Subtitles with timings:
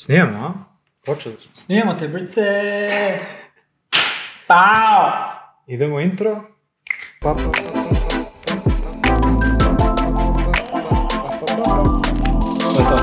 [0.00, 0.54] Snijemo, a?
[1.04, 1.54] Počeli smo.
[1.54, 2.42] Snijemo te, brce!
[4.46, 5.12] Pao!
[5.66, 6.44] Idemo intro.
[7.20, 7.78] Pa, pa, pa, pa,
[12.74, 12.96] To je to.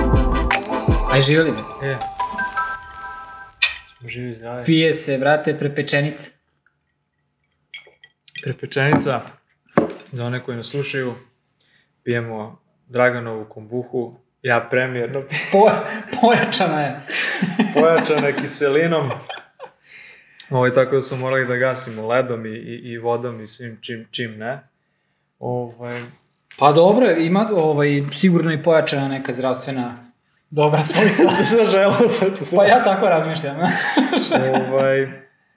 [1.11, 1.57] Aj, živjeli me.
[1.79, 1.85] pa.
[1.85, 1.97] E.
[3.99, 4.65] Smo živi zdravi.
[4.65, 6.29] Pije se, vrate, prepečenice.
[8.43, 9.21] Prepečenica.
[10.11, 11.13] Za one koji nas slušaju,
[12.03, 14.24] pijemo Draganovu kombuhu.
[14.45, 15.21] Ja premijerno
[15.51, 15.69] Po,
[16.21, 17.01] pojačana je.
[17.73, 19.11] pojačana kiselinom.
[20.49, 24.07] Ovaj, tako da smo morali da gasimo ledom i, i, i vodom i svim čim,
[24.11, 24.59] čim ne.
[25.39, 26.01] Ovaj,
[26.59, 30.11] Pa dobro, ima ovaj, sigurno i pojačana neka zdravstvena
[30.49, 31.31] dobra svojstva.
[31.57, 31.95] za želo
[32.55, 33.57] pa ja tako razmišljam.
[34.69, 35.01] ovaj,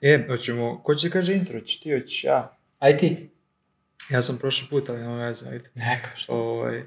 [0.01, 2.57] e, hoćemo, ko će kaže intro, će ti, hoćeš ja.
[2.79, 3.29] Aj ti.
[4.09, 5.69] Ja sam prošli put, ali nema veze, ajde.
[5.75, 6.33] Neka, što?
[6.33, 6.79] Ovaj,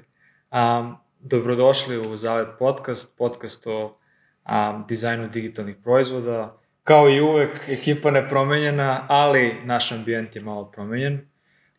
[0.51, 6.57] um, dobrodošli u Zavet podcast, podcast o um, dizajnu digitalnih proizvoda.
[6.83, 11.27] Kao i uvek, ekipa nepromenjena, ali naš ambijent je malo promenjen.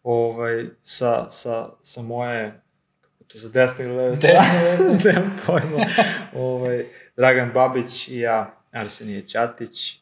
[0.03, 2.61] Ovaj, sa, sa, sa moje,
[3.01, 4.35] kako to za desne ili leve strane?
[4.35, 5.13] Desne, desne.
[5.13, 5.87] Nemam pojma.
[6.35, 6.87] ovaj,
[7.17, 10.01] Dragan Babić i ja, Arsenije Ćatić.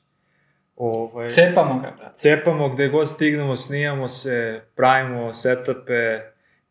[0.77, 2.15] Ovaj, Cepamo ga, brate.
[2.15, 6.21] cepamo gde god stignemo, snijamo se, pravimo setupe,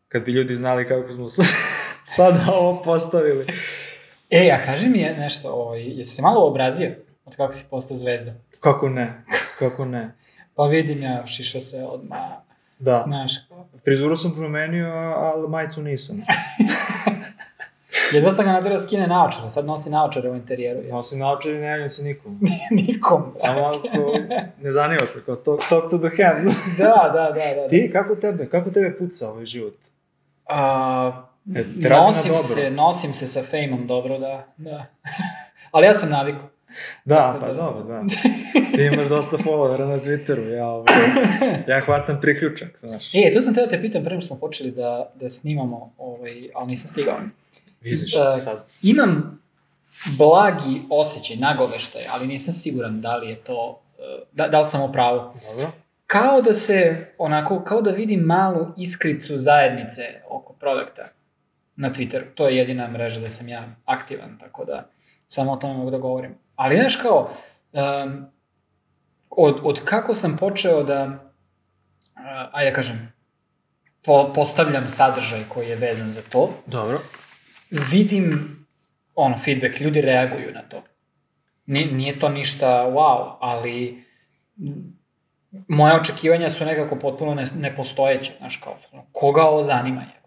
[0.08, 1.26] kad bi ljudi znali kako smo
[2.16, 3.46] sada ovo postavili.
[4.30, 6.90] E, a kaži mi je nešto, ovaj, jesi se malo obrazio
[7.24, 8.32] od kako si postao zvezda?
[8.60, 9.24] Kako ne,
[9.58, 10.14] kako ne.
[10.54, 12.18] Pa vidim ja, šiša se odmah,
[12.78, 13.32] Da, znaš,
[13.84, 16.16] frizuru sam promenio, ali majicu nisam.
[18.14, 20.80] jedva sam ga nadirao skine naočare, sad nosi naočare u interijeru.
[20.86, 20.94] Ja.
[20.94, 22.40] Nosim naočari, ne javljam se nikom.
[22.70, 23.38] Nikom, brate.
[23.38, 24.18] Samo ako
[24.62, 26.46] ne zanimaš me, kao talk, talk to the hand.
[26.78, 27.68] Da, da, da, da.
[27.68, 29.74] Ti, kako tebe, kako tebe puca ovaj život?
[30.46, 34.46] A, E, nosim se, nosim se sa fejmom dobro, da.
[34.56, 34.86] da.
[35.72, 36.42] Ali ja sam naviku.
[37.04, 38.02] Da, Tako pa da- dobro, da.
[38.76, 40.94] Ti imaš dosta followera na Twitteru, ja, ovaj,
[41.68, 43.14] ja hvatam priključak, znaš.
[43.14, 46.88] E, tu sam teo te pitam, prema smo počeli da, da snimamo, ovaj, ali nisam
[46.88, 47.18] stigao.
[47.80, 48.64] Vidiš, E, sad.
[48.82, 49.40] Imam
[50.18, 54.82] blagi osjećaj, nagoveštaj, ali nisam siguran da li je to, e, da, da li sam
[54.82, 55.18] u pravu.
[55.50, 55.70] Dobro.
[56.06, 61.08] Kao da se, onako, kao da vidim malu iskricu zajednice oko produkta
[61.76, 62.24] na Twitteru.
[62.34, 64.90] To je jedina mreža da sam ja aktivan, tako da
[65.26, 66.34] samo o tome mogu da govorim.
[66.56, 67.30] Ali znaš kao,
[67.72, 68.26] um,
[69.30, 73.12] od, od kako sam počeo da, uh, ajde da kažem,
[74.02, 77.00] po, postavljam sadržaj koji je vezan za to, Dobro.
[77.70, 78.56] vidim
[79.14, 80.82] ono, feedback, ljudi reaguju na to.
[81.66, 84.04] Nije, nije to ništa wow, ali
[85.68, 88.76] moje očekivanja su nekako potpuno ne, nepostojeće, znaš, kao,
[89.12, 90.21] koga ovo zanima je.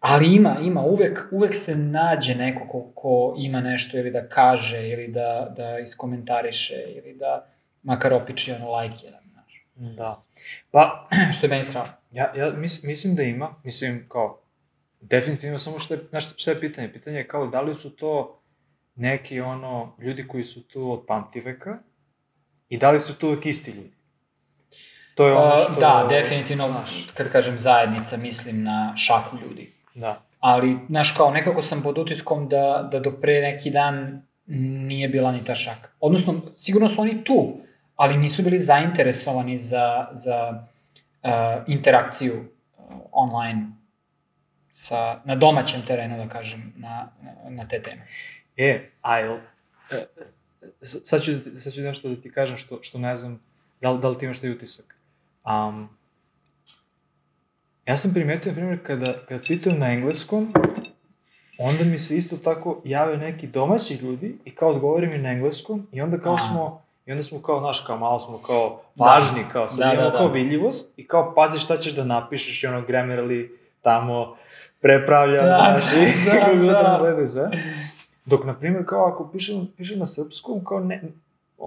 [0.00, 4.88] Ali ima, ima, uvek, uvek se nađe neko ko, ko ima nešto ili da kaže,
[4.88, 7.46] ili da, da iskomentariše, ili da
[7.82, 9.64] makar opiči ono like jedan, znaš.
[9.74, 10.22] Da.
[10.70, 11.88] Pa, Što je meni strano.
[12.12, 14.40] ja, ja mis, mislim da ima, mislim kao,
[15.00, 16.92] definitivno samo što je, znaš šta je pitanje?
[16.92, 18.40] Pitanje je kao da li su to
[18.94, 21.78] neki ono, ljudi koji su tu od pamtiveka
[22.68, 23.92] i da li su tu uvek isti ljudi?
[25.14, 25.80] To je ono što...
[25.80, 26.84] Da, definitivno,
[27.14, 29.77] kad kažem zajednica, mislim na šaku ljudi.
[30.00, 30.22] Da.
[30.40, 35.32] Ali, znaš, kao, nekako sam pod utiskom da, da do pre neki dan nije bila
[35.32, 35.88] ni ta šaka.
[36.00, 37.56] Odnosno, sigurno su oni tu,
[37.96, 40.64] ali nisu bili zainteresovani za, za
[41.22, 41.30] uh,
[41.66, 43.66] interakciju uh, online
[44.72, 48.06] sa, na domaćem terenu, da kažem, na, na, na te teme.
[48.56, 49.38] E, a jel,
[49.90, 50.06] e,
[50.80, 53.42] sad ću, da sad ću nešto da ti kažem što, što ne znam,
[53.80, 54.96] da li, da li ti imaš taj utisak.
[55.44, 55.97] Um,
[57.88, 60.52] ja sam primetio, na primjer, kada, kada tweetujem na engleskom,
[61.58, 65.86] onda mi se isto tako jave neki domaći ljudi i kao odgovori mi na engleskom
[65.92, 66.38] i onda kao A.
[66.38, 70.10] smo, i onda smo kao, znaš, kao malo smo kao važni, kao sad Da, imamo
[70.10, 70.18] da, da.
[70.18, 73.48] kao vidljivost i kao pazi šta ćeš da napišeš i ono Grammarly
[73.82, 74.36] tamo
[74.80, 76.80] prepravlja, Da, znaš, i da, Google da.
[76.80, 77.50] Translate i sve.
[78.24, 81.02] Dok, na primjer, kao ako pišem, pišem na srpskom, kao ne,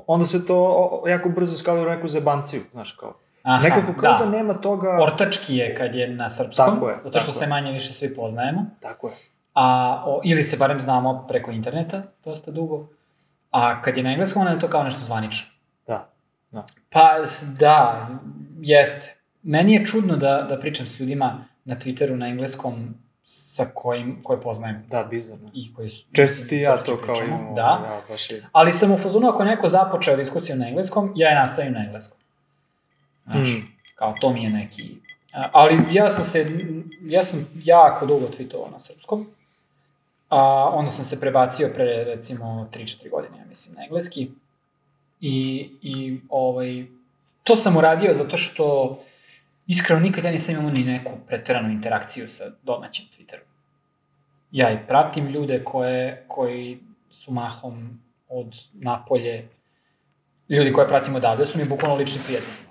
[0.08, 3.14] onda se to jako brzo skalira u neku zebanciju, znaš, kao.
[3.44, 4.26] Aha, Nekako kao da.
[4.28, 4.98] nema toga...
[5.02, 7.50] Ortački je kad je na srpskom, Tako je, zato što tako se je.
[7.50, 8.66] manje više svi poznajemo.
[8.80, 9.14] Tako je.
[9.54, 9.64] A,
[10.06, 12.88] o, ili se barem znamo preko interneta dosta dugo.
[13.52, 15.52] A kad je na engleskom, onda je to kao nešto zvanično.
[15.88, 16.10] Da.
[16.52, 16.66] Da.
[16.90, 17.10] Pa,
[17.60, 18.08] da,
[18.60, 19.16] jeste.
[19.44, 24.42] Meni je čudno da, da pričam s ljudima na Twitteru na engleskom sa kojim, koje
[24.42, 25.50] poznajem Da, bizarno.
[25.54, 26.06] i koji su...
[26.14, 27.54] Često ti ja to kao imamo.
[27.56, 28.46] Da, Ja, baš je.
[28.52, 32.18] ali sam u fazonu ako neko započeo diskusiju na engleskom, ja je nastavim na engleskom.
[33.32, 33.68] Znaš, Mm.
[33.96, 34.96] kao to mi je neki...
[35.32, 36.50] Ali ja sam se,
[37.02, 39.28] ja sam jako dugo tweetovao na srpskom,
[40.30, 44.32] a onda sam se prebacio pre recimo 3-4 godine, ja mislim, na engleski.
[45.22, 46.86] I, i ovaj,
[47.44, 49.00] to sam uradio zato što
[49.68, 53.46] iskreno nikad ja nisam imao ni neku preteranu interakciju sa domaćim Twitterom.
[54.52, 56.80] Ja i pratim ljude koje, koji
[57.12, 58.00] su mahom
[58.30, 59.48] od napolje,
[60.50, 62.71] ljudi koje pratim odavde su mi bukvalno lični prijatelji.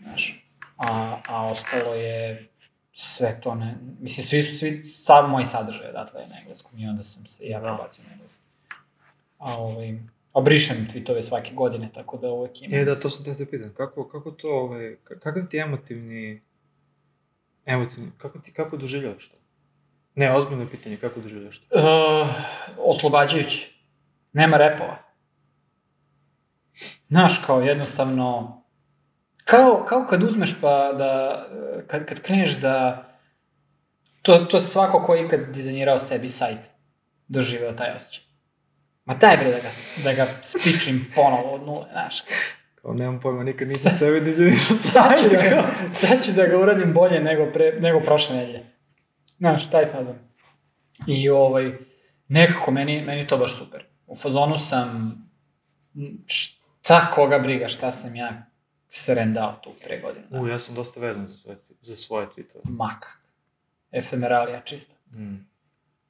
[0.00, 0.44] Znaš,
[0.76, 2.48] a, a ostalo je
[2.92, 3.76] sve to ne...
[4.00, 7.46] Mislim, svi su, svi, sav moj sadržaj odatle je na engleskom i onda sam se
[7.46, 8.44] ja prebacio na engleskom.
[9.38, 9.98] A ovaj,
[10.32, 12.78] obrišem tweetove svake godine, tako da uvek imam.
[12.78, 13.74] E, da, to sam da te pitam.
[13.76, 16.42] Kako, kako to, ovaj, kakav ti emotivni,
[17.66, 19.36] emotivni, kako ti, kako doživljavaš to?
[20.14, 21.66] Ne, ozbiljno je pitanje, kako doživljavaš to?
[21.76, 22.28] Uh,
[22.78, 23.74] oslobađajući.
[24.32, 24.98] Nema repova.
[27.08, 28.57] Znaš, kao jednostavno,
[29.50, 31.44] kao, kao kad uzmeš pa da,
[31.86, 33.04] kad, kad kreneš da,
[34.22, 36.58] to, to svako ko je ikad dizajnirao sebi sajt,
[37.28, 38.24] doživeo taj osjećaj.
[39.04, 39.70] Ma daj bre da ga,
[40.04, 42.22] da ga spičim ponovo od nule, znaš.
[42.74, 44.60] Kao, nemam pojma, nikad nisam sebi dizajnirao
[44.92, 45.32] Sad ću, sajt.
[45.32, 48.64] da ga, sad ću da ga uradim bolje nego, pre, nego prošle nedelje.
[49.38, 50.16] Znaš, taj fazon.
[51.06, 51.72] I ovaj,
[52.28, 53.84] nekako meni, meni to baš super.
[54.06, 55.18] U fazonu sam,
[56.26, 58.48] šta koga briga, šta sam ja
[58.88, 60.26] srendao tu pre godinu.
[60.30, 62.60] U, ja sam dosta vezan za svoje, za svoje tweetove.
[62.64, 63.08] Maka.
[63.92, 64.94] Efemeralija čista.
[65.12, 65.36] Mm.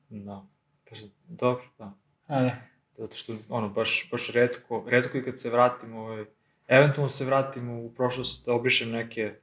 [0.09, 0.47] Da.
[0.91, 0.99] Baš,
[1.29, 1.93] dobro, da.
[2.27, 2.53] Ale,
[2.99, 6.25] Zato što, ono, baš, baš redko, redko i kad se vratim, ovaj,
[6.69, 9.35] eventualno se vratim u prošlost da obrišem neke,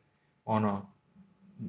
[0.45, 0.91] ono,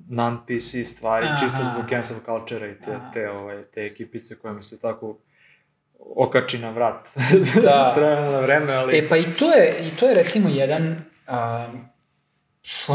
[0.09, 1.37] non-PC stvari, Aha.
[1.37, 3.11] čisto zbog cancel culture i te, Aha.
[3.11, 5.19] te, ovaj, te ekipice koje mi se tako
[5.99, 7.09] okači na vrat
[7.63, 7.85] Da.
[7.85, 8.99] s vremena na vreme, ali...
[8.99, 11.89] E pa i to je, i to je recimo jedan um,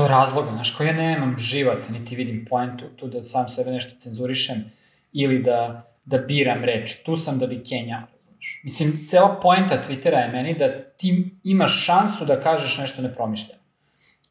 [0.07, 4.71] razlog, znaš, koji ja nemam živaca, niti vidim poentu tu da sam sebe nešto cenzurišem
[5.13, 7.03] ili da, da biram reči.
[7.05, 8.61] Tu sam da bi razumeš.
[8.63, 13.61] Mislim, cela poenta Twittera je meni da ti imaš šansu da kažeš nešto nepromišljeno.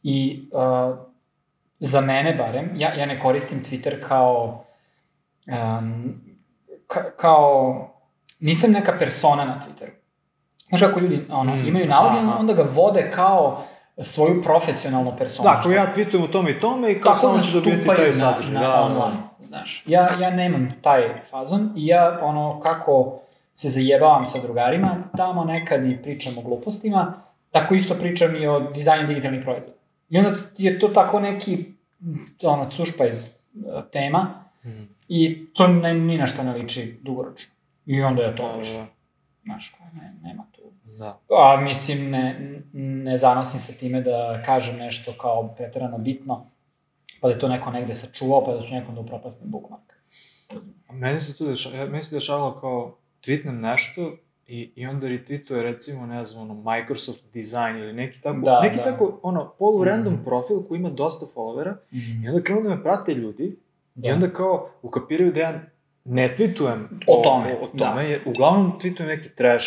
[0.02, 0.98] I uh,
[1.78, 4.64] za mene barem, ja, ja ne koristim Twitter kao
[5.46, 6.20] um,
[6.86, 7.86] ka, kao
[8.40, 9.90] nisam neka persona na Twitteru.
[10.68, 12.36] Znaš kako ljudi ono, Mm, imaju naloge, aha.
[12.38, 13.64] onda ga vode kao
[14.00, 15.48] svoju profesionalnu personu.
[15.48, 18.14] Da, ako ja tweetujem o tome i tome i kao samo ću dobijeti taj na,
[18.14, 18.52] sadržaj.
[18.54, 19.42] na da, da, online, da.
[19.44, 19.82] znaš.
[19.86, 23.18] Ja, ja nemam taj fazon i ja, ono, kako
[23.52, 27.14] se zajebavam sa drugarima, tamo nekad i pričam o glupostima,
[27.50, 29.76] tako isto pričam i o dizajnu digitalnih proizvoda.
[30.08, 31.64] I onda je to tako neki,
[32.42, 34.82] ono, cušpa iz uh, tema Mhm.
[35.08, 37.52] i to ne, ni na što ne liči dugoročno.
[37.86, 38.86] I onda ja to Da, da,
[39.44, 40.44] Znaš, kao, ne, nema.
[41.00, 41.20] Da.
[41.30, 42.40] A mislim, ne,
[42.72, 44.12] ne zanosim se time da
[44.46, 46.46] kažem nešto kao preterano bitno,
[47.20, 49.82] pa da je to neko negde sačuvao, pa da ću nekom da upropastim bookmark.
[50.88, 54.16] A Meni se tu dešava, ja, meni se dešavalo kao tweetnem nešto
[54.46, 58.76] i, i onda retweetuje recimo, ne znam, ono, Microsoft Design ili neki tako, Da, neki
[58.76, 58.82] da.
[58.82, 60.24] tako, ono, polu-random Mhm.
[60.24, 62.24] profil koji ima dosta followera Mm.
[62.24, 63.56] i onda krenu da me prate ljudi
[63.94, 64.08] Da.
[64.08, 65.60] i onda kao ukapiraju da ja
[66.04, 67.78] ne tweetujem O tome, o, o da.
[67.78, 69.66] tome jer uglavnom tweetujem neki trash,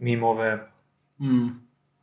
[0.00, 0.58] mimove,
[1.18, 1.48] Mm.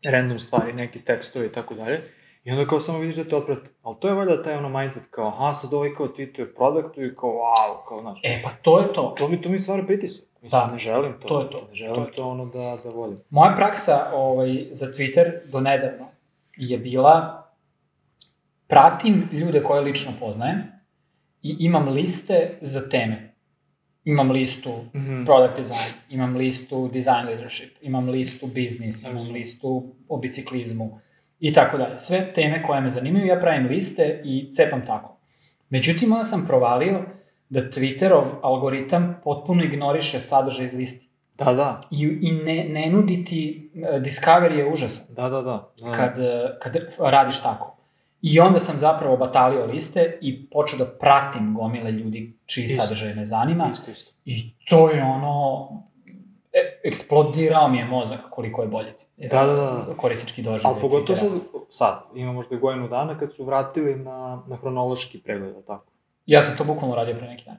[0.05, 2.01] random stvari, neki tekstovi i tako dalje.
[2.43, 3.69] I onda kao samo vidiš da te otprate.
[3.81, 7.15] Ali to je valjda taj ono mindset kao, aha, sad ovaj kao tweetuje produktu i
[7.15, 8.19] kao, wow, kao, znaš.
[8.23, 9.15] E, pa to je to.
[9.17, 10.27] To mi, to mi stvara pritisak.
[10.41, 10.71] Mislim, Da.
[10.71, 11.27] ne želim to.
[11.27, 11.57] To je to.
[11.67, 12.27] Ne želim To to, to.
[12.27, 13.19] ono da, da vodim.
[13.29, 16.05] Moja praksa ovaj, za Twitter do nedavno
[16.57, 17.43] je bila
[18.67, 20.63] pratim ljude koje lično poznajem
[21.41, 23.26] i imam liste za teme.
[24.07, 25.25] Imam listu Mhm.
[25.25, 29.33] product design, imam listu design leadership, imam listu business, imam Razumem.
[29.33, 29.69] listu
[30.09, 30.99] o biciklizmu
[31.39, 31.99] i tako dalje.
[31.99, 35.17] Sve teme koje me zanimaju, ja pravim liste i cepam tako.
[35.69, 36.99] Međutim, onda sam provalio
[37.49, 41.07] da Twitterov algoritam potpuno ignoriše sadržaj iz listi.
[41.35, 41.81] Da, da.
[41.91, 45.71] I, i ne, ne nudi ti, e, Discovery je užasan Da, da, da.
[45.77, 45.91] da.
[45.91, 47.76] kad, e, kad radiš tako.
[48.21, 52.83] I onda sam zapravo batalio liste i počeo da pratim gomile ljudi čiji Isto.
[52.83, 53.69] sadržaj me zanima.
[53.71, 54.11] Isto, isto.
[54.25, 55.67] I to je ono...
[56.53, 58.93] E, eksplodirao mi je mozak koliko je bolje.
[59.17, 59.93] Da, da, da.
[59.97, 60.71] Korisnički doživljaj.
[60.71, 61.29] Ali pogotovo sad,
[61.69, 65.85] sad, ima možda i godinu dana kad su vratili na, na hronološki pregled, ali tako?
[66.25, 67.57] Ja sam to bukvalno radio pre neki dan.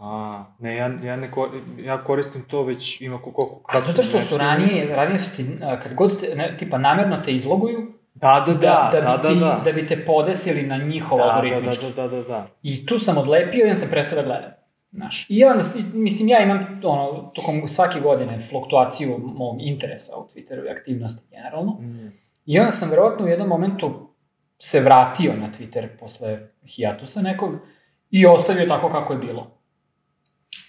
[0.00, 1.48] A, ne, ja, ja, ne kor,
[1.82, 3.60] ja koristim to već ima ko- koliko...
[3.68, 5.46] A zato što su ranije, ranije su ti,
[5.82, 9.28] kad god te, ne, tipa namerno te izloguju, Da, da, da, da, da, bi da,
[9.28, 9.60] ti, da.
[9.64, 11.86] da bi te podesili na njihov Da, da, algoritmički.
[11.96, 12.46] da, da, da, da.
[12.62, 14.50] I tu sam odlepio i onda sam prestao da gledam.
[14.92, 20.66] Znaš, i onda, mislim, ja imam, ono, tokom svake godine fluktuaciju mog interesa u Twitteru
[20.66, 21.72] i aktivnosti generalno.
[21.72, 22.12] Mm.
[22.46, 24.10] I onda sam verovatno u jednom momentu
[24.58, 27.54] se vratio na Twitter posle hijatusa nekog
[28.10, 29.50] i ostavio tako kako je bilo.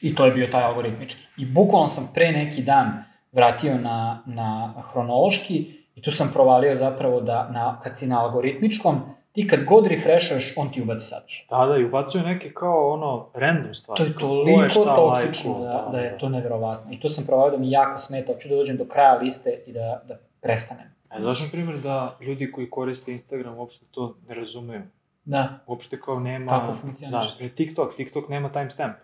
[0.01, 1.27] I to je bio taj algoritmički.
[1.37, 7.21] I bukvalno sam pre neki dan vratio na, na hronološki i tu sam provalio zapravo
[7.21, 11.45] da na, kad si na algoritmičkom, ti kad god refreshuješ, on ti ubaci sadržaj.
[11.49, 13.97] Da, da, i ubacuju neke kao ono random stvari.
[13.97, 16.93] To je toliko šta toksično lajkuo, da, da je to neverovatno.
[16.93, 19.73] I to sam provalio da mi jako smeta, hoću da dođem do kraja liste i
[19.73, 20.87] da, da prestanem.
[21.11, 24.81] E, znaš na primjer da ljudi koji koriste Instagram uopšte to ne razumeju.
[25.25, 26.51] Da, Uopšte kao nema...
[26.51, 27.43] Kako funkcioniše.
[27.43, 28.95] Da, TikTok, TikTok nema timestamp.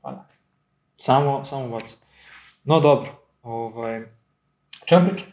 [0.00, 0.26] pa da.
[0.96, 1.96] Samo, samo bacu.
[2.64, 3.10] No dobro,
[3.42, 4.02] ovaj...
[4.84, 5.31] Čemu pričam?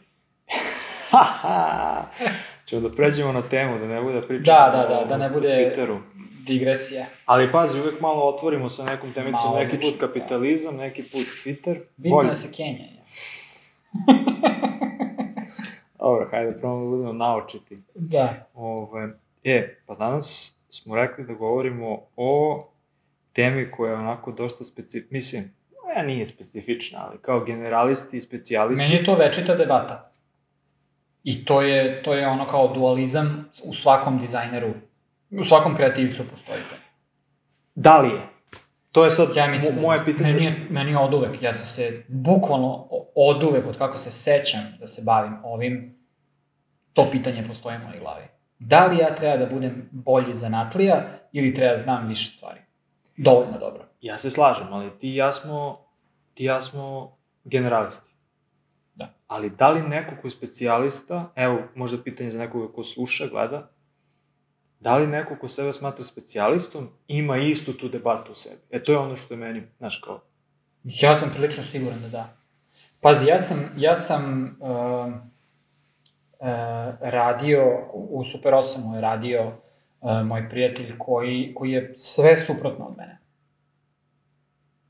[1.09, 2.01] Haha!
[2.65, 5.47] Ćemo da pređemo na temu, da ne bude pričamo Da, da, da, da ne bude-
[5.49, 5.99] Twitteru.
[6.47, 7.05] Digresija.
[7.25, 10.07] Ali pazi, uvek malo otvorimo sa nekom temicom, neki put da.
[10.07, 11.79] kapitalizam, neki put Twitter.
[11.97, 12.83] Bitno je se Kenja.
[12.85, 12.99] Ja.
[15.99, 17.77] Dobro, hajde, probamo da budemo naočiti.
[17.95, 18.47] Da.
[18.53, 19.09] Ove,
[19.43, 22.63] e, pa danas smo rekli da govorimo o
[23.33, 25.53] temi koja je onako dosta specifična, mislim,
[25.97, 28.85] ja nije specifična, ali kao generalisti i specijalisti.
[28.85, 30.08] Meni je to večita debata.
[31.23, 34.73] I to je, to je ono kao dualizam u svakom dizajneru,
[35.31, 36.75] u svakom kreativcu postoji to.
[37.75, 38.21] Da li je?
[38.91, 40.33] To je sad Ja mislim mo- da moje pitanje.
[40.33, 41.41] Meni je, meni je od uvek.
[41.41, 45.99] Ja sam se bukvalno od uvek, od kako se sećam da se bavim ovim,
[46.93, 48.23] to pitanje postoji u mojoj glavi.
[48.59, 52.59] Da li ja treba da budem bolji zanatlija ili treba da znam više stvari?
[53.17, 53.85] Dovoljno dobro.
[54.01, 55.85] Ja se slažem, ali ti i ja smo,
[56.33, 58.08] ti i ja smo generalisti.
[59.29, 63.69] Ali da li neko ko je specijalista, evo, možda pitanje za nekoga ko sluša, gleda,
[64.79, 68.61] da li neko ko sebe smatra specijalistom ima istu tu debatu u sebi?
[68.69, 70.21] E, to je ono što je meni, znaš, kao,
[70.83, 72.29] Ja sam prilično siguran da da.
[73.01, 74.69] Pazi, ja sam, ja sam uh,
[76.39, 76.47] uh,
[77.01, 79.51] radio, u Super 8 je radio
[80.01, 83.17] uh, moj prijatelj koji, koji je sve suprotno od mene.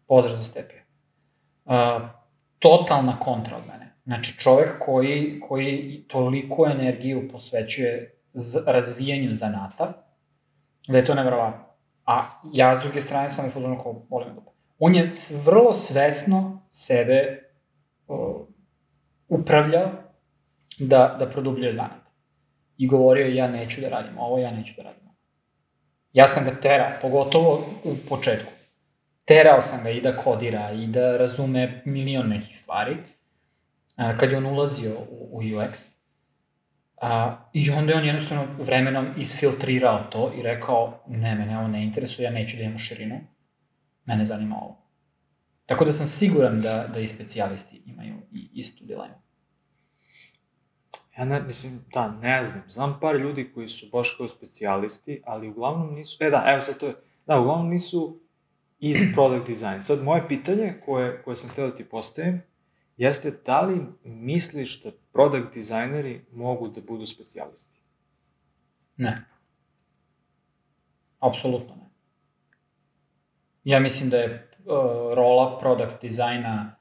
[0.07, 0.83] Pozdrav za Stepija.
[1.65, 1.73] Uh,
[2.59, 3.78] totalna kontra od mene.
[4.09, 9.93] Znači, čovek koji, koji toliko energiju posvećuje z, razvijanju zanata,
[10.87, 11.65] da je to nevjerovatno.
[12.05, 12.23] A
[12.53, 14.41] ja, s druge strane, sam u fazonu kao, volim da
[14.79, 15.11] on je
[15.45, 17.43] vrlo svesno sebe
[18.07, 18.47] uh,
[19.27, 19.91] upravljao
[20.79, 22.01] da, da produbljuje zanat.
[22.77, 25.15] I govorio ja neću da radim ovo, ja neću da radim ovo.
[26.13, 28.51] Ja sam ga terao, pogotovo u početku.
[29.25, 32.97] Terao sam ga i da kodira i da razume milion nekih stvari.
[33.99, 35.91] A, kad je on ulazio u, u UX.
[37.01, 41.83] A, I onda je on jednostavno vremenom isfiltrirao to i rekao, ne, mene ovo ne
[41.83, 43.19] interesuje, ja neću da imam širinu,
[44.05, 44.77] mene zanima ovo.
[45.65, 49.15] Tako da sam siguran da, da i specijalisti imaju i istu dilemu.
[51.17, 55.49] ja ne, mislim, da, ne znam, znam par ljudi koji su baš kao specijalisti, ali
[55.49, 56.95] uglavnom nisu, e da, evo sad to je,
[57.27, 58.19] da, uglavnom nisu
[58.79, 59.81] iz product design.
[59.81, 62.48] Sad, moje pitanje koje, koje sam htio da ti postavim,
[62.99, 67.79] jeste da li misliš da product dizajneri mogu da budu specijalisti?
[68.97, 69.25] Ne.
[71.19, 71.89] Apsolutno ne.
[73.63, 76.75] Ja mislim da je uh, rola product dizajna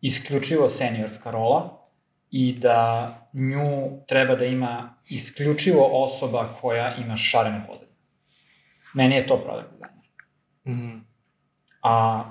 [0.00, 1.88] isključivo seniorska rola
[2.30, 7.96] i da nju treba da ima isključivo osoba koja ima šarenu pozadinu.
[8.94, 10.04] Meni je to product dizajner.
[10.66, 10.98] Mhm.
[11.82, 12.24] A,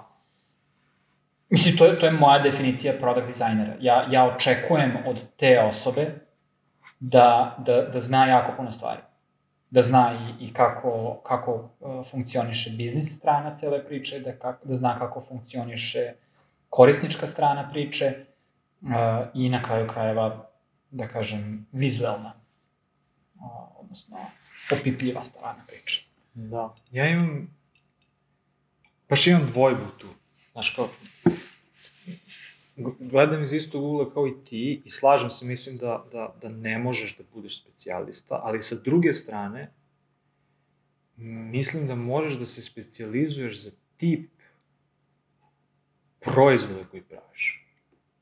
[1.49, 3.73] mislim, to je, to je moja definicija product dizajnera.
[3.79, 6.25] Ja, ja očekujem od te osobe
[6.99, 9.01] da, da, da zna jako puno stvari.
[9.69, 14.75] Da zna i, i kako, kako uh, funkcioniše biznis strana cele priče, da, kako, da
[14.75, 16.13] zna kako funkcioniše
[16.69, 18.13] korisnička strana priče
[18.81, 18.89] uh,
[19.33, 20.49] i na kraju krajeva,
[20.91, 22.33] da kažem, vizuelna,
[23.35, 23.41] uh,
[23.79, 24.17] odnosno
[24.71, 26.05] opipljiva strana priče.
[26.33, 26.75] Da.
[26.91, 27.55] Ja imam,
[29.09, 30.07] baš imam dvojbu tu.
[30.51, 30.87] Znaš, kao,
[32.99, 36.77] gledam iz istog ugla kao i ti i slažem se, mislim da, da, da ne
[36.77, 39.73] možeš da budeš specijalista, ali sa druge strane,
[41.51, 44.29] mislim da možeš da se specijalizuješ za tip
[46.19, 47.65] proizvoda koji praviš.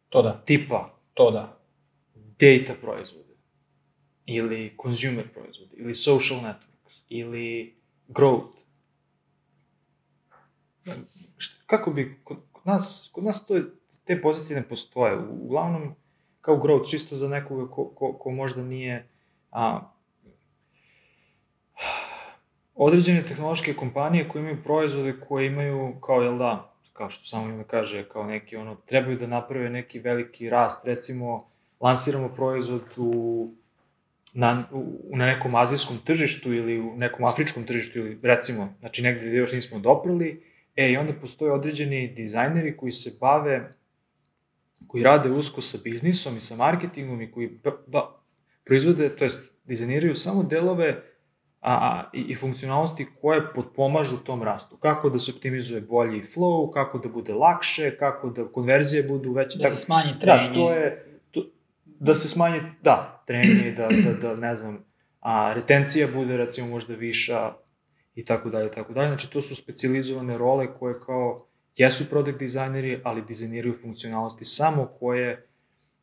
[0.09, 1.59] To da, Tipa to da.
[2.15, 3.33] data proizvode,
[4.25, 7.75] ili consumer proizvode, ili social networks, ili
[8.07, 8.53] growth.
[11.37, 13.63] Šta, kako bi, kod, kod nas, kod nas to je,
[14.03, 15.17] te pozicije ne postoje.
[15.17, 15.95] Uglavnom,
[16.41, 19.07] kao growth, čisto za nekoga ko, ko, ko možda nije
[19.51, 19.79] a,
[22.75, 27.63] određene tehnološke kompanije koje imaju proizvode koje imaju, kao, jel da, kao što samo ime
[27.63, 31.47] kaže, kao neki, ono, trebaju da naprave neki veliki rast, recimo,
[31.79, 33.51] lansiramo proizvod u,
[34.33, 39.27] na, u, na nekom azijskom tržištu ili u nekom afričkom tržištu ili recimo, znači negde
[39.27, 43.71] gde još nismo doprli, E, i onda postoje određeni dizajneri koji se bave,
[44.87, 48.01] koji rade usko sa biznisom i sa marketingom i koji ba,
[48.65, 51.03] proizvode, to jest dizajniraju samo delove
[51.61, 54.77] a, a, i, i funkcionalnosti koje potpomažu tom rastu.
[54.77, 59.57] Kako da se optimizuje bolji flow, kako da bude lakše, kako da konverzije budu veće.
[59.57, 60.47] Da se smanji trenje.
[60.47, 61.45] Da, to je, to,
[61.85, 64.85] da se smanji, da, trenje, da, da, da, ne znam,
[65.19, 67.53] a retencija bude recimo možda viša
[68.15, 69.07] i tako dalje, tako dalje.
[69.07, 75.47] Znači, to su specializovane role koje kao jesu product dizajneri, ali dizajniraju funkcionalnosti samo koje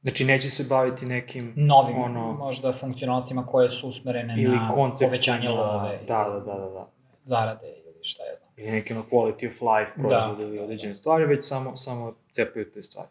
[0.02, 1.52] Znači, neće se baviti nekim...
[1.56, 5.98] Novim, ono, možda, funkcionalnostima koje su usmerene ili na koncept, povećanje love.
[6.08, 6.88] Da, da, da, da, da.
[7.24, 8.48] Zarade ili šta ja znam.
[8.56, 10.44] Ili neki ono quality of life proizvod da.
[10.44, 13.08] ili određene stvari, već samo, samo cepaju te stvari.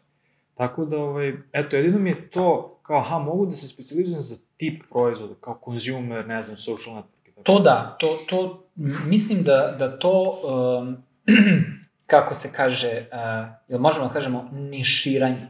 [0.54, 4.36] Tako da, ovaj, eto, jedino mi je to, kao, aha, mogu da se specializujem za
[4.56, 7.34] tip proizvoda, kao consumer, ne znam, social network.
[7.34, 7.42] Tako.
[7.42, 8.64] To da, to, to,
[9.06, 10.32] mislim da, da to,
[10.80, 10.96] um,
[12.10, 15.48] kako se kaže, uh, ili možemo da kažemo, niširanje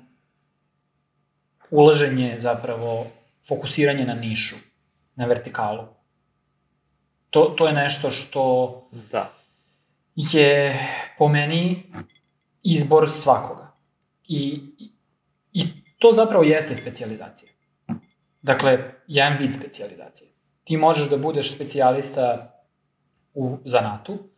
[1.71, 3.07] ulaženje zapravo,
[3.49, 4.57] fokusiranje na nišu,
[5.15, 5.87] na vertikalu.
[7.31, 8.43] To, to je nešto što
[9.13, 9.33] da.
[10.17, 10.75] je
[11.19, 11.93] po meni
[12.63, 13.73] izbor svakoga.
[14.29, 14.63] I,
[15.53, 15.65] I
[15.99, 17.53] to zapravo jeste specializacija.
[18.43, 20.31] Dakle, jedan vid specializacije.
[20.65, 22.55] Ti možeš da budeš specijalista
[23.35, 24.30] u zanatu,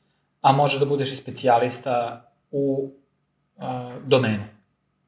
[0.42, 2.90] a možeš da budeš i specijalista u
[3.56, 3.64] uh,
[4.04, 4.44] domenu.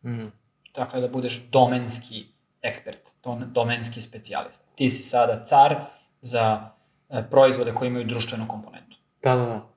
[0.05, 2.27] Mm dakle da budeš domenski
[2.63, 2.99] ekspert,
[3.47, 4.65] domenski specijalista.
[4.75, 5.85] Ti si sada car
[6.21, 6.71] za
[7.11, 8.97] e, proizvode koji imaju društvenu komponentu.
[9.23, 9.69] Da, da, da.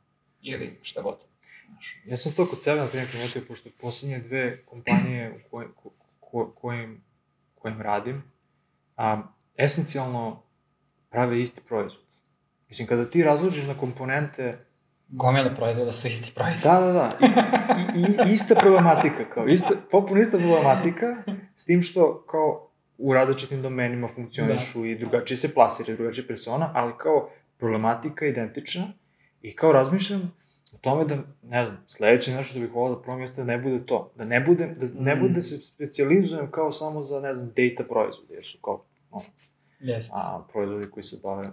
[0.42, 1.18] Ili šta god.
[2.06, 5.90] Ja sam to kod sebe, na primjer, primetio, pošto poslednje dve kompanije u koj, ko,
[6.20, 7.04] ko, kojim,
[7.56, 8.24] kojim radim,
[8.96, 9.22] a,
[9.56, 10.44] esencijalno
[11.10, 12.04] prave isti proizvod.
[12.70, 14.66] Mislim, kada ti razložiš na komponente
[15.10, 16.74] gomile proizvoda su isti proizvod.
[16.74, 17.18] Da, da, da.
[17.96, 21.24] I, i, ista problematika, kao, ista, popuno ista problematika,
[21.56, 24.88] s tim što, kao, u različitim domenima funkcionišu da.
[24.88, 28.88] i drugačije se plasiraju, drugačije persona, ali kao problematika je identična
[29.42, 30.34] i kao razmišljam
[30.74, 33.58] o tome da, ne znam, sledeće nešto što bih volao da promijem jeste da ne
[33.58, 34.12] bude to.
[34.16, 35.20] Da ne bude, da ne mm.
[35.20, 39.26] bude da se specializujem kao samo za, ne znam, data proizvode, jer su kao, ono,
[39.80, 40.12] Jest.
[40.16, 41.50] a, proizvodi koji se bave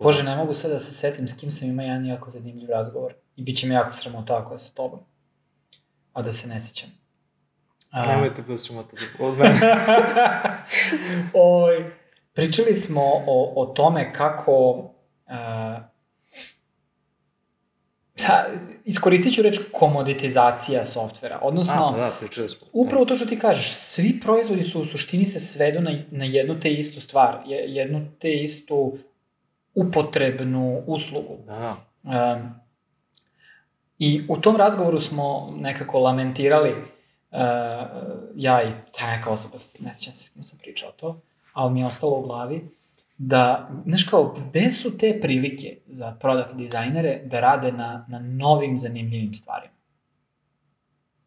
[0.00, 3.14] Bože, ne mogu sad da se setim s kim sam imao jedan jako zanimljiv razgovor.
[3.36, 5.00] I bit će mi jako sramota ako je sa tobom.
[6.12, 6.90] A da se ne sećam.
[7.90, 8.06] A...
[8.06, 9.54] Nemojte bilo sramota od mene.
[11.34, 11.92] Oj,
[12.32, 14.70] pričali smo o, o tome kako
[15.26, 15.90] uh,
[18.26, 18.46] da,
[18.84, 21.94] iskoristit ću reč komoditizacija softvera, odnosno...
[21.94, 22.66] A, da, pričali smo.
[22.72, 26.60] Upravo to što ti kažeš, svi proizvodi su u suštini se svedu na, na jednu
[26.60, 28.98] te istu stvar, jednu te istu
[29.74, 31.36] upotrebnu uslugu.
[31.46, 31.76] Da.
[32.02, 32.54] Um,
[33.98, 37.38] I u tom razgovoru smo nekako lamentirali, uh,
[38.34, 41.20] ja i ta neka osoba, ne sjećam se s kim sam pričao to,
[41.52, 42.68] ali mi je ostalo u glavi,
[43.18, 48.78] da, znaš kao, gde su te prilike za product dizajnere da rade na, na novim
[48.78, 49.74] zanimljivim stvarima?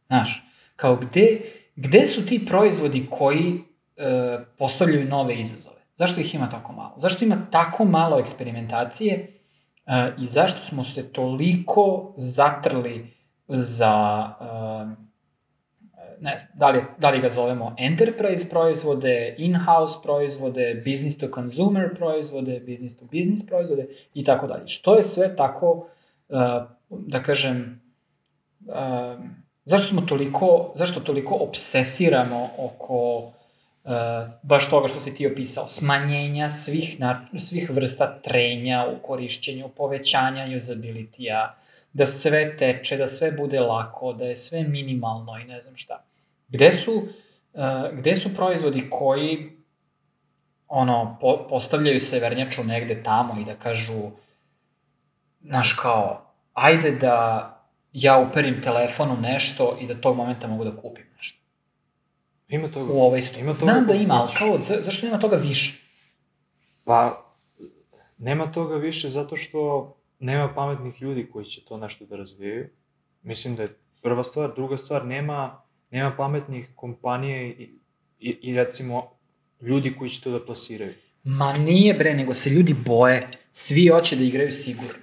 [0.08, 0.44] Znaš,
[0.76, 1.42] kao gde,
[1.76, 5.73] gde su ti proizvodi koji uh, postavljaju nove izazove?
[5.96, 6.94] Zašto ih ima tako malo?
[6.98, 9.40] Zašto ima tako malo eksperimentacije
[9.86, 13.14] uh, i zašto smo se toliko zatrli
[13.48, 14.92] za, uh,
[16.22, 21.96] ne znam, da li, da li ga zovemo enterprise proizvode, in-house proizvode, business to consumer
[21.96, 24.68] proizvode, business to business proizvode i tako dalje.
[24.68, 25.88] Što je sve tako,
[26.30, 26.38] uh,
[26.90, 27.82] da kažem,
[28.66, 28.76] uh,
[29.66, 33.32] zašto smo toliko, zašto toliko obsesiramo oko
[33.84, 33.92] Uh,
[34.44, 40.46] baš toga što si ti opisao, smanjenja svih, na, svih vrsta trenja u korišćenju, povećanja
[40.46, 41.56] usability-a,
[41.94, 46.04] da sve teče, da sve bude lako, da je sve minimalno i ne znam šta.
[46.48, 49.52] Gde su, uh, gde su proizvodi koji
[50.68, 54.12] ono, po, postavljaju severnjaču negde tamo i da kažu,
[55.42, 57.50] znaš kao, ajde da
[57.94, 61.43] ja uperim telefonu nešto i da tog momenta mogu da kupim nešto.
[62.54, 62.94] Ima toga.
[62.94, 63.40] U ovoj stu.
[63.40, 65.82] Ima toga Znam da ima, ali kao, za, zašto nema toga više?
[66.84, 67.26] Pa,
[68.18, 72.70] nema toga više zato što nema pametnih ljudi koji će to nešto da razvijaju.
[73.22, 74.52] Mislim da je prva stvar.
[74.56, 75.62] Druga stvar, nema,
[75.92, 77.80] nema pametnih kompanije i,
[78.20, 79.12] i, i recimo
[79.62, 80.94] ljudi koji će to da plasiraju.
[81.24, 83.30] Ma nije bre, nego se ljudi boje.
[83.52, 85.03] Svi hoće da igraju sigurno.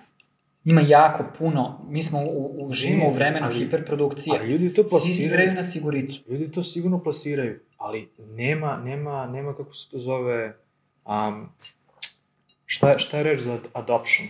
[0.65, 4.39] Ima jako puno, mi smo u, u živimo u vremenu ali, hiperprodukcije.
[4.41, 5.17] Ali ljudi to plasiraju.
[5.17, 6.23] Svi igraju na siguricu.
[6.29, 10.57] Ljudi to sigurno plasiraju, ali nema, nema, nema kako se to zove,
[11.05, 11.49] um,
[12.67, 14.29] šta, šta je reč za adoption?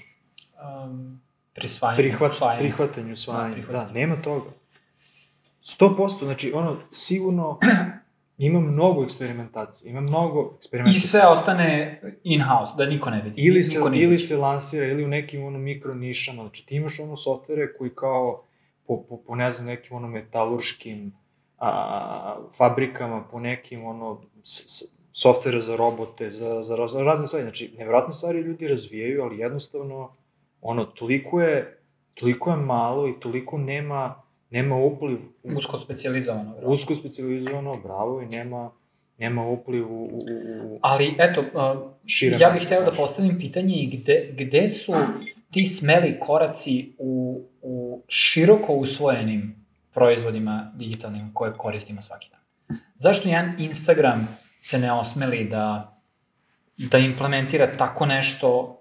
[0.85, 1.21] Um,
[1.55, 2.61] prisvajanju, prihvat, usvajanju.
[2.61, 3.49] prihvatanju, usvajanju.
[3.49, 3.95] Da, Da, prihvatanju.
[3.95, 4.51] nema toga.
[5.65, 7.59] 100%, znači ono, sigurno
[8.47, 11.01] ima mnogo eksperimentacije, ima mnogo I eksperimentacije.
[11.01, 13.43] sve ostane in-house, da niko ne vidi.
[13.43, 16.77] Ili se, niko ne ili se lansira, ili u nekim ono mikro nišama, znači ti
[16.77, 18.43] imaš ono softvere koji kao
[18.87, 21.13] po, po, po ne znam, nekim ono metalurškim
[21.59, 27.45] a, fabrikama, po nekim ono s, s, softvere za robote, za, za, raz- razne stvari,
[27.45, 30.17] znači nevjerojatne stvari ljudi razvijaju, ali jednostavno
[30.61, 31.79] ono, toliko je,
[32.15, 36.45] toliko je malo i toliko nema, nema upliv u, Usko specializovano.
[36.45, 36.71] verovatno.
[36.71, 38.71] usko specializovano, bravo, i nema,
[39.19, 40.19] nema upliv u, u,
[40.65, 44.93] u, Ali, eto, uh, šire ja bih hteo da postavim pitanje i gde, gde su
[45.51, 52.41] ti smeli koraci u, u široko usvojenim proizvodima digitalnim koje koristimo svaki dan.
[52.97, 55.97] Zašto jedan Instagram se ne osmeli da,
[56.77, 58.81] da implementira tako nešto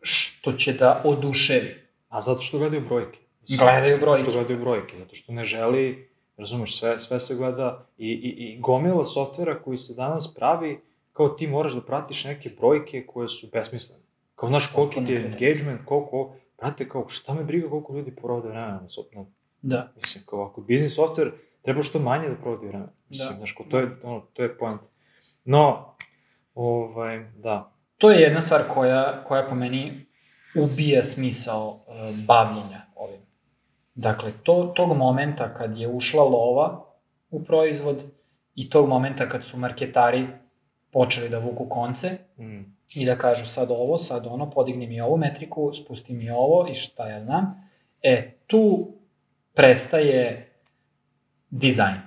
[0.00, 1.86] što će da oduševi?
[2.08, 3.18] A zato što gledaju brojke.
[3.48, 4.18] Gledaju brojke.
[4.18, 8.28] Zato što gledaju brojke, zato što ne želi, razumeš, sve, sve se gleda i, i,
[8.28, 10.80] i gomila softvera koji se danas pravi,
[11.12, 14.02] kao ti moraš da pratiš neke brojke koje su besmislene.
[14.34, 18.48] Kao, znaš, koliki ti je engagement, koliko, brate, kao, šta me briga koliko ljudi provode
[18.48, 19.26] vremena na softveru.
[19.62, 19.92] Da.
[19.96, 21.32] Mislim, kao, ako je biznis softver,
[21.62, 22.92] treba što manje da provodi vremena.
[23.08, 23.36] Mislim, Da.
[23.36, 24.80] znaš, kao, to je, ono, to je point.
[25.44, 25.94] No,
[26.54, 30.06] ovaj, da, To je jedna stvar koja, koja po meni
[30.56, 33.20] ubija smisao uh, bavljenja ovim.
[33.96, 36.84] Dakle, to, tog momenta kad je ušla lova
[37.30, 38.04] u proizvod
[38.54, 40.26] i tog momenta kad su marketari
[40.90, 45.16] počeli da vuku konce mm, i da kažu sad ovo, sad ono, podigni mi ovu
[45.16, 47.70] metriku, spusti mi ovo i šta ja znam,
[48.02, 48.92] e, tu
[49.54, 50.52] prestaje
[51.50, 52.00] dizajn.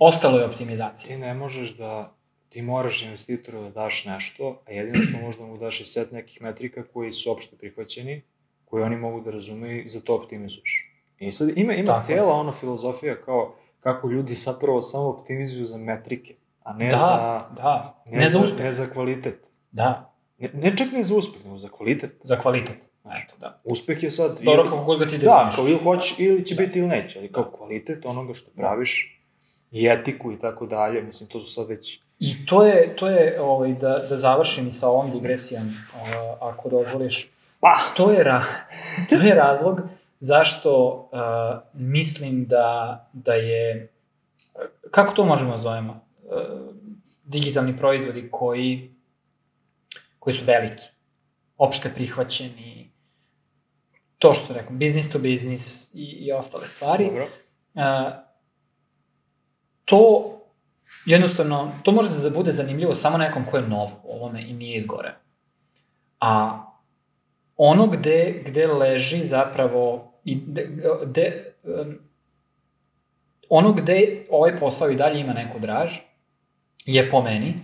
[0.00, 1.14] Ostalo je optimizacija.
[1.14, 2.14] ti ne možeš da,
[2.48, 6.42] ti moraš investitoru da daš nešto, a jedino što možda mu daš je set nekih
[6.42, 8.22] metrika koji su opšte prihvaćeni,
[8.70, 10.92] koji oni mogu da razumeju i za to optimizuješ.
[11.18, 12.04] I sad ima, ima Tako je.
[12.04, 17.44] cijela ona filozofija kao kako ljudi zapravo samo optimizuju za metrike, a ne da, za...
[17.56, 18.60] da, ne, za uspeh.
[18.60, 19.46] Ne za kvalitet.
[19.72, 20.06] Da,
[20.38, 22.10] Ne, ne čak ni za uspeh, nego za kvalitet.
[22.22, 22.76] za kvalitet.
[23.04, 23.60] Eto, da.
[23.64, 24.38] Uspeh je sad...
[24.42, 25.56] Dobro, kako god ga ti Da, definiš.
[25.56, 26.62] kao ili hoće, ili će Da.
[26.62, 29.20] biti ili neće, ali kao kvalitet onoga što praviš
[29.70, 32.00] i etiku i tako dalje, mislim, to su sad već...
[32.18, 36.08] I to je, to je ovaj, da, da završim i sa ovom digresijom, uh,
[36.40, 37.30] ako dozvoliš.
[37.60, 37.78] Pa!
[37.96, 38.44] To je, ra,
[39.10, 39.80] to je razlog
[40.20, 43.92] zašto uh, mislim da, da je,
[44.90, 46.74] kako to možemo da zovemo, uh,
[47.24, 48.94] digitalni proizvodi koji,
[50.18, 50.82] koji su veliki,
[51.56, 52.90] opšte prihvaćeni,
[54.18, 57.04] to što sam rekao, business to business i, i ostale stvari.
[57.04, 57.28] Dobro.
[57.74, 57.82] Uh,
[59.84, 60.32] to
[61.06, 64.76] jednostavno, to može da bude zanimljivo samo nekom ko je nov u ovome i nije
[64.76, 65.14] izgore.
[66.20, 66.62] A
[67.62, 70.68] ono gde, gde leži zapravo i gde,
[71.06, 71.98] gde, um,
[73.48, 75.98] ono gde ovaj posao i dalje ima neku draž
[76.86, 77.54] je po meni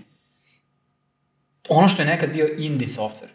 [1.69, 3.35] ono što je nekad bio indie software.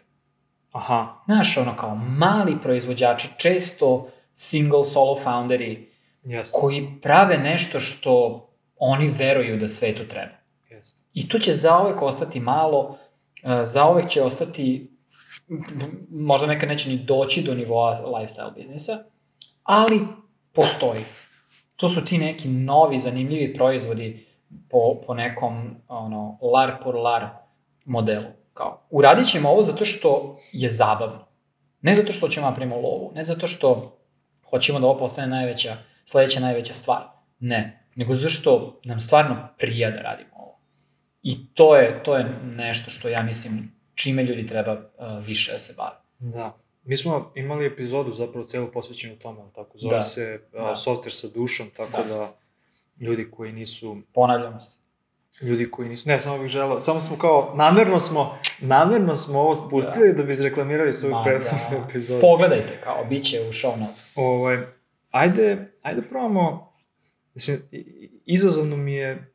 [0.72, 5.88] Aha, Znaš, ono kao mali proizvođači, često single solo founderi,
[6.24, 8.46] jeste, koji prave nešto što
[8.76, 10.36] oni veruju da svetu treba.
[10.70, 11.00] jeste.
[11.14, 12.98] I to će zaovek ostati malo,
[13.42, 14.91] e, zaovek će ostati,
[16.10, 19.04] možda nekad neće ni doći do nivoa lifestyle biznisa,
[19.62, 20.00] ali
[20.52, 21.04] postoji.
[21.76, 24.26] To su ti neki novi, zanimljivi proizvodi
[24.70, 27.28] po, po nekom ono, lar por lar
[27.84, 28.28] modelu.
[28.54, 31.26] Kao, uradit ćemo ovo zato što je zabavno.
[31.80, 33.98] Ne zato što ćemo napravimo lovu, ne zato što
[34.50, 37.02] hoćemo da ovo postane najveća, sledeća najveća stvar.
[37.38, 40.58] Ne, nego zašto nam stvarno prija da radimo ovo.
[41.22, 44.80] I to je, to je nešto što ja mislim čime ljudi treba uh,
[45.20, 45.96] više da se bave.
[46.18, 46.56] Da.
[46.84, 50.00] Mi smo imali epizodu zapravo celu posvećenu tome, ali tako zove Da.
[50.02, 50.74] se a, Da.
[50.76, 52.08] software sa dušom, tako da.
[52.08, 52.34] Da.
[53.00, 54.78] ljudi koji nisu Ponavljamo se.
[55.40, 59.54] ljudi koji nisu, ne, samo bih želao, samo smo kao, namerno smo, namerno smo ovo
[59.54, 61.84] spustili da, da bi izreklamirali svoju prethodnu da.
[61.88, 62.20] epizodu.
[62.20, 64.12] Pogledajte, kao, bit će u show notes.
[64.16, 64.58] Ovaj,
[65.10, 66.72] ajde, ajde probamo,
[67.34, 69.31] mislim, i- i- izazovno mi je,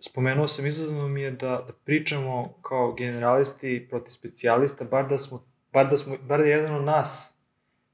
[0.00, 5.44] spomenuo sam, izazovno mi je da, da pričamo kao generalisti protiv specijalista, bar da smo,
[5.72, 7.34] bar da smo, bar da je jedan od nas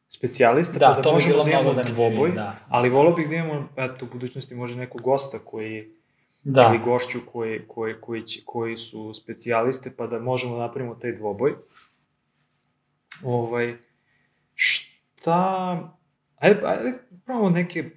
[0.08, 2.56] specijalista, Da, pa da možemo da imamo dvoboj, Da.
[2.68, 5.90] ali volao bih da imamo, eto, u budućnosti može nekog gosta koji,
[6.44, 6.68] Da.
[6.70, 11.12] ili gošću koji, koji, koji, će, koji su specijaliste, pa da možemo da napravimo taj
[11.12, 11.52] dvoboj.
[13.24, 13.76] Ovaj,
[14.54, 15.92] šta...
[16.36, 16.92] Ajde, ajde
[17.24, 17.90] probamo neke...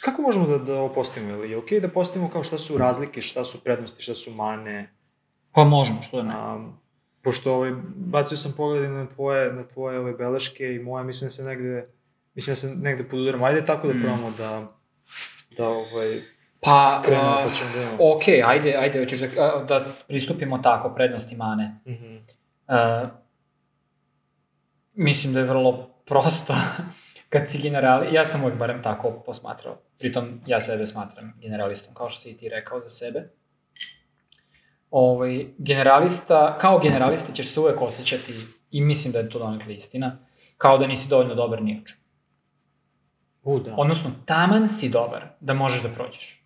[0.00, 1.32] Kako možemo da, da ovo postavimo?
[1.32, 4.30] Je li je okej da postavimo kao šta su razlike, šta su prednosti, šta su
[4.32, 4.94] mane?
[5.52, 6.54] Pa možemo, što da ne.
[6.54, 6.78] Um,
[7.22, 11.30] pošto ovaj, bacio sam pogled na tvoje, na tvoje ove beleške i moja, mislim da
[11.30, 11.88] se negde,
[12.34, 13.42] mislim da se negde podudaram.
[13.44, 14.00] Ajde tako da Mm.
[14.00, 14.68] probamo da,
[15.56, 16.22] da ovaj,
[16.60, 17.96] Pa, krenemo pa ćemo da imamo.
[18.16, 19.26] ok, ajde, ajde, hoćeš da,
[19.68, 21.80] da pristupimo tako, prednosti mane.
[21.86, 22.16] Mhm.
[22.68, 23.08] Uh,
[24.94, 26.54] mislim da je vrlo prosto
[27.34, 32.10] kad si generali, ja sam uvijek barem tako posmatrao, pritom ja sebe smatram generalistom, kao
[32.10, 33.28] što si i ti rekao za sebe.
[34.90, 38.32] Ovaj, generalista, kao generalista ćeš se uvek osjećati,
[38.70, 40.18] i mislim da je to donekle istina,
[40.56, 42.00] kao da nisi dovoljno dobar ni u čemu.
[43.42, 43.74] U, da.
[43.76, 46.44] Odnosno, taman si dobar da možeš da prođeš.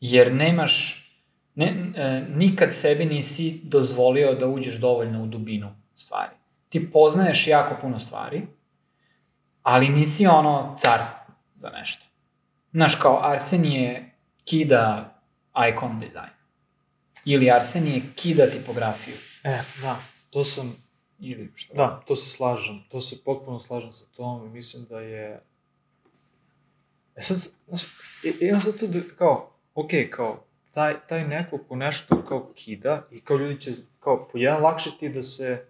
[0.00, 1.06] Jer nemaš,
[1.54, 6.32] ne, e, nikad sebi nisi dozvolio da uđeš dovoljno u dubinu stvari.
[6.68, 8.46] Ti poznaješ jako puno stvari,
[9.62, 11.00] ali nisi ono car
[11.54, 12.06] za nešto.
[12.72, 15.14] Znaš, kao Arsenije kida
[15.72, 16.30] icon dizajn.
[17.24, 19.16] Ili Arsenije kida tipografiju.
[19.44, 19.96] E, da,
[20.30, 20.76] to sam,
[21.20, 21.74] Ili šta.
[21.74, 25.42] da, to se slažem, to se potpuno slažem sa tom i mislim da je...
[27.16, 27.82] E sad, znaš,
[28.40, 33.20] imam sad tu da, kao, ok, kao, taj, taj neko ko nešto kao kida i
[33.20, 33.70] kao ljudi će,
[34.00, 35.66] kao, po jedan lakše ti da se,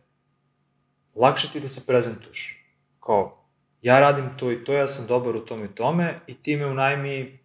[1.14, 2.64] lakše ti da se prezentuješ.
[3.00, 3.39] Kao,
[3.82, 6.66] ja radim to i to, ja sam dobar u tome i tome i ti me
[6.66, 7.38] unajmi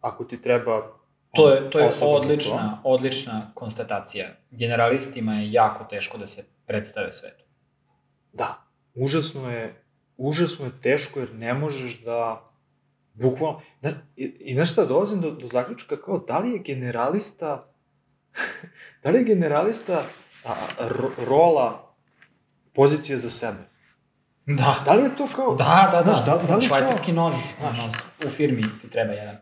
[0.00, 1.00] ako ti treba
[1.32, 4.28] To je, to je odlična, odlična konstatacija.
[4.50, 7.44] Generalistima je jako teško da se predstave svetu.
[8.32, 9.84] Da, užasno je,
[10.16, 12.50] užasno je teško jer ne možeš da,
[13.14, 17.72] bukvalno, na, i, i znaš šta, dolazim do, do zaključka kao da li je generalista,
[19.02, 20.04] da li je generalista
[20.44, 21.94] a, a, ro, rola
[22.72, 23.69] pozicija za sebe?
[24.50, 24.82] Da.
[24.84, 26.04] Da li je to kao, Da, da, da.
[26.04, 27.34] Znaš, da- da li Švajcarski nož.
[27.58, 27.78] Znaš.
[27.78, 27.92] Ono,
[28.26, 29.36] u firmi ti treba jedan.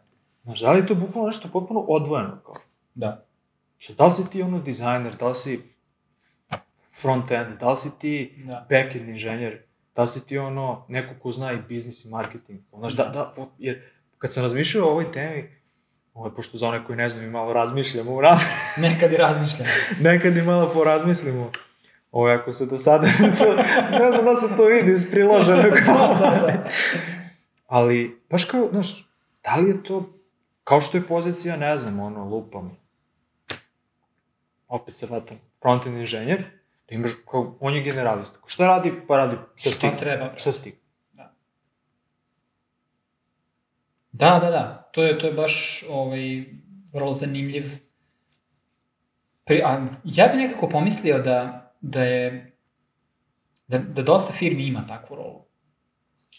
[0.45, 2.39] znaš, da li je to bukvalno nešto potpuno odvojeno?
[2.47, 2.55] Kao?
[2.95, 3.25] Da.
[3.79, 5.61] Što, da li si ti ono dizajner, da li si
[6.95, 8.67] front-end, da li si ti Da.
[8.71, 9.63] back-end inženjer,
[9.97, 12.61] da li si ti ono, neko ko zna i biznis i marketing.
[12.73, 13.83] Znaš, da, da, jer
[14.19, 15.51] kad sam razmišljao o ovoj temi,
[16.15, 18.41] ovaj, pošto za one koji ne znaju, mi malo razmišljamo, u raz,
[18.79, 19.67] Nekad i razmišljam.
[20.03, 21.51] nekad i malo porazmislimo.
[22.11, 23.07] Ovo, ako se do sada,
[24.01, 25.73] ne znam da se to vidi iz priloženog.
[27.67, 29.09] Ali, baš kao, znaš,
[29.45, 30.13] da li je to,
[30.65, 32.77] kao što je pozicija, ne znam, ono, lupam,
[34.69, 36.43] opet se vatam, front-end inženjer,
[36.89, 38.39] da imaš, kao, on je generalista.
[38.47, 38.93] Šta radi?
[39.09, 39.97] Pa radi šta Šta stigne.
[39.97, 40.33] treba?
[40.37, 40.79] Šta stigne.
[44.13, 44.91] Da, da, da.
[44.93, 46.45] To je, to je baš ovaj,
[46.93, 47.65] vrlo zanimljiv.
[49.45, 52.53] Pri, a, ja bih nekako pomislio da, da je
[53.67, 55.45] da, da dosta firmi ima takvu rolu.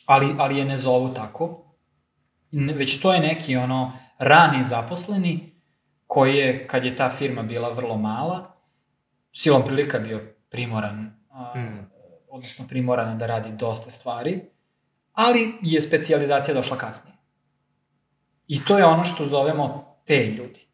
[0.06, 1.66] Ali, ali je ne zovu tako.
[2.52, 5.62] Već to je neki ono rani zaposleni
[6.08, 8.56] koji je, kad je ta firma bila vrlo mala,
[9.32, 11.88] silom prilika bio primoran, a, Mm.
[12.30, 14.42] odnosno primoran da radi dosta stvari,
[15.14, 17.16] ali je specijalizacija došla kasnije.
[18.48, 20.68] I to je ono što zovemo te ljudi.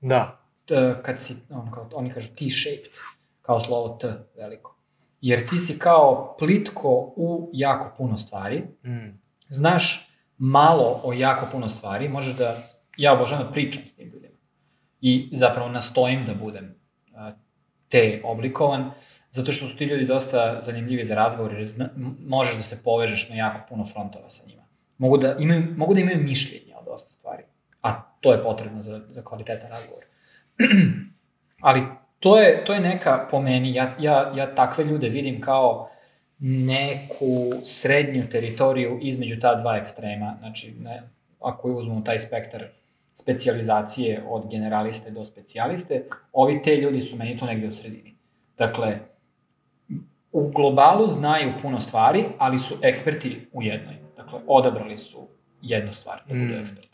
[0.00, 0.40] Da.
[0.64, 2.92] T, kad si, on, kao, oni kažu T-shaped,
[3.50, 4.76] kao slovo T veliko.
[5.20, 9.18] Jer ti si kao plitko u jako puno stvari, Mm.
[9.48, 12.56] znaš malo o jako puno stvari, možeš da,
[12.96, 14.34] ja obožavam da pričam s tim ljudima.
[15.00, 16.74] I zapravo nastojim da budem
[17.88, 18.90] te oblikovan,
[19.30, 21.88] zato što su ti ljudi dosta zanimljivi za razgovor, jer zna,
[22.26, 24.62] možeš da se povežeš na jako puno frontova sa njima.
[24.98, 27.42] Mogu da imaju, mogu da imaju mišljenje o dosta stvari,
[27.82, 30.04] a to je potrebno za, za kvalitetan razgovor.
[31.68, 31.82] Ali
[32.20, 35.90] to je, to je neka, po meni, ja, ja, ja takve ljude vidim kao
[36.38, 41.02] neku srednju teritoriju između ta dva ekstrema, znači ne,
[41.40, 42.64] ako uzmemo taj spektar
[43.14, 48.14] specijalizacije od generaliste do specijaliste, ovi te ljudi su meni tu negde u sredini.
[48.58, 48.98] Dakle,
[50.32, 53.96] u globalu znaju puno stvari, ali su eksperti u jednoj.
[54.16, 55.28] Dakle, odabrali su
[55.62, 56.60] jednu stvar da budu Mm.
[56.60, 56.89] eksperti.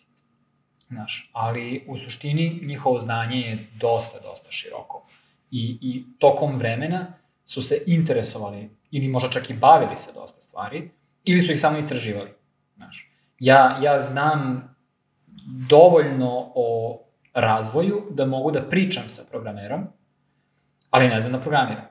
[0.88, 5.06] Znaš, ali u suštini njihovo znanje je dosta, dosta široko.
[5.50, 7.12] I, I tokom vremena
[7.44, 10.90] su se interesovali ili možda čak i bavili se dosta stvari,
[11.24, 12.30] ili su ih samo istraživali.
[12.76, 13.10] Znaš.
[13.38, 14.74] Ja, ja znam
[15.68, 17.00] dovoljno o
[17.34, 19.86] razvoju da mogu da pričam sa programerom,
[20.90, 21.84] ali ne znam da programiram.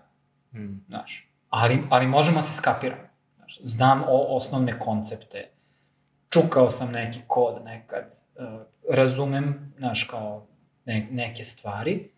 [0.54, 0.86] Mm.
[0.88, 1.30] Znaš.
[1.50, 3.08] Ali, ali možemo da se skapiramo.
[3.36, 3.60] Znaš.
[3.64, 5.50] Znam o osnovne koncepte.
[6.30, 8.20] Čukao sam neki kod nekad.
[8.90, 10.48] Razumem, znaš, kao
[10.86, 12.10] ne, neke stvari,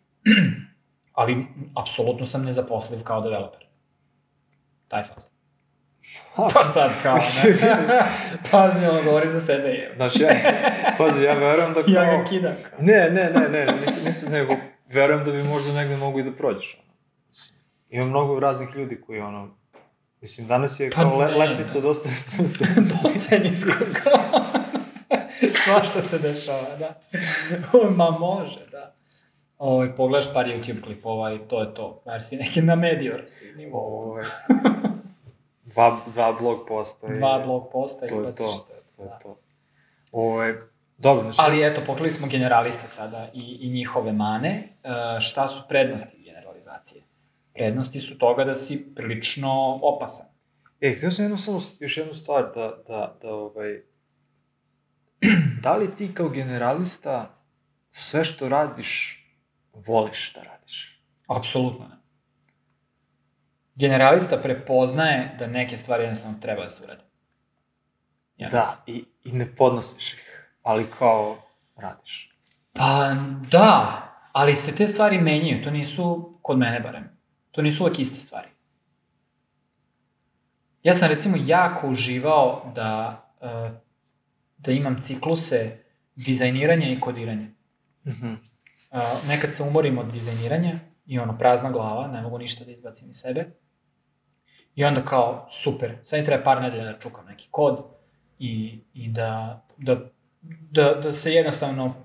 [1.13, 3.65] ali apsolutno sam nezaposliv kao developer.
[4.87, 5.27] Taj fakt.
[6.53, 8.01] Pa sad kao, ne.
[8.51, 9.93] Pazi, ono govori za sebe je.
[9.95, 10.29] Znaš, ja,
[10.97, 11.93] pazi, ja verujem da kao...
[12.03, 12.55] Ja ga kidam.
[12.69, 12.79] kao.
[12.81, 14.55] Ne, ne, ne, ne, nisam, nisam, nego
[14.93, 16.79] verujem da bi možda negde mogu i da prođeš.
[16.83, 16.93] ono.
[17.89, 19.57] ima mnogo raznih ljudi koji, ono,
[20.21, 21.37] mislim, danas je Pa kao le, ne.
[21.37, 22.65] lestvica dosta, dosta,
[23.03, 23.71] Dosta je nisko.
[25.65, 27.01] Svašta se dešava, da.
[27.97, 28.95] Ma može, da.
[29.57, 32.01] Ovaj, pogledaš par YouTube klipova i to je to.
[32.05, 33.79] Bar si neki na Mediors nivou.
[33.79, 34.23] ovaj,
[35.73, 37.07] dva, dva blog posta.
[37.07, 38.73] i Dva blog posta i to je baciš to, to.
[38.73, 39.19] je To je da.
[39.19, 39.39] to.
[40.11, 40.53] Ovaj,
[40.97, 44.77] dobro, znači, Ali eto, pokrili smo generaliste sada i, i njihove mane.
[44.83, 47.03] E, šta su prednosti generalizacije?
[47.53, 50.25] Prednosti su toga da si prilično opasan.
[50.81, 53.81] E, htio sam jednu samo, još jednu stvar da, da, da ovaj,
[55.61, 57.35] da li ti kao generalista
[57.89, 59.23] sve što radiš,
[59.73, 61.01] voliš da radiš?
[61.27, 61.95] Apsolutno ne.
[63.75, 67.03] Generalista prepoznaje da neke stvari jednostavno treba da se urade.
[68.37, 71.37] Da, i, i ne podnosiš ih, ali kao
[71.75, 72.37] radiš.
[72.73, 73.15] Pa
[73.51, 77.17] da, ali se te stvari menjaju, to nisu, kod mene barem,
[77.51, 78.47] to nisu uvek iste stvari.
[80.83, 83.71] Ja sam recimo jako uživao da, uh,
[84.67, 85.77] da imam cikluse
[86.15, 87.47] dizajniranja i kodiranja.
[88.07, 88.33] Mhm.
[88.91, 93.09] Uh, nekad se umorim od dizajniranja i ono, prazna glava, ne mogu ništa da izbacim
[93.09, 93.45] iz sebe.
[94.75, 97.83] I onda kao, super, sad treba par nedelja da čukam neki kod
[98.39, 99.95] i, i da, da,
[100.71, 101.95] da, da se jednostavno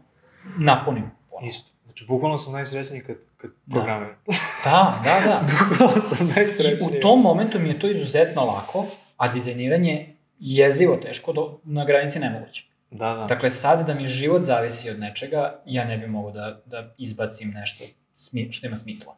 [0.59, 1.11] napunim.
[1.31, 1.47] ponovo.
[1.49, 1.71] Isto.
[1.85, 3.75] Znači, bukvalno sam najsrećniji kad, kad Da.
[3.75, 4.17] programiram.
[4.65, 5.47] Da, da, da.
[5.71, 6.99] bukvalno sam I najsrećniji.
[6.99, 10.12] u tom momentu mi je to izuzetno lako, a dizajniranje
[10.43, 12.65] jezivo teško, do, na granici nemoguće.
[12.91, 13.25] Da, da.
[13.25, 17.51] Dakle, sad da mi život zavisi od nečega, ja ne bi mogao da, da izbacim
[17.51, 19.17] nešto smi, što ima smisla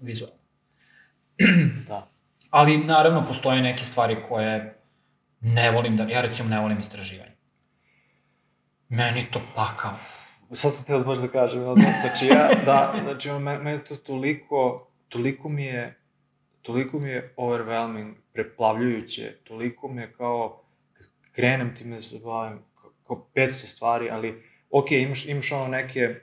[0.00, 0.36] vizualno.
[1.88, 2.06] da.
[2.50, 4.80] Ali, naravno, postoje neke stvari koje
[5.40, 6.02] ne volim da...
[6.02, 7.36] Ja, recimo, ne volim istraživanje.
[8.88, 9.92] Meni to pakao.
[10.52, 14.88] Sad sam teo baš da kažem, ja znam, znači ja, da, znači meni to toliko,
[15.08, 15.99] toliko mi je,
[16.62, 22.58] toliko mi je overwhelming, preplavljujuće, toliko mi je kao, kad krenem time da se bavim,
[22.80, 26.14] kao, kao 500 stvari, ali, ok, imaš, imaš ono neke,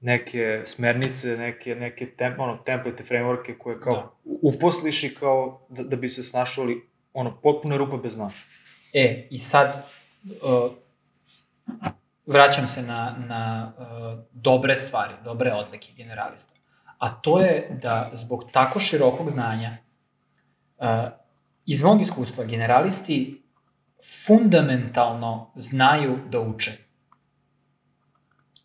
[0.00, 4.10] neke smernice, neke, neke tem, ono, template, frameworke koje kao Da.
[4.42, 8.30] uposliš i kao da, da bi se snašao, ali ono, potpuno rupa bez dna.
[8.92, 9.86] E, i sad
[10.24, 10.72] uh,
[12.26, 16.59] vraćam se na, na uh, dobre stvari, dobre odlike generalista.
[17.00, 19.70] A to je da zbog tako širokog znanja,
[20.78, 20.86] uh,
[21.66, 23.42] iz mog iskustva, generalisti
[24.26, 26.72] fundamentalno znaju da uče.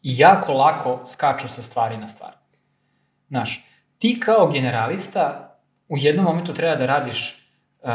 [0.01, 2.31] I jako lako skaču sa stvari na stvar.
[3.27, 3.65] Znaš,
[3.97, 5.55] ti kao generalista
[5.87, 7.49] u jednom momentu treba da radiš
[7.81, 7.89] uh,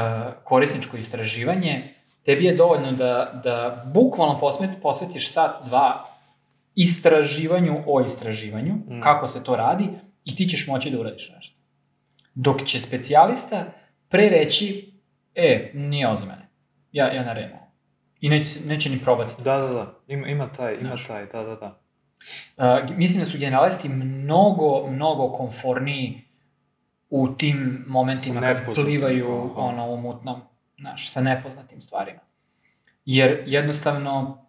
[0.45, 1.85] korisničko istraživanje,
[2.25, 6.05] tebi je dovoljno da, da bukvalno posmet, posvetiš sat, dva
[6.75, 9.01] istraživanju o istraživanju, mm.
[9.01, 9.91] kako se to radi,
[10.25, 11.57] i ti ćeš moći da uradiš nešto.
[12.35, 13.65] Dok će specijalista
[14.09, 14.93] pre reći,
[15.35, 16.49] e, nije ovo za mene,
[16.93, 17.71] ja, ja radim ovo.
[18.21, 19.43] I neće, neće ni probati.
[19.43, 21.07] Da, da, da, ima, ima taj, ima Znaš.
[21.07, 21.81] taj, da, da, da.
[22.57, 26.23] Uh, mislim da su generalisti mnogo, mnogo konforniji
[27.11, 29.61] u tim momentima kad plivaju aha.
[29.61, 30.41] ono, u mutnom,
[30.79, 32.21] znaš, sa nepoznatim stvarima.
[33.05, 34.45] Jer jednostavno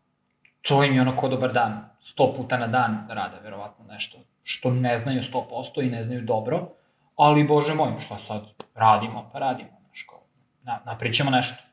[0.62, 1.90] to im je ono ko dobar dan.
[2.02, 6.70] Sto puta na dan rade verovatno nešto što ne znaju 100% i ne znaju dobro,
[7.16, 8.44] ali bože moj, šta sad
[8.76, 10.20] radimo, pa radimo, znaš, kao,
[10.64, 11.64] na, napričamo nešto.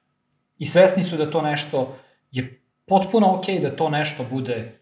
[0.59, 1.97] I svesni su da to nešto
[2.31, 4.79] je potpuno okej okay da to nešto bude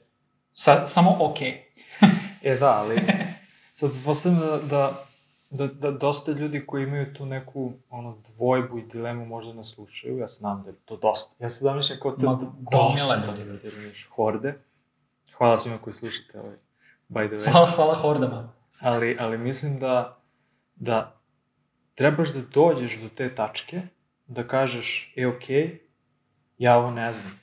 [0.52, 1.52] sa, samo okej.
[2.00, 2.10] Okay.
[2.42, 3.00] E da, ali
[3.74, 4.92] sad postavljam da, da,
[5.50, 10.18] da, da dosta ljudi koji imaju tu neku ono, dvojbu i dilemu možda nas slušaju,
[10.18, 11.34] ja znam da je to dosta.
[11.38, 12.38] Ja se zamišljam kao te Ma,
[12.72, 13.68] dosta ljudi.
[13.68, 14.58] razumiješ, horde.
[15.38, 16.56] Hvala svima koji slušate ovaj,
[17.08, 17.50] by the way.
[17.52, 18.52] Hvala, hvala hordama.
[18.82, 20.22] Ali, ali mislim da,
[20.74, 21.20] da
[21.94, 23.82] trebaš da dođeš do te tačke,
[24.26, 25.78] da kažeš, e, okej, okay,
[26.58, 27.40] ja ovo ne znam.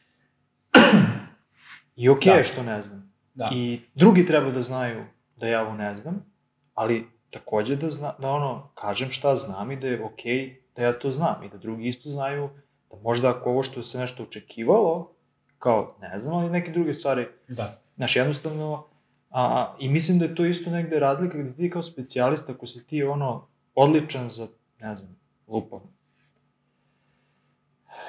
[1.95, 2.43] I okej okay Da.
[2.43, 3.13] što ne znam.
[3.33, 3.49] Da.
[3.53, 6.25] I drugi treba da znaju da ja ovo ne znam,
[6.73, 10.83] ali takođe da, zna, da ono, kažem šta znam i da je okej okay da
[10.83, 12.49] ja to znam i da drugi isto znaju
[12.91, 15.15] da možda ako ovo što se nešto očekivalo,
[15.59, 17.81] kao ne znam, ali neke druge stvari, Da.
[17.95, 18.87] znaš, jednostavno,
[19.33, 22.87] a, i mislim da je to isto negde razlika gde ti kao specijalista, ako si
[22.87, 24.47] ti ono odličan za,
[24.79, 25.15] ne znam,
[25.47, 25.81] lupam,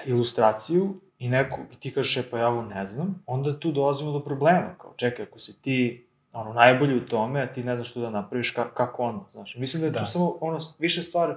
[0.07, 4.13] ilustraciju i neko, i ti kažeš, e, pa ja ovo ne znam, onda tu dolazimo
[4.13, 7.91] do problema, kao, čekaj, ako si ti ono, najbolji u tome, a ti ne znaš
[7.91, 9.57] što da napraviš, ka, kako onda, znaš.
[9.57, 9.99] Mislim da je da.
[9.99, 10.05] Da.
[10.05, 11.37] to samo, ono, više stvar a,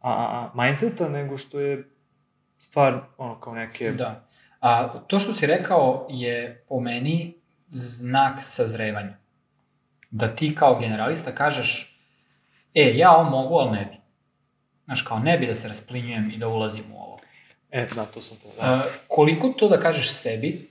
[0.00, 1.88] a, a, mindseta nego što je
[2.58, 3.92] stvar, ono, kao neke...
[3.92, 4.24] Da.
[4.60, 7.34] A to što si rekao je po meni
[7.70, 9.23] znak sazrevanja.
[10.14, 11.98] Da ti kao generalista kažeš
[12.74, 13.96] e, ja ovo mogu, ali ne bi.
[14.84, 17.18] Znaš, kao ne bi da se rasplinjujem i da ulazim u ovo.
[17.70, 18.48] E, da, to sam to.
[18.60, 18.74] Da.
[18.74, 20.70] Uh, koliko to da kažeš sebi,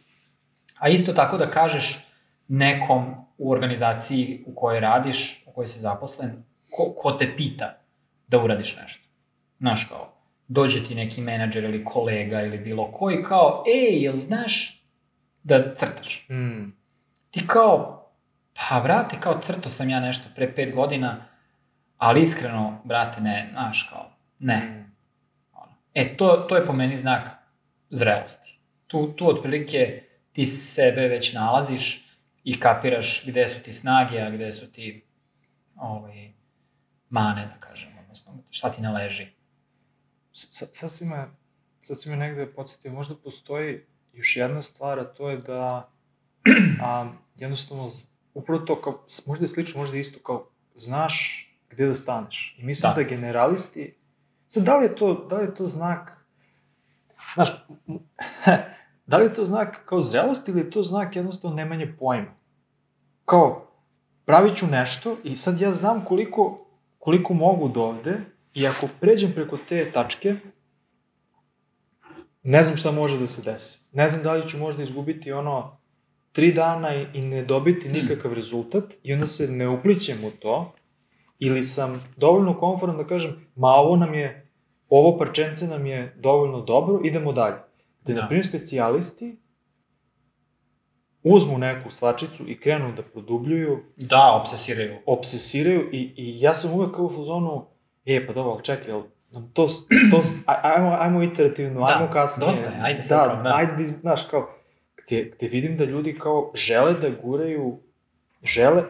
[0.79, 1.99] a isto tako da kažeš
[2.47, 7.77] nekom u organizaciji u kojoj radiš, u kojoj si zaposlen, ko, ko te pita
[8.27, 9.03] da uradiš nešto.
[9.59, 10.13] Znaš, kao,
[10.47, 14.83] dođe ti neki menadžer ili kolega ili bilo koji kao, ej, jel znaš
[15.43, 16.27] da crtaš?
[16.29, 16.71] Mm.
[17.31, 18.02] Ti kao,
[18.53, 21.25] pa brate, kao crto sam ja nešto pre pet godina,
[21.97, 24.57] ali iskreno, brate, ne, znaš, kao, ne.
[24.57, 24.95] Mm.
[25.53, 25.75] Ono.
[25.93, 27.29] E, to, to je po meni znak
[27.89, 28.59] zrelosti.
[28.87, 32.05] Tu, tu otprilike ti sebe već nalaziš
[32.43, 35.05] i kapiraš gde su ti snage, a gde su ti
[35.75, 36.33] ovaj,
[37.09, 39.27] mane, da kažem, odnosno šta ti ne leži.
[40.33, 41.25] Sad, sad si me,
[41.79, 45.89] sad si me negde podsjetio, možda postoji još jedna stvar, a to je da
[46.83, 47.89] a, jednostavno,
[48.33, 52.55] upravo to, kao, možda je slično, možda je isto, kao, znaš gde da staneš.
[52.59, 53.09] I mislim da, Da.
[53.09, 53.95] generalisti,
[54.47, 56.25] sad, da li je to, da li je to znak,
[57.35, 57.65] znaš,
[59.07, 62.33] da li je to znak kao zrelost ili je to znak jednostavno nemanje pojma?
[63.25, 63.67] Kao,
[64.25, 66.65] pravit ću nešto i sad ja znam koliko,
[66.99, 68.19] koliko mogu do ovde
[68.53, 70.35] i ako pređem preko te tačke,
[72.43, 73.79] ne znam šta može da se desi.
[73.91, 75.77] Ne znam da li ću možda izgubiti ono
[76.33, 80.73] tri dana i, ne dobiti nikakav rezultat i onda se ne uplićem u to
[81.39, 84.49] ili sam dovoljno konforan da kažem ma ovo nam je,
[84.89, 87.55] ovo parčence nam je dovoljno dobro, idemo dalje.
[88.01, 88.21] Gde, Da.
[88.21, 89.37] na primjer, specijalisti
[91.23, 94.95] uzmu neku svačicu i krenu da produbljuju, Da, obsesiraju.
[95.07, 97.65] obsesiraju i, i ja sam uvek kao u fazonu,
[98.05, 98.93] e, pa dobro, čekaj,
[99.31, 99.67] nam to,
[100.11, 102.47] to, aj- ajmo, ajmo iterativno, Da, ajmo kasnije.
[102.47, 103.51] dosta je, ajde sad da, kao, da.
[103.55, 104.49] ajde da, znaš, kao,
[105.07, 107.79] gde, gde vidim da ljudi kao žele da guraju,
[108.43, 108.83] žele,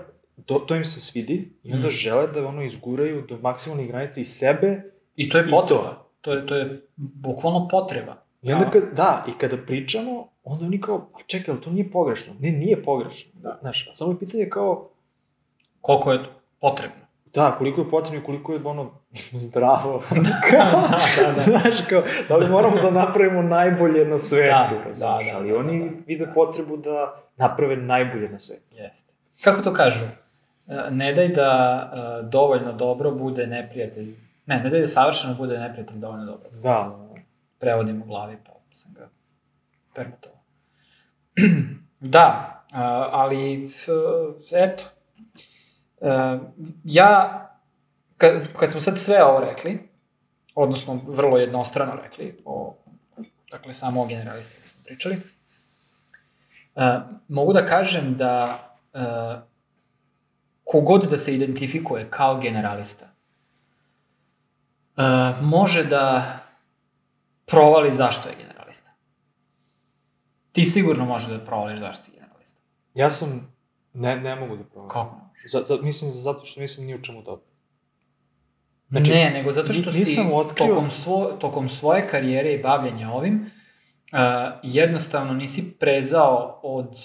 [0.45, 1.91] to, to im se svidi, i onda Mm.
[1.91, 4.83] žele da ono izguraju do maksimalnih granica i sebe,
[5.15, 6.05] I to je potreba.
[6.21, 8.23] To je, to je bukvalno potreba.
[8.41, 11.91] i onda kad, da, i kada pričamo, onda oni kao, a čekaj, ali to nije
[11.91, 12.33] pogrešno.
[12.39, 13.31] Ne, nije pogrešno.
[13.33, 13.57] Da.
[13.61, 14.89] Znaš, a samo je pitanje kao,
[15.81, 16.19] Koliko je
[16.59, 17.02] potrebno.
[17.33, 18.91] Da, koliko je potrebno i koliko je ono
[19.45, 20.01] zdravo.
[20.51, 21.41] da, da, da.
[21.43, 25.57] Znaš, kao, da li moramo da napravimo najbolje na svetu, Da, da, da, ali da,
[25.57, 26.01] oni da, da.
[26.07, 28.75] vide potrebu da naprave najbolje na svetu.
[28.75, 29.13] Jeste.
[29.43, 30.05] Kako to kažu?
[30.67, 31.49] E, Ne daj da
[31.93, 34.15] e, dovoljno dobro bude neprijatelj.
[34.45, 36.49] Ne, ne daj da savršeno bude neprijatelj dovoljno dobro.
[36.51, 36.99] Da,
[37.59, 39.09] Prevodim u glavi, pa sam ga
[39.95, 40.39] permutovao.
[41.99, 42.49] da,
[43.11, 43.69] ali,
[44.53, 44.83] eto,
[46.83, 47.39] ja,
[48.17, 49.89] kad, kad smo sad sve ovo rekli,
[50.55, 52.75] odnosno vrlo jednostrano rekli, o,
[53.51, 55.17] dakle samo o generalistima smo pričali,
[56.75, 58.99] e, mogu da kažem da e,
[60.63, 65.01] kogod da se identifikuje kao generalista, e,
[65.41, 66.39] može da
[67.45, 68.91] provali zašto je generalista.
[70.51, 72.59] Ti sigurno možeš da provališ zašto si generalista.
[72.93, 73.52] ja sam,
[73.93, 74.89] ne, ne mogu da provam.
[74.89, 75.15] Kako?
[75.51, 77.45] Za, za, mislim, zato što nisam ni u čemu dobro.
[78.89, 83.51] Znači, ne, nego zato što si otkrio- tokom, svo, tokom svoje karijere i bavljenja ovim,
[84.11, 84.19] uh,
[84.63, 86.97] jednostavno nisi prezao od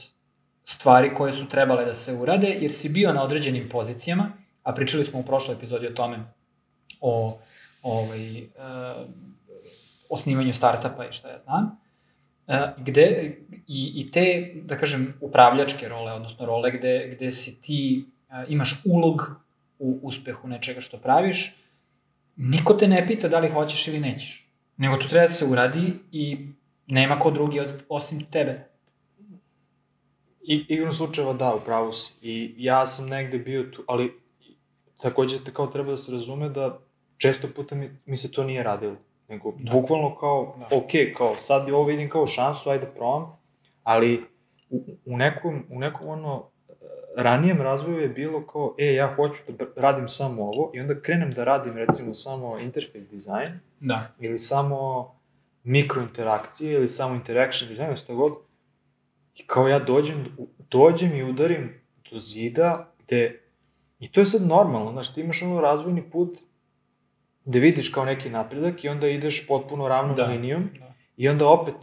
[0.63, 4.33] stvari koje su trebale da se urade, jer si bio na određenim pozicijama,
[4.63, 6.19] a pričali smo u prošloj epizodi o tome,
[7.01, 7.39] o
[7.83, 8.49] ovaj, uh,
[10.11, 11.88] osnivanju startapa i šta ja znam, uh,
[12.79, 13.37] gde
[13.67, 18.07] i, i te, da kažem, upravljačke role, odnosno role gde, gde si ti,
[18.49, 19.31] imaš ulog
[19.79, 21.55] u uspehu nečega što praviš,
[22.37, 24.49] niko te ne pita da li hoćeš ili nećeš.
[24.77, 26.37] Nego to treba da se uradi i
[26.87, 28.69] nema ko drugi od, osim tebe.
[30.43, 32.13] I, igrom slučajeva da, u pravu si.
[32.23, 34.13] I ja sam negde bio tu, ali
[34.97, 36.79] takođe kao treba da se razume da
[37.17, 38.97] često puta mi, mi se to nije radilo.
[39.29, 39.73] Nego, Da.
[39.73, 40.77] bukvalno kao, Da.
[40.77, 43.39] ok, kao sad ovo vidim kao šansu, ajde probam,
[43.83, 44.25] ali
[44.71, 46.51] u, u nekom, u nekom ono,
[47.17, 51.33] ranijem razvoju je bilo kao, e, ja hoću da radim samo ovo, i onda krenem
[51.33, 54.15] da radim recimo samo interface dizajn, Da.
[54.21, 55.11] ili samo
[55.65, 58.33] mikrointerakcije, ili samo interaction design, ili šta god.
[59.35, 60.37] I kao ja dođem,
[60.71, 63.41] dođem i udarim do zida gde,
[64.01, 66.39] i to je sad normalno, znaš, ti imaš ono razvojni put
[67.49, 70.23] gde vidiš kao neki napredak i onda ideš potpuno ravnom Da.
[70.23, 70.33] da.
[70.33, 70.93] linijom Da.
[71.17, 71.75] i onda opet,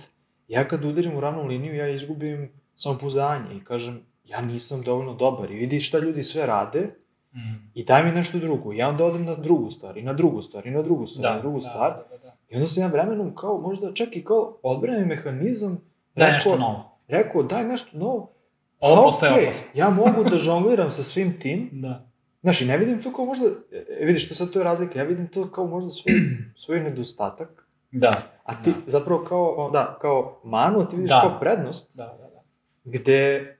[0.48, 5.52] ja kad udarim u ravnu liniju, ja izgubim samopouzdanje i kažem, ja nisam dovoljno dobar
[5.52, 6.96] i vidi šta ljudi sve rade
[7.34, 7.70] Mm.
[7.74, 8.74] i daj mi nešto drugo.
[8.74, 11.36] Ja onda odem na drugu stvar, i na drugu stvar, i na drugu stvar, i
[11.36, 11.92] na drugu stvar.
[11.92, 12.36] Da, da, da.
[12.50, 15.78] I onda sam ja vremenom kao, možda čak i kao odbrani mehanizam,
[16.16, 16.98] Daj nešto novo.
[17.08, 18.32] rekao, daj nešto novo.
[18.80, 19.68] Ovo Pa postaje opasno.
[19.74, 22.08] Ja mogu da žongliram sa svim tim, Da.
[22.46, 25.06] Znaš, i ne vidim to kao možda, e, vidiš, to sad to je razlika, ja
[25.06, 26.14] vidim to kao možda svoj,
[26.56, 28.14] svoj nedostatak, Da.
[28.44, 28.78] a ti Da.
[28.88, 31.22] zapravo kao, da, kao manu, a ti vidiš Da.
[31.22, 32.42] kao prednost, Da, da, da.
[32.86, 33.58] gde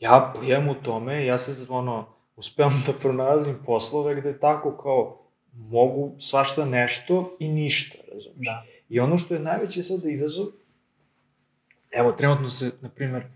[0.00, 2.06] ja plijem u tome, ja se ono,
[2.36, 5.18] uspevam da pronalazim poslove gde tako kao
[5.52, 8.46] mogu svašta nešto i ništa, razumiješ?
[8.46, 8.62] Da.
[8.88, 10.46] I ono što je najveći sada izazov,
[11.92, 13.26] evo, trenutno se, na primer,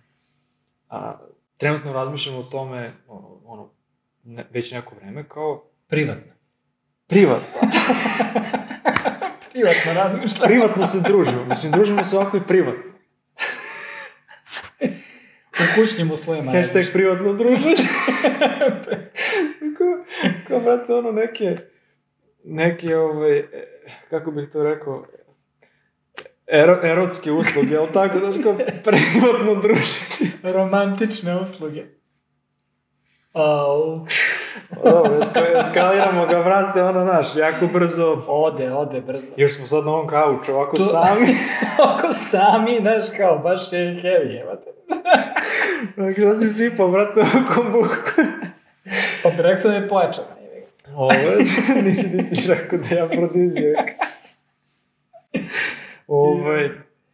[0.88, 1.18] a,
[1.56, 3.68] trenutno razmišljam o tome, o- ono,
[4.24, 6.32] ne, već neko vreme, kao Privatno.
[7.06, 7.58] privatno.
[9.52, 10.48] Privatno razmišljam.
[10.48, 11.44] privatno se družimo.
[11.44, 12.90] Mislim, družimo se ovako i privatno.
[15.50, 16.52] U kućnim uslovima.
[16.52, 17.76] Hashtag privatno druženje.
[19.78, 20.04] kao,
[20.48, 21.56] kao, brate, ono, neke,
[22.44, 23.44] neke, ovaj,
[24.10, 25.06] kako bih to rekao,
[26.46, 28.54] ero, erotske usluge, ali tako, znaš, kao
[28.84, 30.32] privatno druženje.
[30.42, 31.84] Romantične usluge.
[33.32, 34.06] Au.
[34.84, 38.22] Dobro, eska- eskaliramo ga, brate, ono, naš, jako brzo.
[38.28, 39.32] Ode, ode brzo.
[39.36, 41.26] Još smo sad na ovom kauču, ovako To- sami.
[41.88, 44.70] Oko sami, znaš, kao, baš je heavy, evo te.
[45.96, 48.22] Dakle, da si sipao, brate, oko buku.
[49.22, 49.88] Pa bi rekao sam da je
[50.60, 50.96] ga.
[50.96, 51.10] Ovo,
[51.84, 53.90] niti nisi rekao da je afrodizijak.
[56.06, 56.70] Ovaj,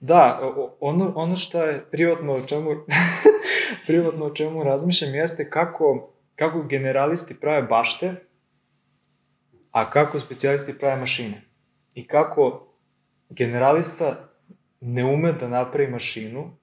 [0.07, 2.70] da, ono, ono što je privatno o čemu,
[3.86, 8.14] privatno o čemu razmišljam jeste kako, kako generalisti prave bašte,
[9.70, 11.42] a kako specijalisti prave mašine.
[11.94, 12.68] I kako
[13.28, 14.28] generalista
[14.80, 16.57] ne ume da napravi mašinu,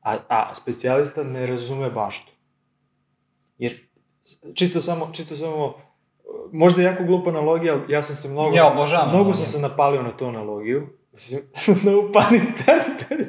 [0.00, 2.32] a, a specijalista ne razume baštu.
[3.58, 3.72] Jer,
[4.54, 5.74] čisto samo, čisto samo,
[6.52, 8.74] možda je jako glupa analogija, ja sam se mnogo, Ja
[9.12, 10.97] mnogo sam se napalio na tu analogiju.
[11.18, 11.40] Mislim,
[11.84, 13.28] no pun intended.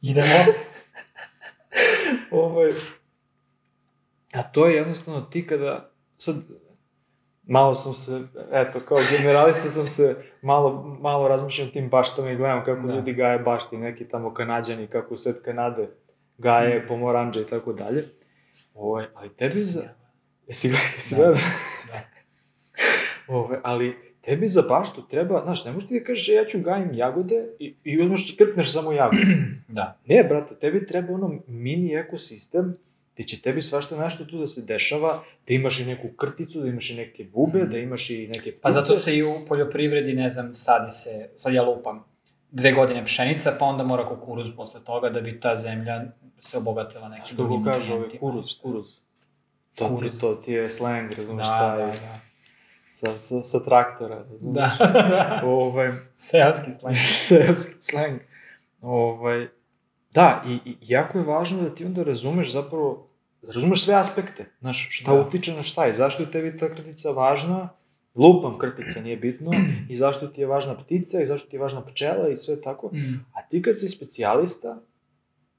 [0.00, 0.26] Idemo.
[2.30, 2.70] ovaj,
[4.32, 6.36] a to je jednostavno ti kada, sad,
[7.44, 8.22] malo sam se,
[8.52, 12.94] eto, kao generalista sam se, malo, malo razmišljam tim baštama i gledam kako Da.
[12.94, 15.88] ljudi gaje bašti, neki tamo kanadjani, kako u sred Kanade
[16.38, 16.88] gaje Mm.
[16.88, 18.04] pomoranđe i tako dalje.
[18.74, 19.82] Ovaj, ali tebi za...
[20.46, 20.72] Jesi?
[20.94, 21.16] Jesi Da.
[21.16, 21.40] gledao?
[21.86, 22.00] Da.
[23.34, 26.60] Ove, ali tebi za baštu treba, znaš, ne možeš ti da kažeš, "E, ja ću
[26.60, 29.22] gajim jagode i, i uzmeš i krpneš samo jagode.
[29.70, 29.98] Da.
[30.06, 32.74] ne, brate, tebi treba ono mini ekosistem
[33.14, 35.10] gde će tebi svašta nešto tu da se dešava,
[35.48, 37.70] da imaš i neku krticu, da imaš i neke bube, Mhm.
[37.70, 41.54] da imaš i neke Pa zato se i u poljoprivredi, ne znam, sadi se, sad
[41.54, 42.04] ja lupam,
[42.52, 46.04] dve godine pšenica, pa onda mora kukuruz posle toga da bi ta zemlja
[46.40, 48.20] se obogatila nekim drugim ovaj nutrijentima.
[48.20, 48.86] kuruz, kuruz.
[49.74, 50.20] To, ti, Kuruz.
[50.20, 52.20] to ti je slang, razumeš Da, šta da, je, da.
[52.88, 54.54] Sa, sa, sa traktora, razumeš?
[54.54, 54.76] Da,
[55.10, 55.42] da.
[55.44, 56.94] Ovaj, Seoski slang.
[57.26, 58.20] seoski slang.
[58.80, 59.48] Ovaj,
[60.14, 63.08] da, i, i jako je važno da ti onda razumeš zapravo,
[63.42, 65.20] da razumeš sve aspekte, znaš, šta Da.
[65.20, 67.68] utiče na šta i zašto je tebi ta krtica važna,
[68.14, 69.52] lupam krtica, nije bitno,
[69.88, 72.86] i zašto ti je važna ptica, i zašto ti je važna pčela i sve tako.
[72.86, 73.24] Mm.
[73.32, 74.80] A ti kad si specijalista,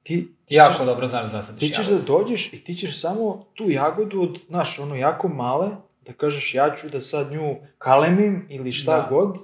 [0.03, 2.01] ti, ti Jako ćeš, dobro znaš da zasadiš ti ćeš jagodu.
[2.01, 5.69] da dođeš i ti ćeš samo tu jagodu od, znaš, ono jako male,
[6.09, 9.07] da kažeš ja ću da sad nju kalemim ili šta Da.
[9.09, 9.37] god,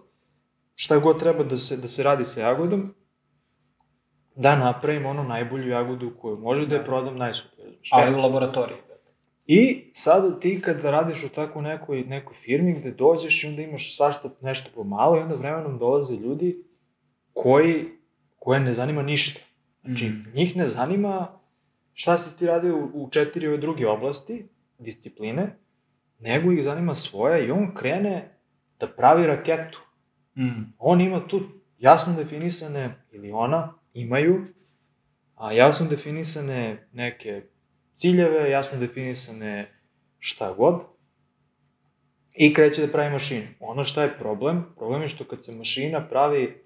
[0.76, 2.94] šta god treba da se, da se radi sa jagodom,
[4.36, 6.86] da napravim ono najbolju jagodu koju može da je Da.
[6.86, 7.66] prodam najskuplje.
[7.92, 8.78] Ali u laboratoriji.
[9.48, 13.96] I sada ti kada radiš u takvu nekoj, nekoj firmi gde dođeš i onda imaš
[13.98, 16.64] svašta nešto pomalo i onda vremenom dolaze ljudi
[17.34, 17.86] koji,
[18.36, 19.42] koje ne zanima ništa.
[19.84, 20.26] Znači, Mm.
[20.34, 21.40] njih ne zanima
[21.94, 24.48] šta si ti radio u, u četiri ove druge oblasti,
[24.80, 25.56] discipline,
[26.20, 28.38] nego ih zanima svoja i on krene
[28.80, 29.82] da pravi raketu.
[30.38, 30.74] Mm.
[30.78, 31.42] On ima tu
[31.78, 34.46] jasno definisane, ili ona, imaju,
[35.36, 37.44] a jasno definisane neke
[37.96, 39.72] ciljeve, jasno definisane
[40.20, 40.82] šta god,
[42.36, 43.48] i kreće da pravi mašinu.
[43.60, 46.64] Ono šta je problem, problem je što kad se mašina pravi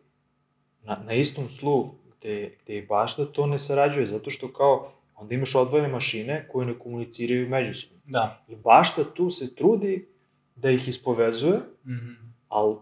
[0.84, 5.36] na, na istom tlu gde, gde je bašta, to ne sarađuje, zato što kao onda
[5.36, 7.99] imaš odvojene mašine koje ne komuniciraju međusobno.
[8.10, 8.46] Da.
[8.48, 10.10] I bašta tu se trudi
[10.56, 12.34] da ih ispovezuje, Mm.
[12.48, 12.76] ali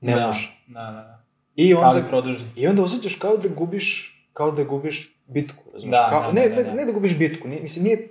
[0.00, 0.26] ne da.
[0.26, 0.64] može.
[0.66, 1.24] Da, da, da.
[1.54, 2.32] I onda.
[2.56, 5.98] I onda osjećaš kao da gubiš, kao da gubiš bitku, razumiješ?
[5.98, 6.74] Da, kao, da, ne, da, ne, da.
[6.74, 8.08] ne da gubiš bitku, nije, mislim, nije,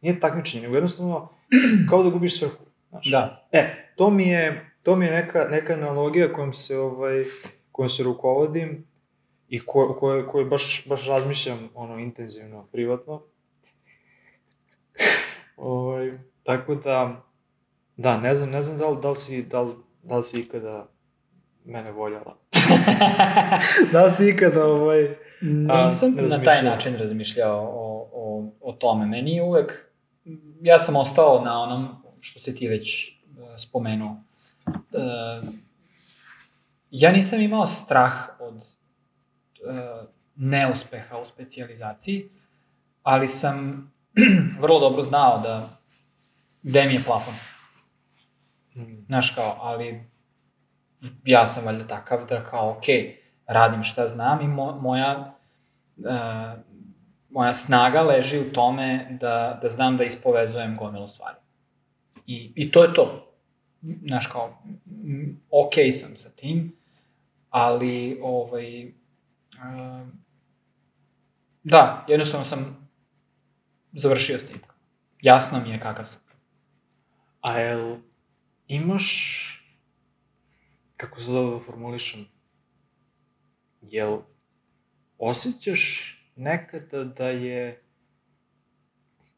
[0.00, 1.28] nije takmičenje, nego jednostavno
[1.90, 2.64] kao da gubiš svrhu.
[2.88, 3.10] Znaš?
[3.10, 3.48] Da.
[3.52, 7.24] E, to mi je, to mi je neka, neka analogija kojom se, ovaj,
[7.72, 8.86] kojom se rukovodim
[9.48, 13.22] i ko, koje, koje baš, baš razmišljam ono, intenzivno, privatno.
[15.60, 17.22] ovaj, tako da,
[17.96, 20.40] da, ne znam, ne znam da li, da li si, da li, da li si
[20.40, 20.88] ikada
[21.64, 22.36] mene voljela.
[23.92, 29.06] da li si ikada, ovaj, Nisam A, na taj način razmišljao o, o, o tome.
[29.06, 29.90] Meni je uvek
[30.62, 31.88] ja sam ostao na onom
[32.20, 34.22] što si ti već uh, spomenuo.
[34.66, 35.48] Uh,
[36.90, 38.62] ja nisam imao strah od uh,
[40.36, 42.28] neuspeha u specijalizaciji,
[43.02, 43.90] ali sam
[44.62, 45.68] vrlo dobro znao da
[46.62, 47.34] gde mi je plafon.
[48.74, 49.04] Mm.
[49.06, 50.10] Znaš kao, ali
[51.24, 52.84] ja sam valjda takav da kao, ok,
[53.46, 55.34] radim šta znam i mo, moja,
[55.96, 56.60] uh,
[57.30, 61.36] moja snaga leži u tome da, da znam da ispovezujem gomilu stvari.
[62.26, 63.26] I, I to je to.
[64.06, 64.62] Znaš kao,
[65.50, 66.76] ok sam sa tim,
[67.50, 70.08] ali ovaj, uh,
[71.62, 72.79] da, jednostavno sam
[73.92, 74.60] završio s tim.
[75.20, 76.22] Jasno mi je kakav sam.
[77.40, 77.96] A jel
[78.66, 79.06] imaš,
[80.96, 82.26] kako se dobro formulišem,
[83.80, 84.18] jel
[85.18, 87.82] osjećaš nekada da je,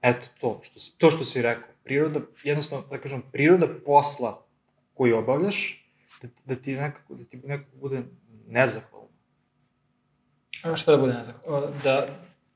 [0.03, 4.46] eto to, što si, to što si rekao, priroda, jednostavno, da kažem, priroda posla
[4.94, 5.88] koji obavljaš,
[6.22, 8.03] da, da ti nekako, da ti nekako bude
[8.46, 9.09] nezahvalno.
[10.62, 11.72] A šta da bude nezahvalno?
[11.84, 12.07] Da,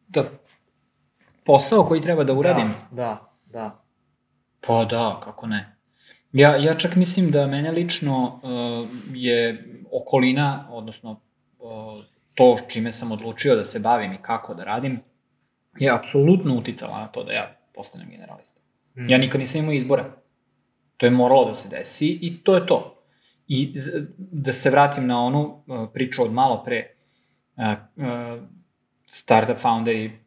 [0.09, 0.31] da
[1.47, 2.75] posao koji treba da uradim?
[2.91, 3.85] Da, da, da.
[4.61, 5.77] Pa da, kako ne.
[6.33, 11.11] Ja, ja čak mislim da mene lično uh, je okolina, odnosno
[11.59, 11.99] uh,
[12.35, 15.01] to čime sam odlučio da se bavim i kako da radim,
[15.79, 18.61] je apsolutno uticala na to da ja postanem generalista.
[18.97, 19.11] Mm.
[19.11, 20.05] Ja nikad nisam imao izbora.
[20.97, 23.03] To je moralo da se desi i to je to.
[23.49, 23.75] I
[24.19, 26.95] da se vratim na onu uh, priču od malo pre,
[27.57, 27.65] uh,
[27.97, 28.43] uh,
[29.07, 30.26] startup founderi,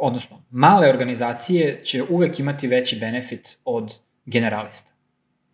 [0.00, 3.94] odnosno, male organizacije će uvek imati veći benefit od
[4.24, 4.90] generalista.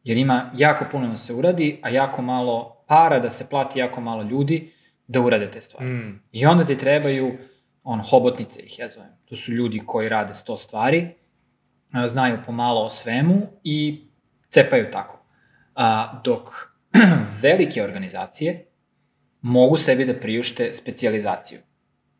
[0.05, 4.01] Jer ima jako puno da se uradi, a jako malo para da se plati jako
[4.01, 4.73] malo ljudi
[5.07, 5.87] da urade te stvari.
[5.87, 6.23] Mm.
[6.33, 7.39] I onda ti trebaju,
[7.83, 9.11] on, hobotnice ih ja zovem.
[9.25, 11.09] To su ljudi koji rade sto stvari,
[12.07, 14.07] znaju pomalo o svemu i
[14.49, 15.23] cepaju tako.
[15.75, 16.49] A, dok
[17.43, 18.67] velike organizacije
[19.41, 21.59] mogu sebi da priušte specijalizaciju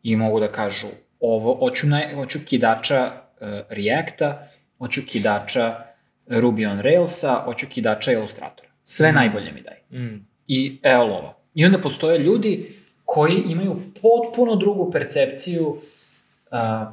[0.03, 0.87] i mogu da kažu
[1.19, 4.47] ovo, hoću, naj, hoću kidača uh, Reacta,
[4.77, 5.83] hoću kidača
[6.27, 8.69] Ruby on Railsa, hoću kidača Illustratora.
[8.83, 9.15] Sve Mm.
[9.15, 10.25] najbolje mi daj Mm.
[10.47, 11.37] i evo lova.
[11.53, 12.71] I onda postoje ljudi
[13.05, 16.87] koji imaju potpuno drugu percepciju uh,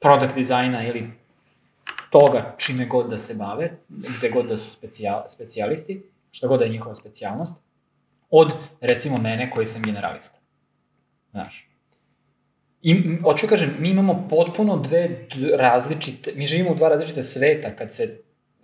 [0.00, 1.10] product dizajna ili
[2.10, 6.64] toga čime god da se bave, gde god da su specijal, specijalisti, šta god da
[6.64, 7.56] je njihova specijalnost,
[8.30, 10.38] od, recimo, mene koji sam generalista.
[11.30, 11.70] Znaš.
[12.82, 17.94] I, hoću kažem, mi imamo potpuno dve različite, mi živimo u dva različite sveta kad
[17.94, 18.20] se,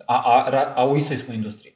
[0.07, 1.73] a, a, a u istoj smo industriji.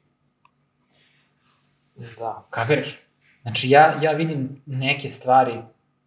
[2.17, 2.47] Da.
[2.49, 2.99] Kapiraš?
[3.41, 5.53] Znači, ja, ja vidim neke stvari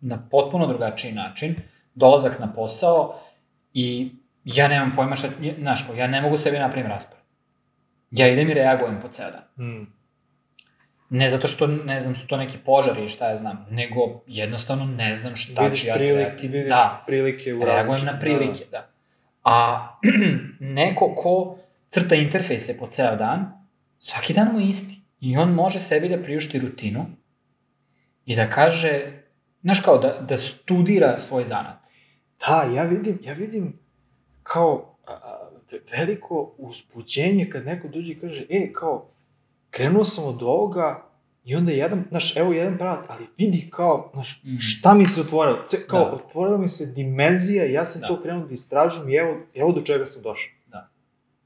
[0.00, 1.54] na potpuno drugačiji način,
[1.94, 3.20] dolazak na posao
[3.74, 4.10] i
[4.44, 5.28] ja nemam pojma šta,
[5.58, 7.24] znaš, kao, ja ne mogu sebi napravim raspored.
[8.10, 9.66] Ja idem i reagujem po ceo dan.
[9.66, 9.99] Mm.
[11.10, 14.84] Ne zato što, ne znam, su to neki požari i šta ja znam, nego jednostavno
[14.84, 16.48] ne znam šta Vidiš, ću ja prilik, trebati.
[16.48, 18.90] vidiš Da, prilike u reagujem na prilike, da.
[19.44, 19.88] A
[20.60, 21.58] neko ko
[21.88, 23.52] crta interfejse po ceo dan,
[23.98, 25.00] svaki dan mu je isti.
[25.20, 27.06] I on može sebi da priušti rutinu
[28.26, 29.02] i da kaže,
[29.62, 31.76] znaš kao, da, da studira svoj zanat.
[32.46, 33.78] Da, ja vidim, ja vidim
[34.42, 39.10] kao a, a, ve- veliko uzbuđenje kad neko dođe i kaže, e, kao,
[39.70, 41.06] krenuo sam od ovoga
[41.44, 44.56] i onda jedan, znaš, evo jedan pravac, ali vidi kao, znaš, Mhm.
[44.58, 46.10] šta mi se otvorilo, Ce, kao, Da.
[46.12, 48.06] otvorila mi se dimenzija ja sam Da.
[48.08, 50.52] to krenuo da istražujem i evo, evo do čega sam došao.
[50.66, 50.88] Da.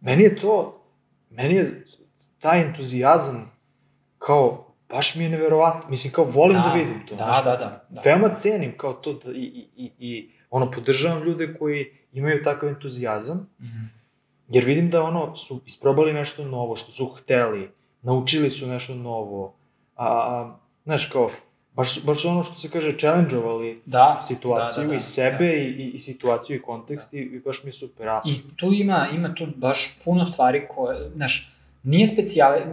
[0.00, 0.82] Meni je to,
[1.30, 1.84] meni je
[2.38, 3.50] taj entuzijazam
[4.18, 7.14] kao, baš mi je neverovatno, mislim, kao, volim da, vidim to.
[7.14, 7.86] Da, znaš, da, da.
[7.90, 8.00] da.
[8.04, 12.68] veoma cenim kao to da, i, i, i, i ono, podržavam ljude koji imaju takav
[12.68, 13.84] entuzijazam, Mhm.
[14.48, 17.70] jer vidim da ono, su isprobali nešto novo, što su hteli,
[18.04, 19.54] naučili su nešto novo,
[19.96, 21.30] a, a znaš, kao,
[21.72, 25.00] baš, su- baš su ono što se kaže, challenge-ovali Da, situaciju da, da, da, i
[25.00, 28.08] sebe i, i, i situaciju i kontekst i, i baš mi je super.
[28.08, 31.52] A, I tu ima, ima tu baš puno stvari koje, znaš,
[31.82, 32.66] nije specijale,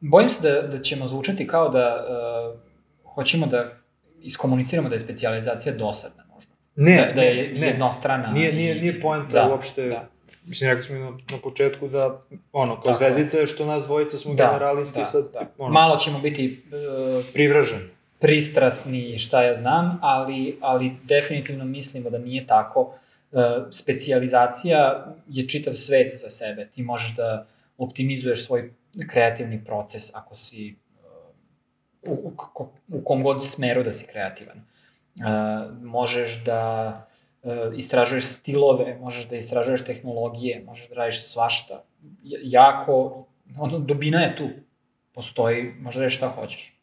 [0.00, 2.06] bojim se da, da ćemo zvučati kao da
[2.54, 2.60] uh,
[3.14, 3.72] hoćemo da
[4.20, 6.50] iskomuniciramo da je specijalizacija dosadna možda.
[6.76, 8.32] ne, da, da je ne, jednostrana.
[8.32, 10.08] nije, nije, nije poenta da, uopšte, Da.
[10.48, 12.22] Mislim, rekli smo na, na početku da,
[12.52, 15.46] ono, kao Tako zvezdica je što nas dvojica smo Da, generalisti, da, sad, da.
[15.58, 17.84] ono, Malo ćemo biti uh, privrženi.
[18.18, 22.80] pristrasni i šta ja znam, ali, ali definitivno mislimo da nije tako.
[22.80, 23.40] Uh,
[23.70, 26.68] specijalizacija je čitav svet za sebe.
[26.74, 27.46] Ti možeš da
[27.78, 28.72] optimizuješ svoj
[29.10, 30.76] kreativni proces ako si
[32.04, 34.56] uh, u, u, u kom god smeru da si kreativan.
[34.58, 35.24] Uh,
[35.82, 36.92] možeš da
[37.76, 41.84] istražuješ stilove, možeš da istražuješ tehnologije, možeš da radiš svašta.
[42.42, 43.26] Jako,
[43.58, 44.48] ono, dubina je tu.
[45.14, 46.74] Postoji, možda radiš šta hoćeš.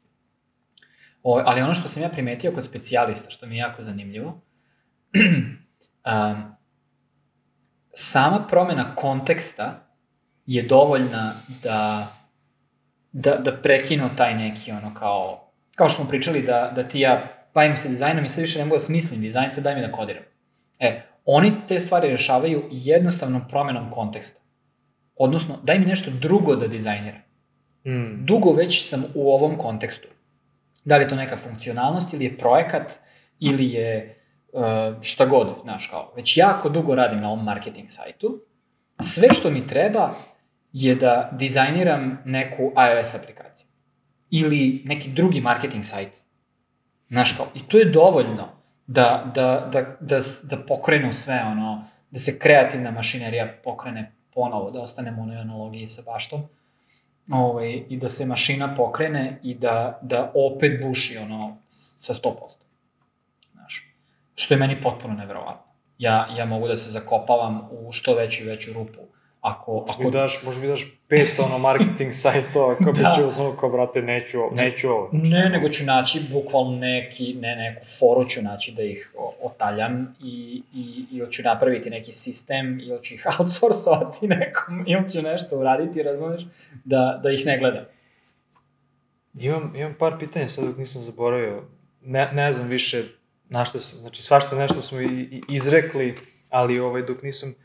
[1.24, 4.42] O, ali ono što sam ja primetio kod specijalista, što mi je jako zanimljivo,
[6.06, 6.56] um,
[7.94, 9.88] sama promena konteksta
[10.46, 12.08] je dovoljna da,
[13.12, 17.36] da, da prekinu taj neki ono kao, kao što smo pričali da, da ti ja
[17.54, 19.92] bavim se dizajnom i sad više ne mogu da smislim dizajn, sad daj mi da
[19.92, 20.24] kodiram.
[20.80, 24.42] E, oni te stvari rešavaju jednostavnom promenom konteksta.
[25.16, 27.22] Odnosno, daj mi nešto drugo da dizajniram.
[27.88, 28.26] Mm.
[28.26, 30.08] Dugo već sam u ovom kontekstu.
[30.86, 32.94] Da li je to neka funkcionalnost ili je projekat
[33.40, 34.22] ili je
[34.54, 34.62] uh,
[35.02, 36.14] šta god, znaš kao.
[36.16, 38.42] Već jako dugo radim na ovom marketing sajtu.
[39.02, 40.16] Sve što mi treba
[40.74, 43.68] je da dizajniram neku iOS aplikaciju.
[44.30, 46.26] Ili neki drugi marketing sajt.
[47.08, 48.55] Znaš kao, i to je dovoljno
[48.88, 54.82] da, da, da, da, da pokrenu sve ono, da se kreativna mašinerija pokrene ponovo, da
[54.82, 56.44] ostanemo u onoj analogiji sa baštom,
[57.32, 62.34] ovaj, i da se mašina pokrene i da, da opet buši ono sa 100%.
[63.52, 63.94] Znaš,
[64.36, 65.72] što je meni potpuno neverovatno.
[65.98, 69.00] Ja, ja mogu da se zakopavam u što veću i veću rupu.
[69.46, 73.16] Ako, Možda ako, mi daš, možda mi daš pet ono marketing sajtova, kao Da.
[73.16, 75.10] ću uzmano kao, brate, neću, ovo, neću ovo.
[75.12, 80.62] Ne, nego ću naći bukvalno neki, ne neku foru ću naći da ih otaljam i,
[80.74, 86.04] i, ili ću napraviti neki sistem, ili ću ih outsourcovati nekom, ili ću nešto uraditi,
[86.04, 86.42] razumeš,
[86.86, 87.84] da, da ih ne gledam.
[89.40, 91.64] Imam, imam par pitanja sad dok nisam zaboravio.
[92.02, 93.04] Ne, ne znam više
[93.50, 96.16] na što sam, znači svašta nešto smo i, i izrekli,
[96.50, 97.56] ali ovaj, dok nisam,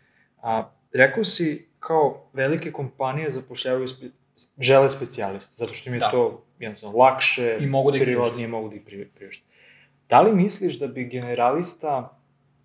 [0.43, 4.07] a, rekao si kao velike kompanije zapošljavaju spe,
[4.61, 6.11] žele specijaliste, zato što im je Da.
[6.11, 9.45] to jednostavno lakše, I mogu da prirodnije, mogu da ih pri- priušte.
[10.09, 12.19] Da li misliš da bi generalista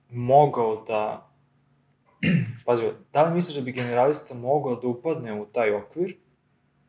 [0.10, 1.30] mogao da,
[2.66, 6.16] pazi, da li misliš da bi generalista mogao da upadne u taj okvir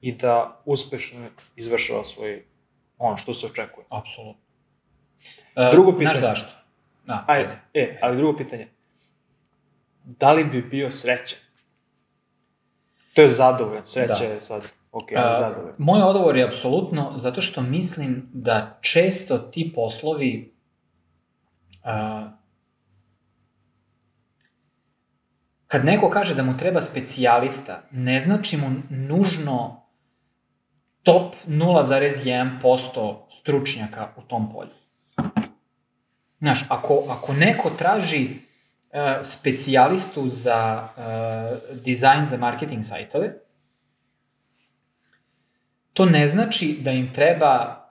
[0.01, 1.27] i da uspešno
[1.57, 2.45] izvršava svoj,
[2.99, 3.87] ono što se očekuje?
[3.91, 4.43] Apsolutno.
[5.73, 6.21] Drugo Znaš pitanje.
[6.21, 6.49] zašto?
[7.07, 8.69] Da, Ajde, e, ali drugo pitanje.
[10.05, 11.39] Da li bi bio srećan?
[13.17, 14.25] To je zadovoljan, sreća Da.
[14.25, 15.75] je sad, ok, ali A, zadovoljan.
[15.79, 20.55] Moj odgovor je apsolutno zato što mislim da često ti poslovi
[21.85, 22.29] a,
[25.67, 29.87] kad neko kaže da mu treba specijalista, ne znači mu nužno
[31.03, 34.71] top 0,1% stručnjaka u tom polju.
[36.39, 38.46] Znaš, ako, ako neko traži
[39.23, 43.33] specijalistu za uh, dizajn za marketing sajtove,
[45.93, 47.85] to ne znači da im treba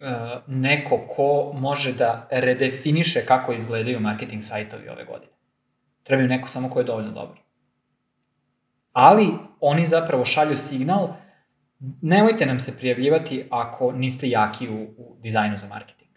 [0.00, 0.06] uh,
[0.46, 5.32] neko ko može da redefiniše kako izgledaju marketing sajtovi ove godine.
[6.02, 7.36] Treba im neko samo ko je dovoljno dobar.
[8.92, 9.28] Ali
[9.60, 11.14] oni zapravo šalju signal
[12.02, 16.10] nemojte nam se prijavljivati ako niste jaki u, u dizajnu za marketing.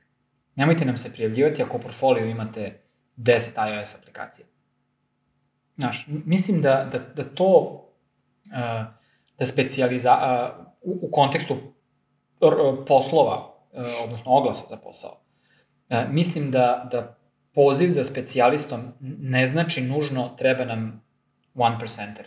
[0.55, 2.84] Nemojte nam se prijavljivati ako u portfolio imate
[3.17, 4.45] 10 iOS aplikacija.
[5.77, 7.81] Znaš, mislim da, da, da to,
[9.39, 11.57] da specijaliza, uh, u, u kontekstu
[12.87, 13.55] poslova,
[14.03, 15.17] odnosno oglasa za posao,
[16.09, 17.17] mislim da, da
[17.53, 18.81] poziv za specijalistom
[19.19, 21.03] ne znači nužno treba nam
[21.55, 22.25] one percenter.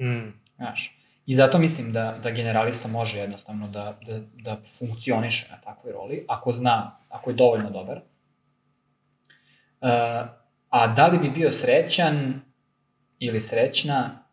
[0.00, 0.32] Mm.
[0.56, 5.92] Znaš, I zato mislim da, da generalista može jednostavno da, da, da funkcioniše na takvoj
[5.92, 8.00] roli, ako zna, ako je dovoljno dobar.
[10.70, 12.40] A da li bi bio srećan
[13.18, 14.24] ili srećna,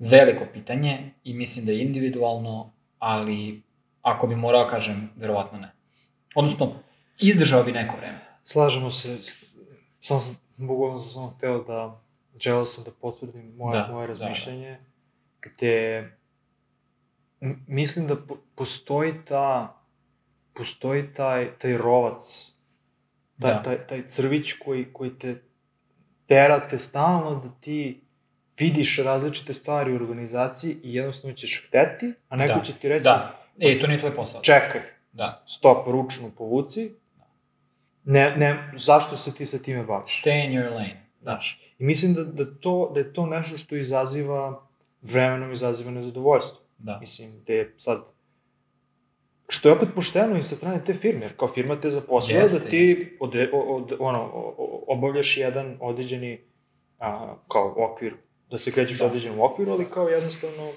[0.00, 3.62] veliko pitanje i mislim da je individualno, ali
[4.02, 5.72] ako bi morao kažem, verovatno ne.
[6.34, 6.72] Odnosno,
[7.18, 8.18] izdržao bi neko vreme.
[8.42, 9.44] Slažemo se, s-
[10.00, 12.00] samo sam, bukvalno sam samo hteo da,
[12.36, 14.78] želeo sam da potvrdim moje, Da, da, moje da, razmišljanje, da,
[15.42, 15.98] gde
[17.40, 19.76] m- mislim da po, postoji ta,
[20.52, 22.52] postoji taj, taj rovac,
[23.40, 23.62] taj, Da.
[23.62, 25.42] taj, taj crvić koji, koji te
[26.26, 28.00] tera te stalno da ti
[28.58, 33.04] vidiš različite stvari u organizaciji i jednostavno ćeš hteti, a neko Da, će ti reći,
[33.04, 33.40] Da.
[33.58, 34.42] E, to nije tvoj posao.
[34.42, 34.80] čekaj,
[35.12, 35.42] Da.
[35.46, 36.92] stop, ručnu povuci,
[38.04, 40.22] ne, ne, zašto se ti sa time baviš?
[40.22, 41.06] Stay in your lane.
[41.22, 41.60] Znaš.
[41.78, 44.66] I mislim da, da, to, da je to nešto što izaziva,
[45.02, 46.60] vremenom izaziva nezadovoljstvo.
[46.78, 46.98] Da.
[47.00, 48.04] Mislim, da je sad,
[49.48, 52.58] što je opet pošteno i sa strane te firme, jer kao firma te zaposlila Jeste,
[52.58, 53.16] da ti jeste.
[53.20, 54.30] od, od, ono,
[54.86, 56.40] obavljaš jedan određeni
[56.98, 58.14] a, kao okvir,
[58.50, 59.06] da se krećeš Da.
[59.06, 60.70] određenom okviru, ali kao jednostavno,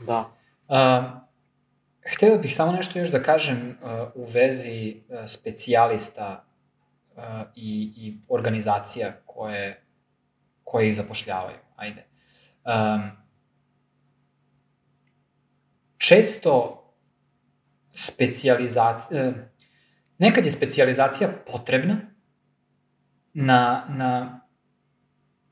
[0.00, 0.30] da.
[0.68, 1.20] Uh,
[2.14, 6.44] hteo bih samo nešto još da kažem uh, u vezi uh, specijalista
[7.54, 9.82] i, i organizacija koje,
[10.64, 11.56] koje ih zapošljavaju.
[11.76, 12.04] Ajde.
[12.64, 13.10] Um,
[15.98, 16.84] često
[17.92, 19.32] specijalizacija,
[20.18, 22.00] nekad je specijalizacija potrebna
[23.34, 24.40] na, na,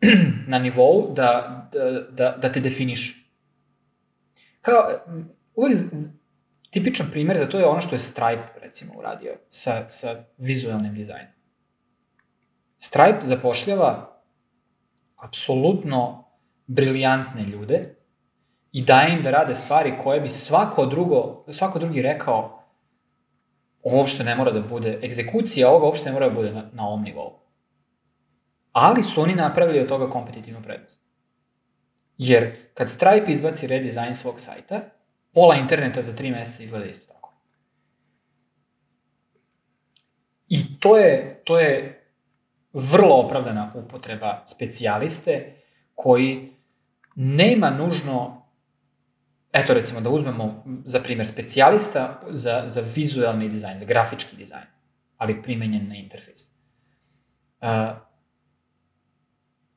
[0.53, 3.15] na nivou da, da, da, da te definiše.
[4.61, 4.89] Kao,
[5.55, 5.77] uvek
[6.71, 11.33] tipičan primer za to je ono što je Stripe, recimo, uradio sa, sa vizualnim dizajnom.
[12.79, 14.23] Stripe zapošljava
[15.17, 16.31] apsolutno
[16.67, 17.96] briljantne ljude
[18.77, 22.63] i daje im da rade stvari koje bi svako drugo, svako drugi rekao
[23.83, 26.87] ovo uopšte ne mora da bude, egzekucija ovoga uopšte ne mora da bude na, na
[26.89, 27.39] ovom nivou.
[28.73, 31.01] Ali su oni napravili od toga kompetitivnu prednost.
[32.19, 34.81] Jer kad Stripe izbaci redizajn svog sajta,
[35.33, 37.33] pola interneta za tri meseca izgleda isto tako.
[40.49, 42.03] I to je, to je
[42.73, 45.63] vrlo opravdana upotreba specijaliste
[45.95, 46.53] koji
[47.15, 48.46] nema nužno
[49.57, 54.67] eto recimo da uzmemo za primjer specijalista za, za vizualni dizajn, za grafički dizajn,
[55.17, 56.49] ali primenjen na interfejs.
[57.61, 57.69] Uh,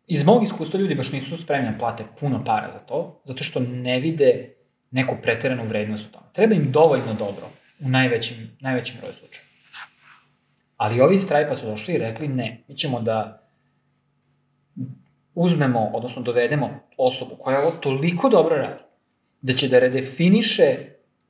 [0.08, 3.60] iz mog iskustva ljudi baš nisu spremni da plate puno para za to, zato što
[3.60, 4.54] ne vide
[4.92, 6.26] neku preteranu vrednost u tome.
[6.34, 7.50] Treba im dovoljno dobro
[7.80, 9.44] u najvećim, najvećim broju slučaja.
[10.78, 13.50] Ali ovi iz Stripe-a su došli i rekli ne, mi ćemo da
[15.36, 18.89] uzmemo, odnosno dovedemo osobu koja ovo toliko dobro radi,
[19.42, 20.78] da će da redefiniše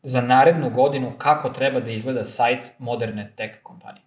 [0.01, 4.03] za narednu godinu kako treba da izgleda sajt moderne tech kompanije.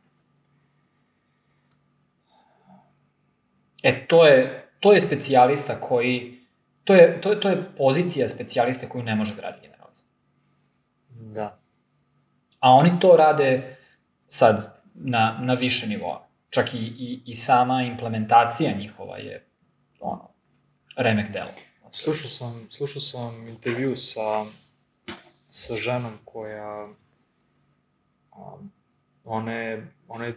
[3.83, 6.39] E, to je, to je specijalista koji,
[6.85, 10.11] to je, to, je, to je pozicija specijaliste koju ne može da radi generalista.
[11.09, 11.59] Da.
[12.61, 13.77] A oni to rade
[14.27, 16.29] sad na, na više nivoa.
[16.51, 19.47] Čak i, i, i sama implementacija njihova je
[20.01, 20.29] ono,
[20.97, 21.51] remek delo.
[21.95, 24.45] Slušao sam, slušao sam intervju sa,
[25.51, 26.89] sa ženom koja
[28.37, 28.73] um,
[29.25, 30.33] one, one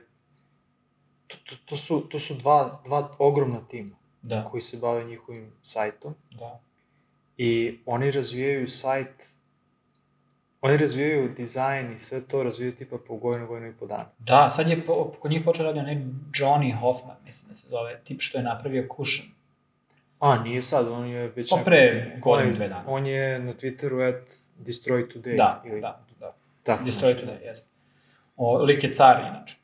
[1.27, 4.47] to, to, to, su, to su dva, dva ogromna tima Da.
[4.51, 6.59] koji se bave njihovim sajtom Da.
[7.37, 9.35] i oni razvijaju sajt
[10.61, 14.09] oni razvijaju dizajn i sve to razvijaju tipa po godinu, godinu i po dana.
[14.19, 15.95] Da, sad je po, kod njih počeo radi onaj
[16.33, 19.27] Johnny Hoffman, mislim da se zove, tip što je napravio Cushion.
[20.19, 21.49] A, nije sad, on je već...
[21.49, 22.83] Pa pre godinu, dve dana.
[22.87, 25.37] On je na Twitteru at Destroy Today.
[25.37, 26.35] Da, ili, da, da.
[26.63, 27.25] Tako Destroy nešto.
[27.25, 27.69] Today, jeste.
[28.35, 29.57] O, lik je car, inače.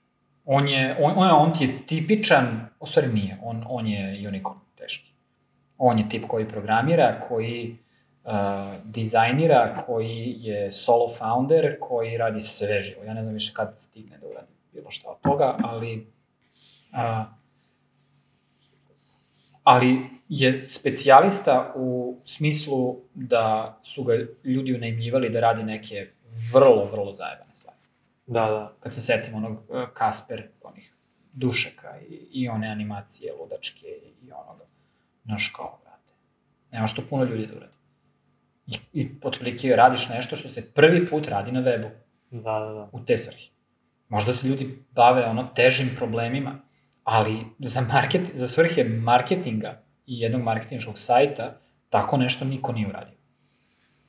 [0.45, 4.59] On je, on, on, on ti je tipičan, u stvari nije, on, on je unicorn,
[4.77, 5.11] teški.
[5.77, 7.77] On je tip koji programira, koji
[8.23, 8.31] uh,
[8.83, 13.03] dizajnira, koji je solo founder, koji radi sve živo.
[13.03, 16.07] Ja ne znam više kad stigne da uradi bilo šta od toga, ali
[16.91, 17.25] uh,
[19.63, 19.99] ali
[20.29, 26.07] je specijalista u smislu da su ga ljudi unajmljivali da radi neke
[26.53, 27.77] vrlo, vrlo zajebane stvari.
[28.27, 28.73] Da, da.
[28.79, 30.93] Kad se setim onog uh, Kasper, onih
[31.33, 33.87] dušeka i, i one animacije ludačke
[34.21, 34.65] i onoga,
[35.25, 36.11] znaš kao, brate,
[36.71, 37.73] nema što puno ljudi da uradi.
[38.67, 41.89] I, i otprilike radiš nešto što se prvi put radi na webu,
[42.31, 42.89] Da, da, da.
[42.91, 43.49] u te svrhe.
[44.09, 46.59] Možda se ljudi bave ono težim problemima,
[47.11, 51.57] ali za, market, za svrhe marketinga i jednog marketinškog sajta,
[51.89, 53.17] tako nešto niko nije uradio.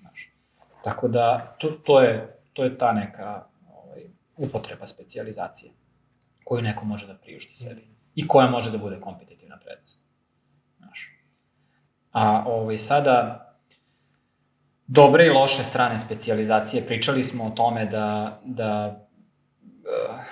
[0.01, 0.31] Znaš.
[0.85, 4.01] Tako da, to, to, je, to je ta neka ovaj,
[4.37, 5.73] upotreba specializacije
[6.45, 7.83] koju neko može da priušti sebi
[8.15, 10.05] i koja može da bude kompetitivna prednost.
[10.79, 11.19] Znaš.
[12.13, 13.49] A ovaj, sada,
[14.87, 16.87] dobre i loše strane specijalizacije.
[16.87, 19.01] Pričali smo o tome da, da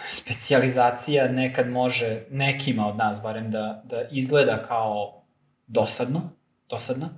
[0.07, 5.22] specijalizacija nekad može, nekima od nas barem, da, da izgleda kao
[5.66, 6.20] dosadno,
[6.68, 7.09] dosadna.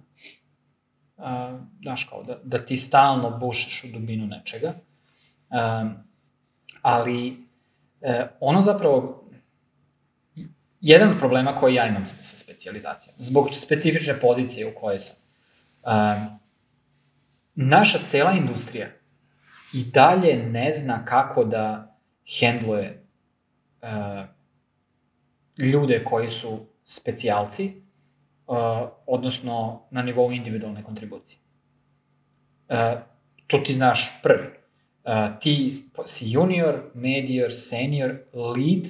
[1.17, 1.25] Uh,
[1.83, 4.75] znaš, kao da, da ti stalno bušeš u dubinu nečega.
[5.51, 5.95] Um,
[6.83, 7.31] ali
[8.01, 9.29] uh, ono zapravo,
[10.81, 15.17] jedan od problema koji ja imam sa specijalizacijom, zbog specifične pozicije u kojoj sam,
[15.83, 16.39] um,
[17.55, 18.89] naša cela industrija
[19.73, 21.92] i dalje ne zna kako da
[22.41, 23.03] hendluje
[23.83, 23.89] uh,
[25.59, 27.83] ljude koji su specijalci,
[28.47, 28.57] uh,
[29.07, 31.39] odnosno na nivou individualne kontribucije.
[32.69, 32.77] Uh,
[33.47, 34.49] to ti znaš prvi.
[35.05, 35.73] Uh, ti
[36.05, 38.87] si junior, medior, senior, lead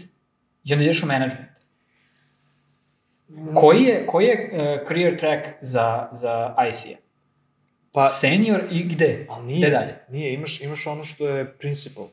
[0.65, 1.49] i onda ideš u management.
[3.55, 7.03] Koji je, koji je uh, career track za, za IC-a?
[7.93, 9.27] Pa, Senior i gde?
[9.29, 9.99] ali Gde nije, dalje?
[10.09, 12.09] nije, imaš, imaš ono što je principal.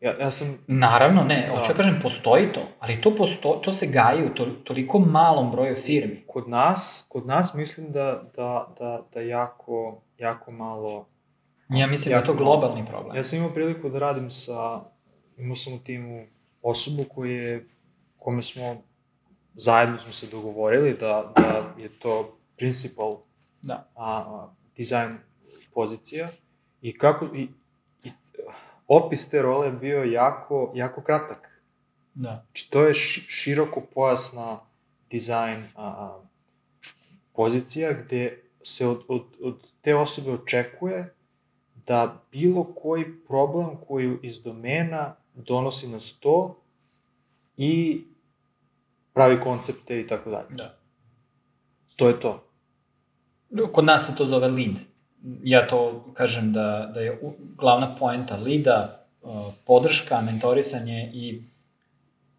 [0.00, 0.58] Ja, ja sam...
[0.66, 1.56] Naravno, ne, Da.
[1.56, 5.50] hoću da kažem, postoji to, ali to, posto, to se gaji u to, toliko malom
[5.50, 6.24] broju firmi.
[6.26, 11.08] Kod nas, kod nas mislim da, da, da, da jako, jako malo...
[11.68, 12.58] Ja mislim da je to jako malo.
[12.58, 13.16] globalni problem.
[13.16, 14.80] Ja sam imao priliku da radim sa,
[15.36, 16.26] imao sam u timu
[16.62, 17.68] osobu koji je,
[18.18, 18.76] kome smo,
[19.54, 23.16] zajedno smo se dogovorili da, da je to principal
[23.62, 23.90] Da.
[23.94, 25.18] a, a, dizajn
[25.74, 26.28] pozicija
[26.80, 27.48] i kako, i
[28.88, 31.62] opis te role je bio jako, jako kratak.
[32.14, 32.44] Da.
[32.44, 34.58] Znači, to je ši, široko pojasna
[35.10, 36.18] dizajn a,
[37.32, 41.14] pozicija gde se od, od, od te osobe očekuje
[41.86, 46.60] da bilo koji problem koji iz domena donosi na sto
[47.56, 48.04] i
[49.12, 50.48] pravi koncepte i tako dalje.
[50.50, 50.78] Da.
[51.96, 52.48] To je to.
[53.72, 54.76] Kod nas se to zove lead.
[55.42, 59.30] Ja to kažem da, da je glavna poenta leada uh,
[59.66, 61.42] podrška, mentorisanje i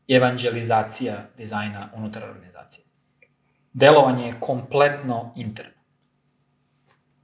[0.07, 2.85] evanđelizacija dizajna unutar organizacije.
[3.73, 5.71] Delovanje je kompletno interno.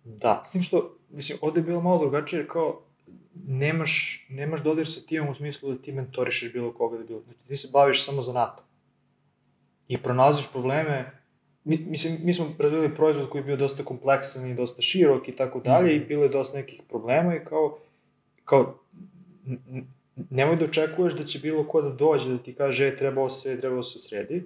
[0.03, 2.81] Da, s tim što, mislim, ovde je bilo malo drugačije, jer kao,
[3.47, 7.21] nemaš, nemaš dodir sa timom u smislu da ti mentorišeš bilo koga da bilo.
[7.21, 8.63] Znači, ti se baviš samo za NATO.
[9.87, 11.22] I pronalaziš probleme,
[11.63, 15.31] mi, mislim, mi smo razvili proizvod koji je bio dosta kompleksan i dosta širok i
[15.31, 17.77] tako dalje, i bilo je dosta nekih problema i kao,
[18.45, 18.79] kao,
[20.29, 23.29] nemoj da očekuješ da će bilo ko da dođe da ti kaže, e, treba ovo
[23.29, 24.43] se, treba ovo se sredi,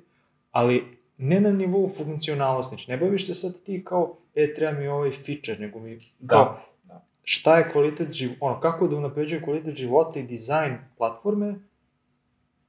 [0.51, 0.83] ali
[1.17, 5.11] ne na nivou funkcionalnosti, znači ne baviš se sad ti kao, e, treba mi ovaj
[5.11, 7.01] feature, nego mi, kao, Da.
[7.23, 11.55] šta je kvalitet života, ono, kako da unapređujem kvalitet života i dizajn platforme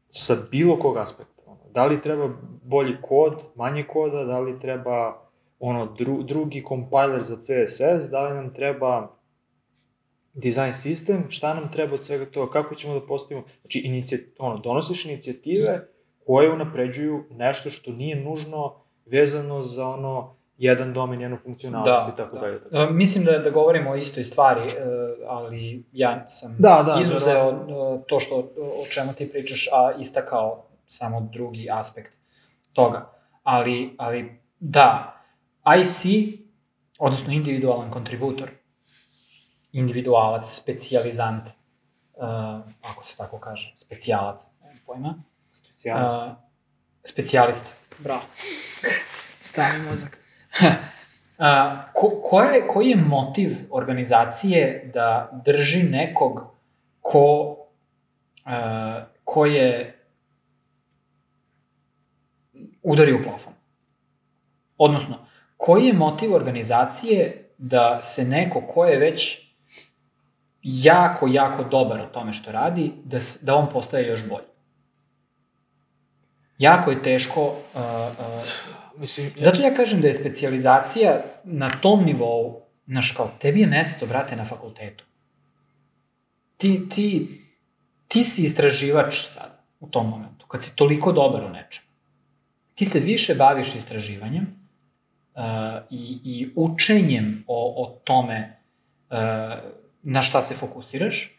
[0.09, 1.38] sa bilo kog aspekta.
[1.79, 2.29] Da li treba
[2.63, 8.35] bolji kod, manje koda, da li treba ono, dru, drugi compiler za CSS, da li
[8.35, 9.11] nam treba
[10.35, 14.59] design sistem, šta nam treba od svega toga, kako ćemo da postavimo, znači, inicijat, ono,
[14.59, 15.89] donosiš inicijative
[16.27, 18.75] koje unapređuju nešto što nije nužno
[19.07, 22.41] vezano za ono, jedan domen, jednu funkcionalnost i tako da.
[22.41, 22.61] dalje.
[22.73, 24.83] E, Mislim da, da govorimo o istoj stvari, e,
[25.27, 27.55] ali ja sam Da, da, izuzeo e,
[28.07, 32.13] to što, o čemu ti pričaš, a istakao samo drugi aspekt
[32.73, 33.13] toga.
[33.43, 35.21] Ali, ali da,
[35.81, 36.05] IC,
[36.99, 38.51] odnosno individualan kontributor,
[39.73, 41.49] individualac, specijalizant,
[42.15, 42.25] uh,
[42.83, 45.15] ako se tako kaže, specijalac, nemam pojma,
[45.51, 46.17] Specijalnost.
[46.17, 46.33] uh,
[47.05, 47.71] specijalista.
[47.99, 48.23] Bravo.
[49.41, 50.19] Stani mozak.
[51.39, 51.45] Uh,
[51.95, 56.41] ko, ko je, koji je motiv organizacije da drži nekog
[57.01, 57.57] ko,
[58.47, 59.98] uh, ko je
[62.89, 63.53] udari u plafon?
[64.77, 65.19] Odnosno,
[65.57, 69.49] koji je motiv organizacije da se neko ko je već
[70.63, 74.47] jako, jako dobar o tome što radi, da, da on postaje još bolji?
[76.59, 78.43] Jako je teško uh, uh,
[78.99, 84.07] Mislim, Zato ja kažem da je specijalizacija na tom nivou, znaš kao, tebi je mesto,
[84.07, 85.05] brate, na fakultetu.
[86.57, 87.29] Ti, ti,
[88.09, 91.85] ti si istraživač sad, u tom momentu, kad si toliko dobar u nečem.
[92.79, 94.47] Ti se više baviš istraživanjem
[95.35, 95.43] uh,
[95.91, 98.59] i, i učenjem o, o tome
[99.11, 99.17] uh,
[100.03, 101.35] na šta se fokusiraš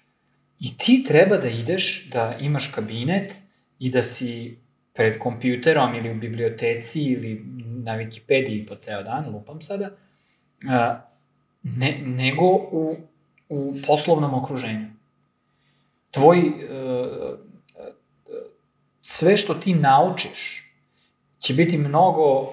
[0.59, 3.33] i ti treba da ideš, da imaš kabinet
[3.79, 4.57] i da si
[4.93, 7.45] pred kompjuterom ili u biblioteci ili
[7.83, 9.89] na Wikipediji po ceo dan, lupam sada,
[10.69, 11.01] a,
[11.63, 12.97] ne, nego u,
[13.49, 14.87] u poslovnom okruženju.
[16.11, 16.51] Tvoj, e,
[19.01, 20.68] sve što ti naučiš
[21.39, 22.47] će biti mnogo e,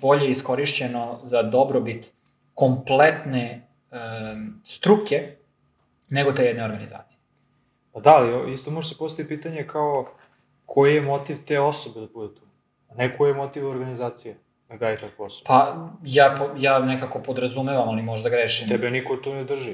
[0.00, 2.12] bolje iskorišćeno za dobrobit
[2.54, 3.96] kompletne e,
[4.64, 5.36] struke
[6.08, 7.20] nego te jedne organizacije.
[7.92, 10.08] Pa da, ali isto može se postaviti pitanje kao
[10.66, 12.42] koji je motiv te osobe da bude tu,
[12.88, 14.36] a ne koji je motiv organizacije
[14.68, 15.46] da gaji takvu osobu.
[15.46, 18.68] Pa ja, ja nekako podrazumevam, ali možda grešim.
[18.68, 19.70] Tebe niko tu ne drži.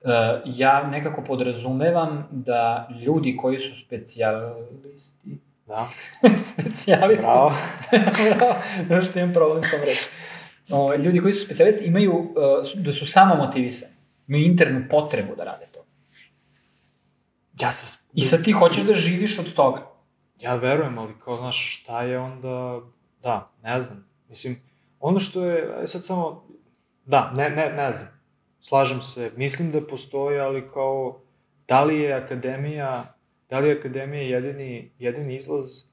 [0.00, 0.10] Uh,
[0.44, 5.88] ja nekako podrazumevam da ljudi koji su specijalisti, Da,
[6.52, 7.52] specijalisti, bravo.
[8.38, 8.54] bravo,
[8.86, 10.06] znaš što imam problem s tom reći.
[10.70, 13.92] O, ljudi koji su specijalisti imaju, uh, da su samo motivisani,
[14.28, 15.84] imaju internu potrebu da rade to.
[17.60, 17.98] Ja se...
[18.14, 19.90] I sad ti hoćeš da živiš od toga.
[20.40, 22.80] Ja verujem, ali kao, znaš, šta je onda...
[23.22, 24.08] Da, ne znam.
[24.28, 24.62] Mislim,
[25.00, 26.46] ono što je, aj sad samo...
[27.04, 28.08] Da, ne, ne, ne znam.
[28.60, 31.20] Slažem se, mislim da postoji, ali kao,
[31.68, 33.15] da li je akademija,
[33.50, 35.84] da li je akademija jedini, jedini izlaz?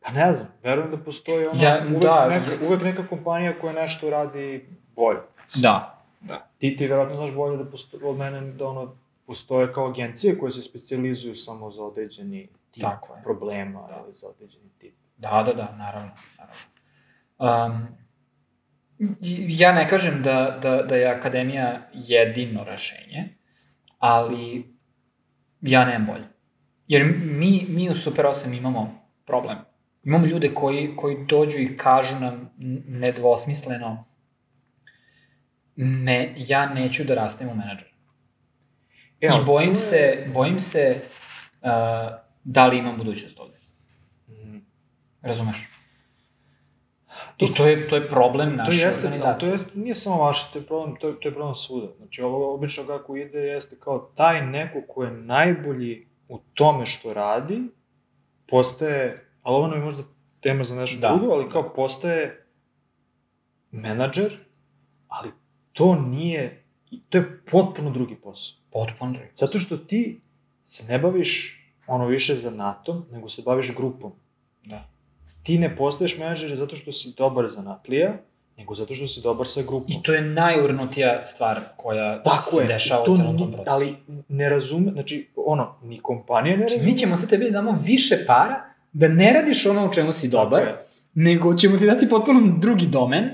[0.00, 3.72] Pa ne znam, verujem da postoji ono, Ja, uvek, da, neka, uvek neka kompanija koja
[3.72, 5.18] nešto radi bolje.
[5.54, 6.02] Da.
[6.20, 6.48] Da.
[6.58, 8.96] Ti, ti verovatno znaš bolje da postoji od mene da ono,
[9.26, 13.22] postoje kao agencije koje se specializuju samo za određeni tip Tako je.
[13.22, 14.02] problema Da.
[14.04, 14.94] ili za određeni tip.
[15.16, 16.10] Da, da, da, naravno.
[16.38, 16.54] naravno.
[17.38, 17.86] Um,
[19.48, 23.28] ja ne kažem da, da, da je akademija jedino rešenje,
[23.98, 24.74] ali
[25.60, 26.24] ja nemam bolje.
[26.90, 29.58] Jer mi, mi u Super 8 imamo problem.
[30.04, 32.50] Imamo ljude koji, koji dođu i kažu nam
[32.88, 34.04] nedvosmisleno
[35.76, 37.88] me, ja neću da rastem u menadžer.
[39.20, 41.00] I bojim to se, bojim se
[41.62, 41.68] uh,
[42.44, 43.58] da li imam budućnost ovde.
[44.28, 44.58] Mm,
[45.22, 45.68] Razumeš?
[47.38, 49.48] I to je, to je problem To naše jeste, ali organizacije.
[49.48, 51.86] to jeste, nije samo vaše, to je problem, to je, to je problem svuda.
[51.96, 57.14] Znači, ovo obično kako ide jeste kao taj neko ko je najbolji u tome što
[57.14, 57.62] radi,
[58.48, 60.02] postaje, ali ovo nam je možda
[60.40, 61.08] tema za nešto Da.
[61.08, 62.46] drugo, ali kao postaje
[63.70, 64.36] menadžer,
[65.08, 65.30] ali
[65.72, 66.64] to nije,
[67.08, 68.58] to je potpuno drugi posao.
[68.70, 69.28] Potpuno drugi.
[69.34, 70.20] Zato što ti
[70.64, 74.12] se ne baviš ono više zanatom, nego se baviš grupom.
[74.64, 74.88] Da.
[75.42, 78.22] Ti ne postaješ menadžer zato što si dobar zanatlija,
[78.60, 79.84] nego zato što si dobar sa grupom.
[79.88, 83.74] I to je najurnutija stvar koja Tako se je, dešava to u celom tom procesu.
[83.74, 83.96] Ali
[84.28, 86.92] ne razume, znači, ono, ni kompanija ne Znači, razume.
[86.92, 88.60] mi ćemo sad tebi da damo više para
[88.92, 90.72] da ne radiš ono u čemu si dobar,
[91.14, 93.30] nego ćemo ti dati potpuno drugi domen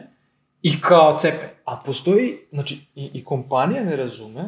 [0.63, 1.47] i kao cepe.
[1.65, 4.43] A postoji, znači, i, i kompanija ne razume,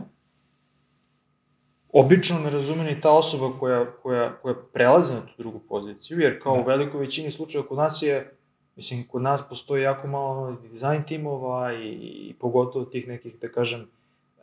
[1.93, 6.43] obično ne razume ni ta osoba koja, koja, koja prelazi na tu drugu poziciju, jer
[6.43, 6.63] kao Da.
[6.63, 8.38] u velikoj većini slučajeva kod nas je,
[8.79, 11.89] mislim, kod nas postoji jako malo dizajn timova i,
[12.23, 13.89] i pogotovo tih nekih, da kažem,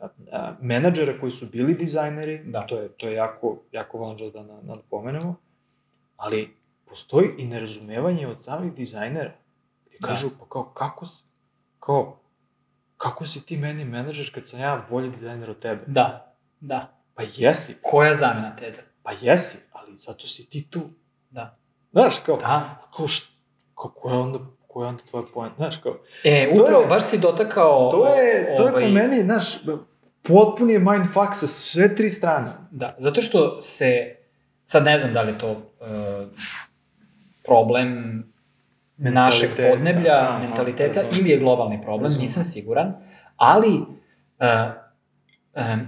[0.00, 2.66] a, a, menadžera koji su bili dizajneri, Da.
[2.66, 5.36] to je, to je jako, jako važno da na- napomenemo,
[6.16, 6.54] ali
[6.86, 9.32] postoji i nerazumevanje od samih dizajnera,
[9.86, 10.06] gde Da.
[10.08, 11.06] kažu, pa kao, kako,
[11.80, 12.18] kao,
[12.96, 15.84] kako si ti meni menadžer kad sam ja bolji dizajner od tebe?
[15.86, 16.92] Da, da.
[17.14, 18.82] Pa jesi, Koja zamena teza?
[19.02, 20.80] pa jesi, ali zato si ti tu.
[21.30, 21.58] Da.
[21.92, 22.80] Znaš, kao, Da.
[22.96, 23.35] kao, št,
[23.76, 26.86] kao, ko je onda, ko je onda tvoj point, znaš, kao, E, To upravo, je-
[26.86, 27.90] baš si dotakao...
[27.90, 29.58] to je, to je ovaj, po meni, znaš,
[30.22, 32.50] potpuni je mindfuck sa sve tri strane.
[32.70, 34.16] Da, zato što se,
[34.64, 35.56] sad ne znam da li je to uh,
[37.44, 38.22] problem
[38.96, 41.20] našeg podneblja, aha, mentaliteta razumem.
[41.20, 42.20] ili je globalni problem, Razumem.
[42.20, 42.94] nisam siguran,
[43.36, 44.72] ali uh,
[45.54, 45.80] um,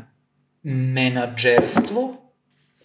[0.65, 2.15] menadžerstvo,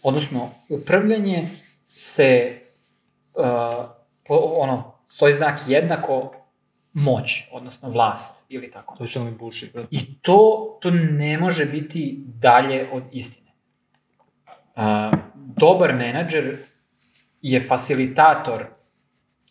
[0.03, 1.47] odnosno upravljanje
[1.87, 2.59] se
[3.35, 3.43] uh,
[4.25, 6.33] po, ono, stoji znak jednako
[6.93, 8.95] moć, odnosno vlast ili tako.
[8.97, 9.87] Totalni bullshit, brate.
[9.91, 13.51] I to, to ne može biti dalje od istine.
[14.75, 16.57] A, dobar menadžer
[17.41, 18.65] je facilitator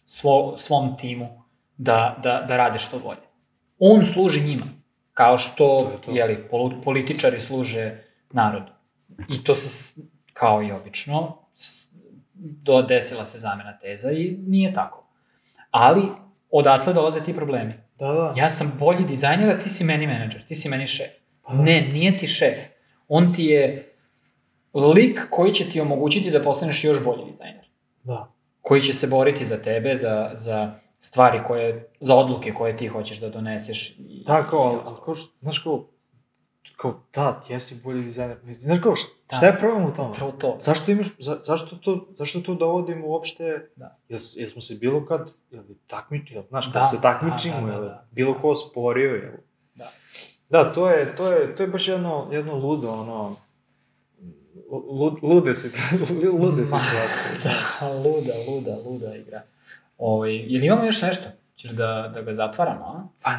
[0.07, 1.43] svo, svom timu
[1.77, 3.27] da, da, da rade što bolje.
[3.79, 4.67] On služi njima,
[5.13, 6.11] kao što To je to.
[6.11, 6.49] Jeli,
[6.85, 8.73] političari služe narodu.
[9.29, 9.95] I to se,
[10.33, 11.39] kao i obično,
[12.35, 15.02] do, desila se zamena teza i nije tako.
[15.73, 16.03] Ali,
[16.51, 17.75] odatle dolaze ti problemi.
[17.99, 18.35] Da, da.
[18.37, 21.11] Ja sam bolji dizajner, a ti si meni menadžer, ti si meni šef.
[21.43, 21.63] Pa da.
[21.63, 22.59] Ne, nije ti šef.
[23.09, 23.95] On ti je
[24.75, 27.65] lik koji će ti omogućiti da postaneš još bolji dizajner.
[28.03, 28.33] Da.
[28.61, 33.21] Koji će se boriti za tebe, za, za stvari koje, za odluke koje ti hoćeš
[33.21, 33.91] da doneseš.
[33.99, 35.89] I, kao, ali, znaš, kao,
[36.83, 38.39] kao, da, ti jesi bolji dizajner.
[38.53, 39.37] Znaš, kao, šta, Da.
[39.37, 40.11] šta je problem u tome?
[40.11, 40.57] Upravo to.
[40.61, 43.99] Zašto imaš, za, zašto to, zašto to dovodimo uopšte, Da.
[44.09, 47.67] jel, jel smo se bilo kad, jel takmiči, jel, znaš, kad Da, se takmičimo, da,
[47.67, 48.07] da, jel, da.
[48.11, 49.33] bilo ko sporio, jel?
[49.75, 49.91] Da.
[50.49, 53.37] Da, to je, to je, to je baš jedno, jedno ludo, ono,
[54.91, 57.39] lud, lude, situacije, lude situacije.
[57.81, 59.41] Da, luda, luda, luda igra.
[59.99, 61.25] Ovaj, jel imamo još nešto?
[61.57, 63.09] Ćeš da, da ga zatvaramo, a?
[63.23, 63.31] Pa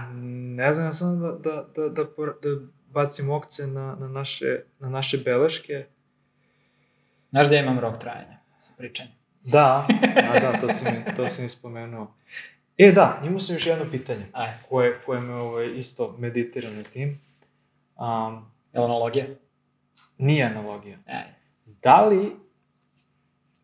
[0.56, 2.50] ne znam, ja samo da, da, da, da, da
[2.94, 5.86] bacim okce na, na, naše, na naše beleške.
[7.30, 9.14] Znaš da ja imam rok trajanja sa pričanjem?
[9.44, 9.88] Da,
[10.34, 12.16] a da, to si mi, to si mi spomenuo.
[12.78, 16.84] E, da, imao sam još jedno pitanje, Aj, koje, koje me ovaj, isto meditira na
[16.84, 17.22] tim.
[17.96, 19.26] Um, elonologija?
[20.18, 20.98] nije analogija.
[21.06, 21.24] Aj.
[21.66, 22.32] Da li,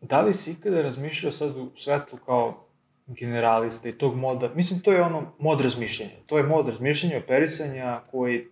[0.00, 2.66] da li si ikada razmišljao sad u svetlu kao
[3.06, 6.12] generalista i tog moda, mislim, to je ono mod razmišljanja.
[6.26, 8.48] To je mod razmišljanja, operisanja koji,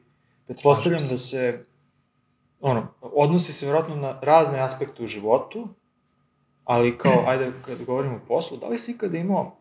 [0.49, 1.65] pretpostavljam da se,
[2.61, 5.69] ono, odnosi se vjerojatno na razne aspekte u životu,
[6.65, 9.57] ali kao, ajde, kad govorimo o poslu, da li si ikada imao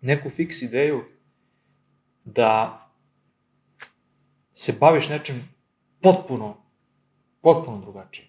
[0.00, 1.04] neku fiks ideju
[2.24, 2.82] da
[4.52, 5.48] se baviš nečim
[6.02, 6.56] potpuno,
[7.40, 8.28] potpuno drugačije.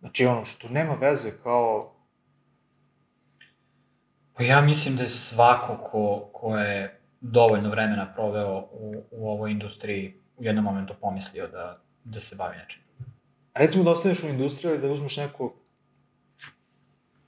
[0.00, 1.92] Znači ono što nema veze kao,
[4.36, 9.50] Pa ja mislim da je svako ko, ko je dovoljno vremena proveo u, u ovoj
[9.50, 12.82] industriji u jednom momentu pomislio da, da se bavi nečim.
[13.54, 15.52] recimo da ostaneš u industriji ili da uzmeš neku,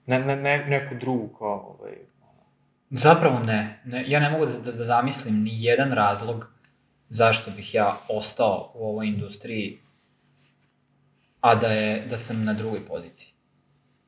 [0.07, 1.97] ne, ne, ne, neku drugu kao, ovaj,
[2.91, 3.81] Zapravo ne.
[3.85, 4.05] ne.
[4.11, 6.55] Ja ne mogu da, da, da zamislim ni jedan razlog
[7.09, 9.79] zašto bih ja ostao u ovoj industriji,
[11.41, 13.33] a da, je, da sam na drugoj poziciji.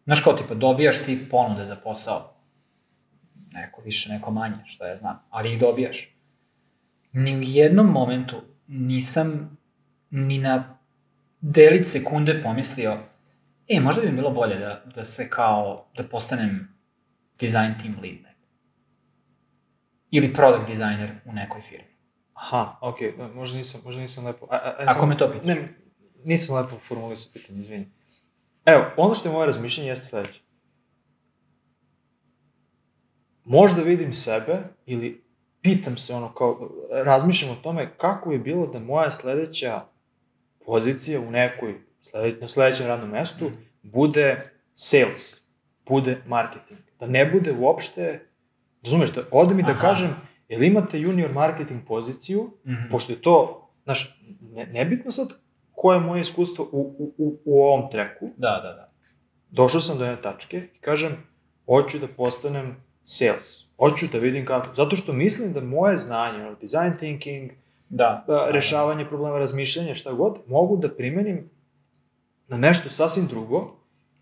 [0.04, 2.35] Znaš kao, tipa, dobijaš ti ponude za posao.
[3.56, 5.22] Neko više, neko manje, šta ja znam.
[5.30, 6.16] Ali ih dobijaš.
[7.12, 9.58] Ni u jednom momentu nisam
[10.10, 10.78] ni na
[11.40, 12.96] delić sekunde pomislio
[13.68, 16.68] e, možda bi mi bilo bolje da, da se kao, da postanem
[17.40, 18.26] design team lead.
[20.10, 21.96] Ili product designer u nekoj firmi.
[22.34, 23.34] Aha, okej, okay.
[23.34, 24.46] možda nisam, možda nisam lepo...
[24.50, 25.46] A, a, a Ako me to pitaš.
[25.46, 25.68] Ne,
[26.24, 27.90] nisam lepo formulisao pitanje, izvini.
[28.64, 30.40] Evo, ono što je moje razmišljenje jeste sledeće.
[33.47, 35.24] Možda vidim sebe ili
[35.62, 36.70] pitam se ono kao,
[37.05, 39.81] razmišljam o tome kako je bilo da moja sledeća
[40.66, 43.51] pozicija u nekoj, slede, na sledećem radnom mestu
[43.82, 45.36] bude sales,
[45.89, 46.81] bude marketing.
[47.01, 48.27] Da ne bude uopšte,
[48.82, 49.81] razumeš, da ode mi da Aha.
[49.81, 50.10] kažem,
[50.48, 52.90] jel imate junior marketing poziciju, Mm -hmm.
[52.90, 55.28] pošto je to, znaš, ne, nebitno sad
[55.73, 58.93] koje je moje iskustvo u, u, u, u ovom treku, Da, da, da.
[59.51, 61.16] došao sam do jedne tačke i kažem,
[61.66, 63.66] hoću da postanem sales.
[63.76, 64.74] Hoću da vidim kako.
[64.74, 67.50] Zato što mislim da moje znanje, ono, design thinking,
[67.88, 68.24] Da.
[68.28, 71.50] a, rešavanje problema, razmišljanje, šta god, mogu da primenim
[72.48, 73.76] na nešto sasvim drugo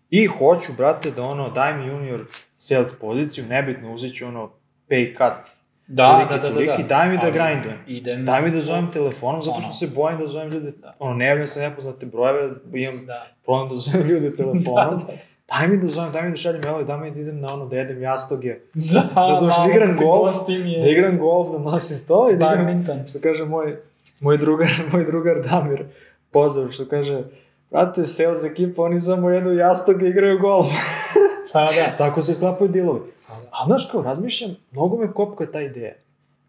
[0.09, 2.25] i hoću, brate, da ono, daj mi junior
[2.55, 4.51] sales poziciju, nebitno, uzet ću ono
[4.89, 5.51] pay cut,
[5.87, 6.87] Da, Toliki, da, da, da, toliki, da.
[6.87, 7.79] daj mi da grindujem.
[7.87, 8.25] Idem.
[8.25, 9.73] daj mi da zovem telefonom, zato što Ono.
[9.73, 10.95] se bojim da zovem ljude, Da.
[10.99, 13.27] ono, ne javljam se nepoznate brojeve, imam Da.
[13.43, 15.13] problem da zovem ljude telefonom, da, da.
[15.47, 17.65] Daj mi da zovem, daj mi da šaljem mailove, daj mi da idem na ono,
[17.65, 20.81] da jedem jastoge, Da, da malo igram se golf, je.
[20.81, 23.77] da igram golf, da nosim sto i da igram, što kaže moj,
[24.19, 25.85] moj drugar, moj drugar Damir,
[26.31, 27.23] pozdrav, što kaže,
[27.71, 30.67] brate, sales ekipa, oni samo jedu jastoge i igraju golf.
[31.53, 31.97] Pa da.
[31.97, 32.99] Tako se sklapaju dilovi.
[33.27, 33.33] Da.
[33.33, 35.93] A znaš kao, razmišljam, mnogo me kopka ta ideja.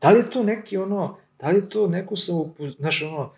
[0.01, 3.31] Da li je to neki ono, da li je to neko samopouzdanje, znaš ono,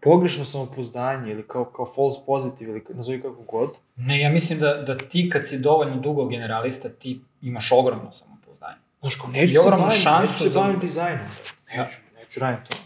[0.00, 3.70] pogrešno samopouzdanje ili kao, kao false positive ili nazovi kako god.
[3.96, 8.76] Ne, ja mislim da, da ti kad si dovoljno dugo generalista, ti imaš ogromno samopouzdanje.
[9.00, 9.86] Znaš kao, neću se bavim,
[10.22, 11.26] neću se za- bavim dizajnom.
[11.68, 12.76] Neću, neću radim to.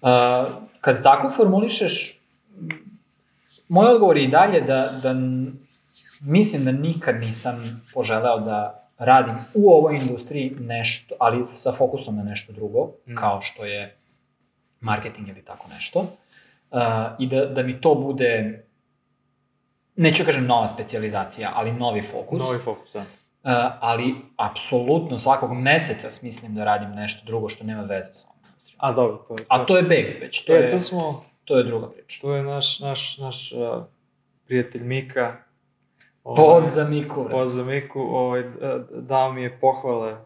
[0.00, 2.20] Uh, kad tako formulišeš,
[3.68, 5.14] moj odgovor je i dalje da, da
[6.22, 12.22] mislim da nikad nisam poželeo da radim u ovoj industriji nešto, ali sa fokusom na
[12.22, 13.14] nešto drugo, Mm.
[13.14, 13.96] kao što je
[14.80, 15.98] marketing ili tako nešto.
[16.00, 16.78] Uh,
[17.18, 18.62] I da, da mi to bude,
[19.96, 22.38] neću kažem nova specializacija, ali novi fokus.
[22.38, 23.00] Novi fokus, da.
[23.00, 23.04] Uh,
[23.80, 28.78] ali apsolutno svakog meseca smislim da radim nešto drugo što nema veze sa ovom industrijom.
[28.82, 29.44] A dobro, to je to.
[29.48, 32.20] A to je beg već, to e, je, to smo, to je druga priča.
[32.20, 33.84] to je naš, naš, naš uh,
[34.46, 35.36] prijatelj Mika.
[36.24, 37.26] ovaj, Poz za Miku.
[37.30, 38.44] Poz za Miku, ovaj,
[38.90, 40.16] dao mi je pohvale,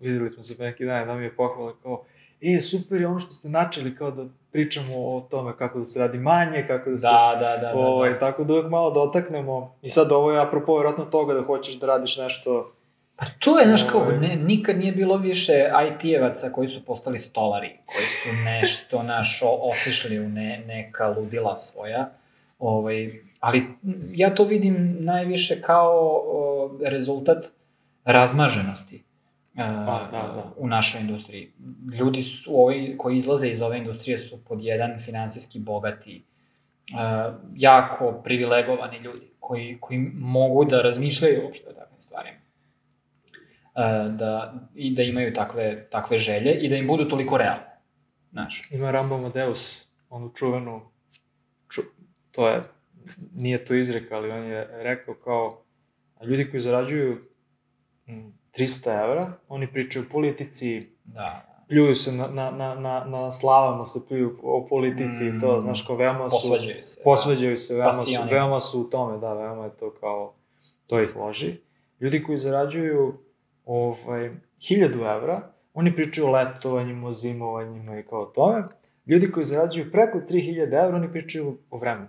[0.00, 2.04] videli smo se pre neki dan, dao mi je pohvale kao,
[2.42, 6.00] e, super je ono što ste načeli, kao da pričamo o tome kako da se
[6.00, 7.06] radi manje, kako da se...
[7.06, 7.72] Da, da, da.
[7.72, 8.18] da, Ovaj, da.
[8.18, 9.74] tako da uvek malo dotaknemo.
[9.82, 12.72] I sad ovo je apropo vjerojatno toga da hoćeš da radiš nešto...
[13.16, 14.18] Pa to je, znaš, kao, Ovaj.
[14.18, 15.52] ne, nikad nije bilo više
[15.88, 21.56] IT-evaca koji su postali stolari, koji su nešto, naš, o- otišli u ne, neka ludila
[21.56, 22.10] svoja.
[22.58, 23.10] Ovaj,
[23.40, 23.66] ali
[24.10, 27.46] ja to vidim najviše kao o, rezultat
[28.04, 29.04] razmaženosti
[29.54, 30.52] da, da.
[30.56, 31.52] u našoj industriji.
[31.98, 36.24] Ljudi su, ovi, koji izlaze iz ove industrije su pod jedan finansijski bogati,
[37.54, 42.38] jako privilegovani ljudi koji, koji mogu da razmišljaju uopšte o takvim stvarima.
[44.16, 47.70] Da, I da imaju takve, takve želje i da im budu toliko realne.
[48.32, 50.80] Znaš, Ima Rambo Amadeus, onu čuvenu,
[51.68, 51.82] ču,
[52.30, 52.62] to je,
[53.34, 55.64] nije to izreka, ali on je rekao kao,
[56.16, 57.20] a ljudi koji zarađuju
[58.06, 63.30] mm, 300 evra, oni pričaju o politici, da, pljuju se na, na, na, na, na
[63.30, 65.60] slavama se pljuju o politici i to, Mm.
[65.60, 66.36] znaš, kao veoma su...
[66.36, 67.00] posvađaju se.
[67.04, 70.34] Posvađaju se, veoma su, veoma su u tome, da, veoma je to kao,
[70.86, 71.54] to ih loži.
[72.00, 73.14] Ljudi koji zarađuju
[73.66, 75.42] ovaj, 1000 evra,
[75.74, 78.62] oni pričaju o letovanjima, o zimovanjima i kao tome.
[79.06, 82.06] Ljudi koji zarađuju preko 3000 evra, oni pričaju o vremenu.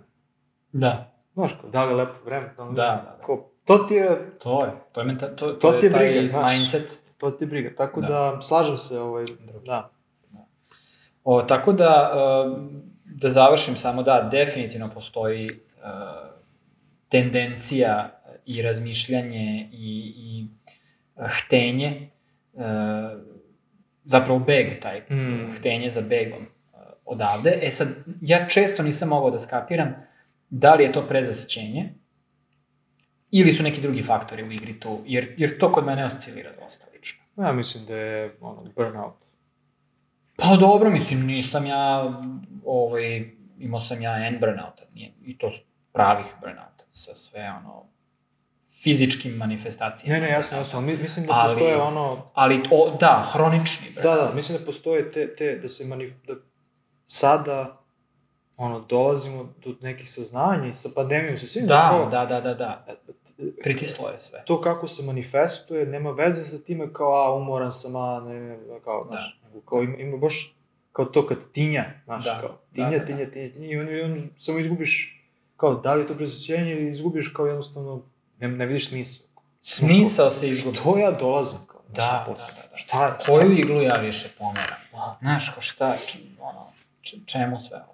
[0.72, 2.50] Da, Znaš, kao, da li je lepo vreme?
[2.56, 3.24] Da, li- Da, da, da.
[3.64, 4.70] To ti je, to je.
[4.92, 6.52] To je, menta, to, to, To je ti je taj briga, znaš.
[6.52, 7.02] mindset.
[7.18, 7.70] to ti je briga.
[7.76, 8.38] Tako da, Da.
[8.42, 9.24] slažem se, ovaj,
[9.64, 9.90] da.
[11.24, 12.12] O, tako da,
[12.46, 12.58] uh,
[13.04, 15.56] da završim samo da, definitivno postoji uh,
[17.08, 18.10] tendencija
[18.46, 20.46] i razmišljanje i, i
[21.16, 22.10] uh, htenje,
[22.52, 22.62] uh,
[24.04, 25.52] zapravo beg taj, Mm.
[25.52, 26.46] htenje za begom
[27.04, 27.58] odavde.
[27.62, 27.88] E sad,
[28.20, 29.94] ja često nisam mogao da skapiram
[30.50, 31.94] da li je to prezasićenje,
[33.34, 36.86] ili su neki drugi faktori u igri tu, jer, jer to kod mene oscilira dosta
[36.94, 37.22] lično.
[37.36, 39.14] Ja mislim da je ono, burnout.
[40.36, 42.12] Pa dobro, mislim, nisam ja,
[42.64, 45.48] ovaj, imao sam ja N burnouta, nije, i to
[45.92, 47.84] pravih burnouta, sa sve ono,
[48.82, 50.14] fizičkim manifestacijama.
[50.14, 53.86] Ne, ne, jasno, jasno, ali mi- mislim da Ali- postoje ono, Ali, o, da, hronični
[53.94, 54.16] burnout.
[54.20, 56.12] Da, da, mislim da postoje te, te da se manif...
[56.26, 56.34] da
[57.04, 57.81] sada
[58.56, 62.54] ono, dolazimo do nekih saznanja i sa pandemijom, sa svim Da, kao, da, da, da,
[62.54, 62.86] da.
[63.62, 64.42] Pritislo je sve.
[64.46, 68.58] to kako se manifestuje nema veze sa time kao, a, umoran sam, a, ne, ne,
[68.84, 69.10] kao, Da.
[69.10, 70.56] znaš, nego kao ima, ima baš
[70.92, 73.04] kao to kad tinja, znaš, Da, kao, da, tinja, da, da.
[73.04, 75.22] tinja, tinja, tinja, i on, i on samo izgubiš,
[75.56, 78.02] kao, da li je to presjećenje ili izgubiš kao jednostavno,
[78.38, 79.26] ne, ne vidiš smisao.
[79.60, 80.76] Smisao se izgubi.
[80.76, 82.76] Što ja dolazim, kao, Da, da, da, da.
[82.76, 84.76] Šta šta Koju iglu ja više pomeram?
[85.20, 85.94] Znaš, ko šta,
[86.40, 86.66] ono,
[87.26, 87.91] čemu sve ovo?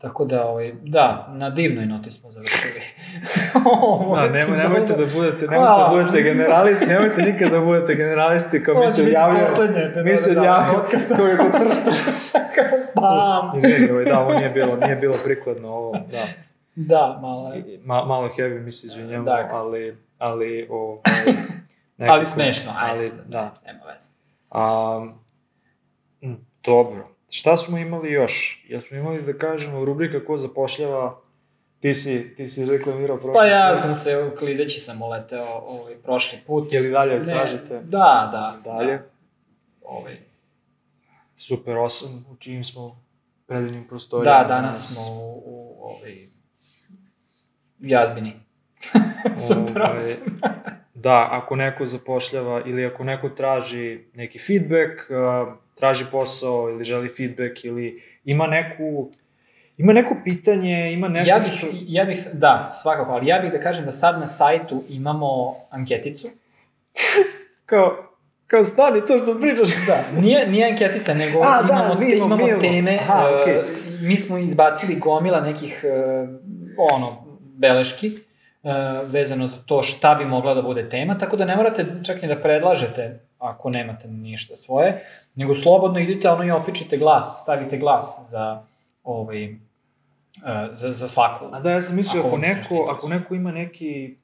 [0.00, 2.80] Tako da, ovaj, da, na divnoj noti smo završili.
[4.14, 4.62] Da, nemoj, epizodu.
[4.62, 9.02] nemojte da budete, nemojte da budete generalisti, nemojte nikad da budete generalisti kao mi se
[9.02, 11.12] epizoda Mi se odjavljamo podcast.
[11.16, 11.90] kao je kod tršta.
[13.00, 13.58] Pam!
[13.58, 16.24] Izvini, ovaj, da, ovo nije bilo, nije bilo prikladno ovo, da.
[16.74, 17.80] Da, malo je.
[17.84, 19.48] Ma, malo heavy, mi se izvinjamo, Da.
[19.52, 21.00] ali, ali, ovaj,
[22.10, 23.04] Ali smešno, ajde.
[23.04, 23.38] ali, da.
[23.38, 23.52] da.
[23.66, 24.10] Nema veze.
[24.54, 25.14] Um,
[26.64, 27.08] dobro.
[27.30, 28.64] Šta smo imali još?
[28.68, 31.20] Jel smo imali da kažemo rubrika ko zapošljava
[31.80, 33.80] Ti si, ti si reklamirao prošli Pa ja put.
[33.82, 36.72] sam se, klizeći sam uleteo ovaj, prošli put.
[36.72, 37.80] Je li dalje Ne, tražite?
[37.84, 38.54] Da, da.
[38.64, 38.96] Dalje?
[38.96, 39.04] Da.
[39.82, 40.16] Ovaj,
[41.36, 43.02] Super 8, u čijim smo
[43.46, 44.38] predivnim prostorijama.
[44.38, 46.28] da, danas smo u, u ovaj,
[47.78, 48.32] jazbini.
[49.48, 50.40] Super Ovaj, osam.
[50.94, 57.08] Da, ako neko zapošljava ili ako neko traži neki feedback, uh, traži posao ili želi
[57.08, 59.10] feedback ili ima neku
[59.80, 61.66] ima neko pitanje, ima nešto Ja bih, što...
[61.72, 66.28] ja bih, da, svakako, ali ja bih da kažem da sad na sajtu imamo anketicu.
[67.66, 68.10] Kao,
[68.46, 69.68] kao stani to što pričaš.
[69.86, 72.62] Da, nije, nije anketica, nego A, da, imamo, mi te, imamo, imamo imamo.
[72.62, 72.98] teme.
[73.02, 73.54] Aha, e, okej.
[74.00, 76.26] mi smo izbacili gomila nekih e,
[76.92, 78.70] ono, beleški e,
[79.06, 82.28] vezano za to šta bi mogla da bude tema, tako da ne morate čak ni
[82.28, 85.04] da predlažete ako nemate ništa svoje,
[85.34, 88.62] nego slobodno idite ono i opičite glas, stavite glas za
[89.04, 89.56] ovaj, e,
[90.72, 91.44] za, za svaku.
[91.52, 94.16] A da, ja sam mislio, Ako ako, neko, ako neko ima neki,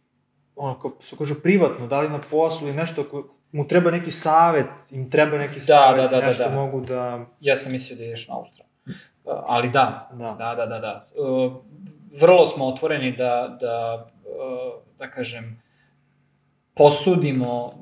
[0.57, 4.11] ono, kao se kaže, privatno, da li na poslu ili nešto, ako mu treba neki
[4.11, 6.55] savet, im treba neki savet, da, da, da, nešto da.
[6.55, 7.27] mogu da...
[7.41, 8.73] Ja sam mislio da ideš na Australiju.
[8.87, 10.37] E, Ali da, Da.
[10.39, 11.07] Da, da, da, da.
[11.15, 11.51] E,
[12.21, 14.07] vrlo smo otvoreni da, da,
[14.99, 15.63] da kažem,
[16.75, 17.73] posudimo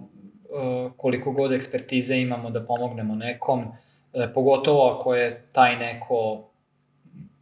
[0.97, 3.65] koliko god ekspertize imamo da pomognemo nekom,
[4.13, 6.49] e, pogotovo ako je taj neko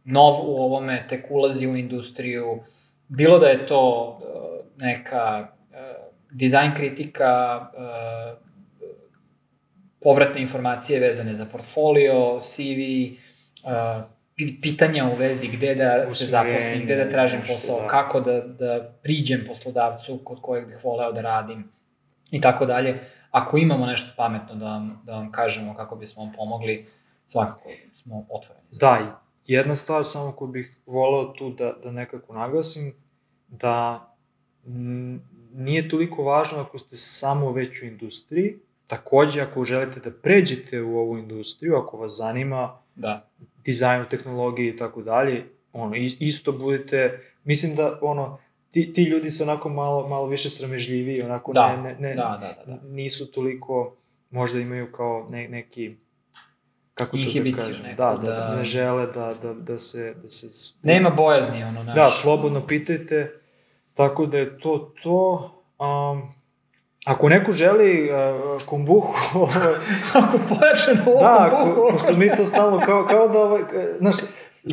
[0.03, 2.59] nov u ovome, tek ulazi u industriju,
[3.07, 5.93] bilo da je to e, neka e,
[6.31, 8.35] dizajn kritika, e,
[9.99, 12.79] povratne informacije vezane za portfolio, CV,
[14.35, 17.87] pi- pitanja u vezi gde da se zaposlim, gde da tražim posao, da.
[17.87, 21.71] kako da, da priđem poslodavcu kod kojeg bih voleo da radim
[22.33, 22.99] i tako dalje.
[23.31, 26.85] Ako imamo nešto pametno da vam, da vam kažemo kako bismo vam pomogli,
[27.25, 28.65] svakako smo otvoreni.
[28.71, 32.93] Da, jedna stvar samo koju bih voleo tu da, da nekako naglasim,
[33.47, 34.07] da
[35.53, 40.97] nije toliko važno ako ste samo već u industriji, takođe ako želite da pređete u
[40.97, 43.29] ovu industriju, ako vas zanima Da.
[43.65, 48.37] dizajnu, tehnologiji i tako dalje, ono, is- isto budete, mislim da, ono,
[48.73, 52.37] ti, ti ljudi su onako malo, malo više sramežljiviji, onako Da, ne, ne, ne, Da,
[52.41, 52.73] da, da.
[52.73, 52.87] da.
[52.87, 53.95] nisu toliko,
[54.31, 55.95] možda imaju kao ne, neki,
[56.93, 60.13] kako to da kažem, neku, da, da, da, da- ne žele da, da, da se,
[60.13, 60.47] da se...
[60.83, 61.95] Nema bojazni, ono, naš.
[61.95, 63.39] Da, slobodno pitajte,
[63.93, 65.51] tako da je to to.
[65.79, 66.33] Um,
[67.05, 69.13] ako neko želi uh, kombuhu,
[70.13, 71.71] Ako pojačano ovo da, buhu.
[71.71, 73.61] ako, pošto mi to stalno kao, kao da, ovaj,
[73.99, 74.15] znaš,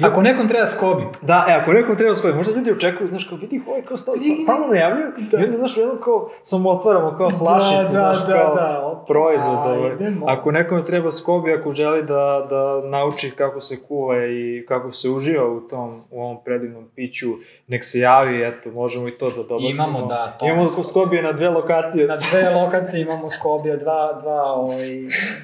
[0.03, 3.39] Ako nekom treba skobi, Da, e, ako nekom treba skoji, možda ljudi očekuju, znaš, kao
[3.39, 5.39] vidi, ovaj kao sta, sta- stalno najavljuju, da.
[5.39, 9.91] i onda, znaš, jedno kao, samo otvaramo kao flašicu, znaš, kao proizvod, ovaj.
[10.27, 15.09] Ako nekome treba skobi, ako želi da, da nauči kako se kuva i kako se
[15.09, 17.29] uživa u tom, u ovom predivnom piću,
[17.67, 19.69] nek se javi, eto, možemo i to da dobacimo.
[19.71, 22.07] Imamo, da, to Imamo je- skobije na dve lokacije.
[22.07, 24.89] Na dve lokacije imamo skobija, dva, dva, ovaj,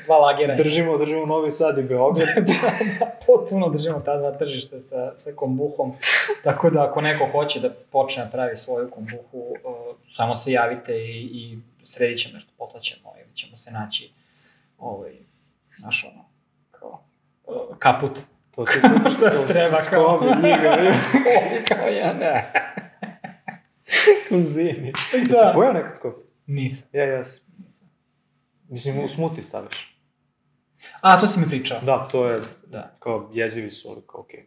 [0.07, 0.55] dva lagera.
[0.55, 2.29] Držimo, držimo Novi Sad i Beograd.
[3.27, 5.93] Potpuno držimo ta dva tržišta sa, sa kombuhom.
[6.45, 10.93] Tako da ako neko hoće da počne da pravi svoju kombuhu, uh, samo se javite
[10.93, 14.11] i, i sredit ćemo nešto, poslaćemo ili ćemo se naći
[14.79, 15.13] ovaj,
[15.79, 16.25] naš ono,
[16.71, 17.05] kao,
[17.47, 18.19] uh, kaput.
[18.55, 20.19] To ti to, Šta treba kao?
[20.19, 20.93] Skobi, njiga.
[20.93, 22.53] Skobi kao ja, ne.
[24.39, 24.93] U zimi.
[25.13, 25.19] Da.
[25.19, 26.17] Jesi pojao nekad skobi?
[26.47, 26.89] Nisam.
[26.93, 27.43] Ja, jes.
[27.59, 27.89] Nisam.
[28.69, 29.96] Mislim, u smuti staviš.
[31.01, 31.81] A, to si mi pričao.
[31.81, 32.95] Da, to je, Da.
[32.99, 34.47] kao jezivi su, ali kao okej.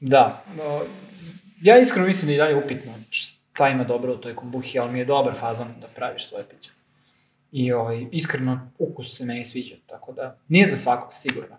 [0.00, 0.44] Da.
[0.56, 0.80] No,
[1.62, 4.98] ja iskreno mislim da je dalje upitno šta ima dobro u toj kombuhi, ali mi
[4.98, 6.70] je dobar fazan da praviš svoje piće.
[7.52, 11.56] I ovaj, iskreno, ukus se meni sviđa, tako da nije za svakog sigurno.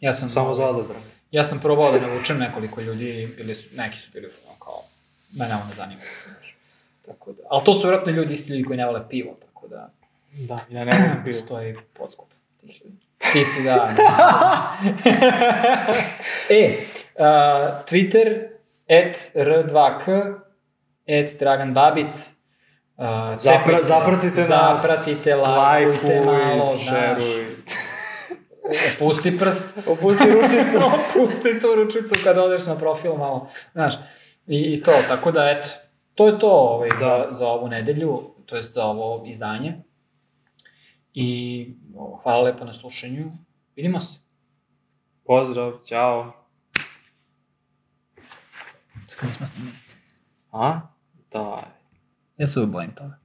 [0.00, 1.02] Ja sam, Samo za odabran.
[1.30, 4.82] Ja sam probao da navučem nekoliko ljudi, bili su, neki su bili ono kao,
[5.32, 6.00] mene ovo ne zanima.
[7.06, 9.90] Tako da, ali to su vjerojatno ljudi isti ljudi koji ne vole pivo, tako da
[10.32, 11.36] Da, ja ne volim pivo.
[11.46, 12.25] tih ljudi.
[13.32, 13.92] Ti si da.
[16.50, 16.78] e,
[17.14, 18.48] uh, Twitter,
[18.88, 20.34] at r2k,
[21.08, 22.14] at Dragan Babic,
[22.96, 27.46] uh, Zapra, zapratite nas, zapratite, lajkujte malo, znaš, šeruj.
[29.00, 30.78] opusti prst, Opusti ručicu.
[30.98, 33.94] opusti tu ručicu kad odeš na profil malo, znaš,
[34.46, 35.68] i, i to, tako da, eto,
[36.14, 36.96] to je to ovaj, Da.
[36.96, 39.74] za, za ovu nedelju, to jest za ovo izdanje.
[41.18, 41.74] I
[42.22, 43.32] hvala lepo na slušanju.
[43.76, 44.18] Vidimo se.
[45.24, 46.32] Pozdrav, ćao.
[49.06, 49.76] Skoro smo snimili.
[50.52, 50.80] A?
[51.32, 51.62] Da.
[52.36, 53.18] Ja se uvijek bojim toga.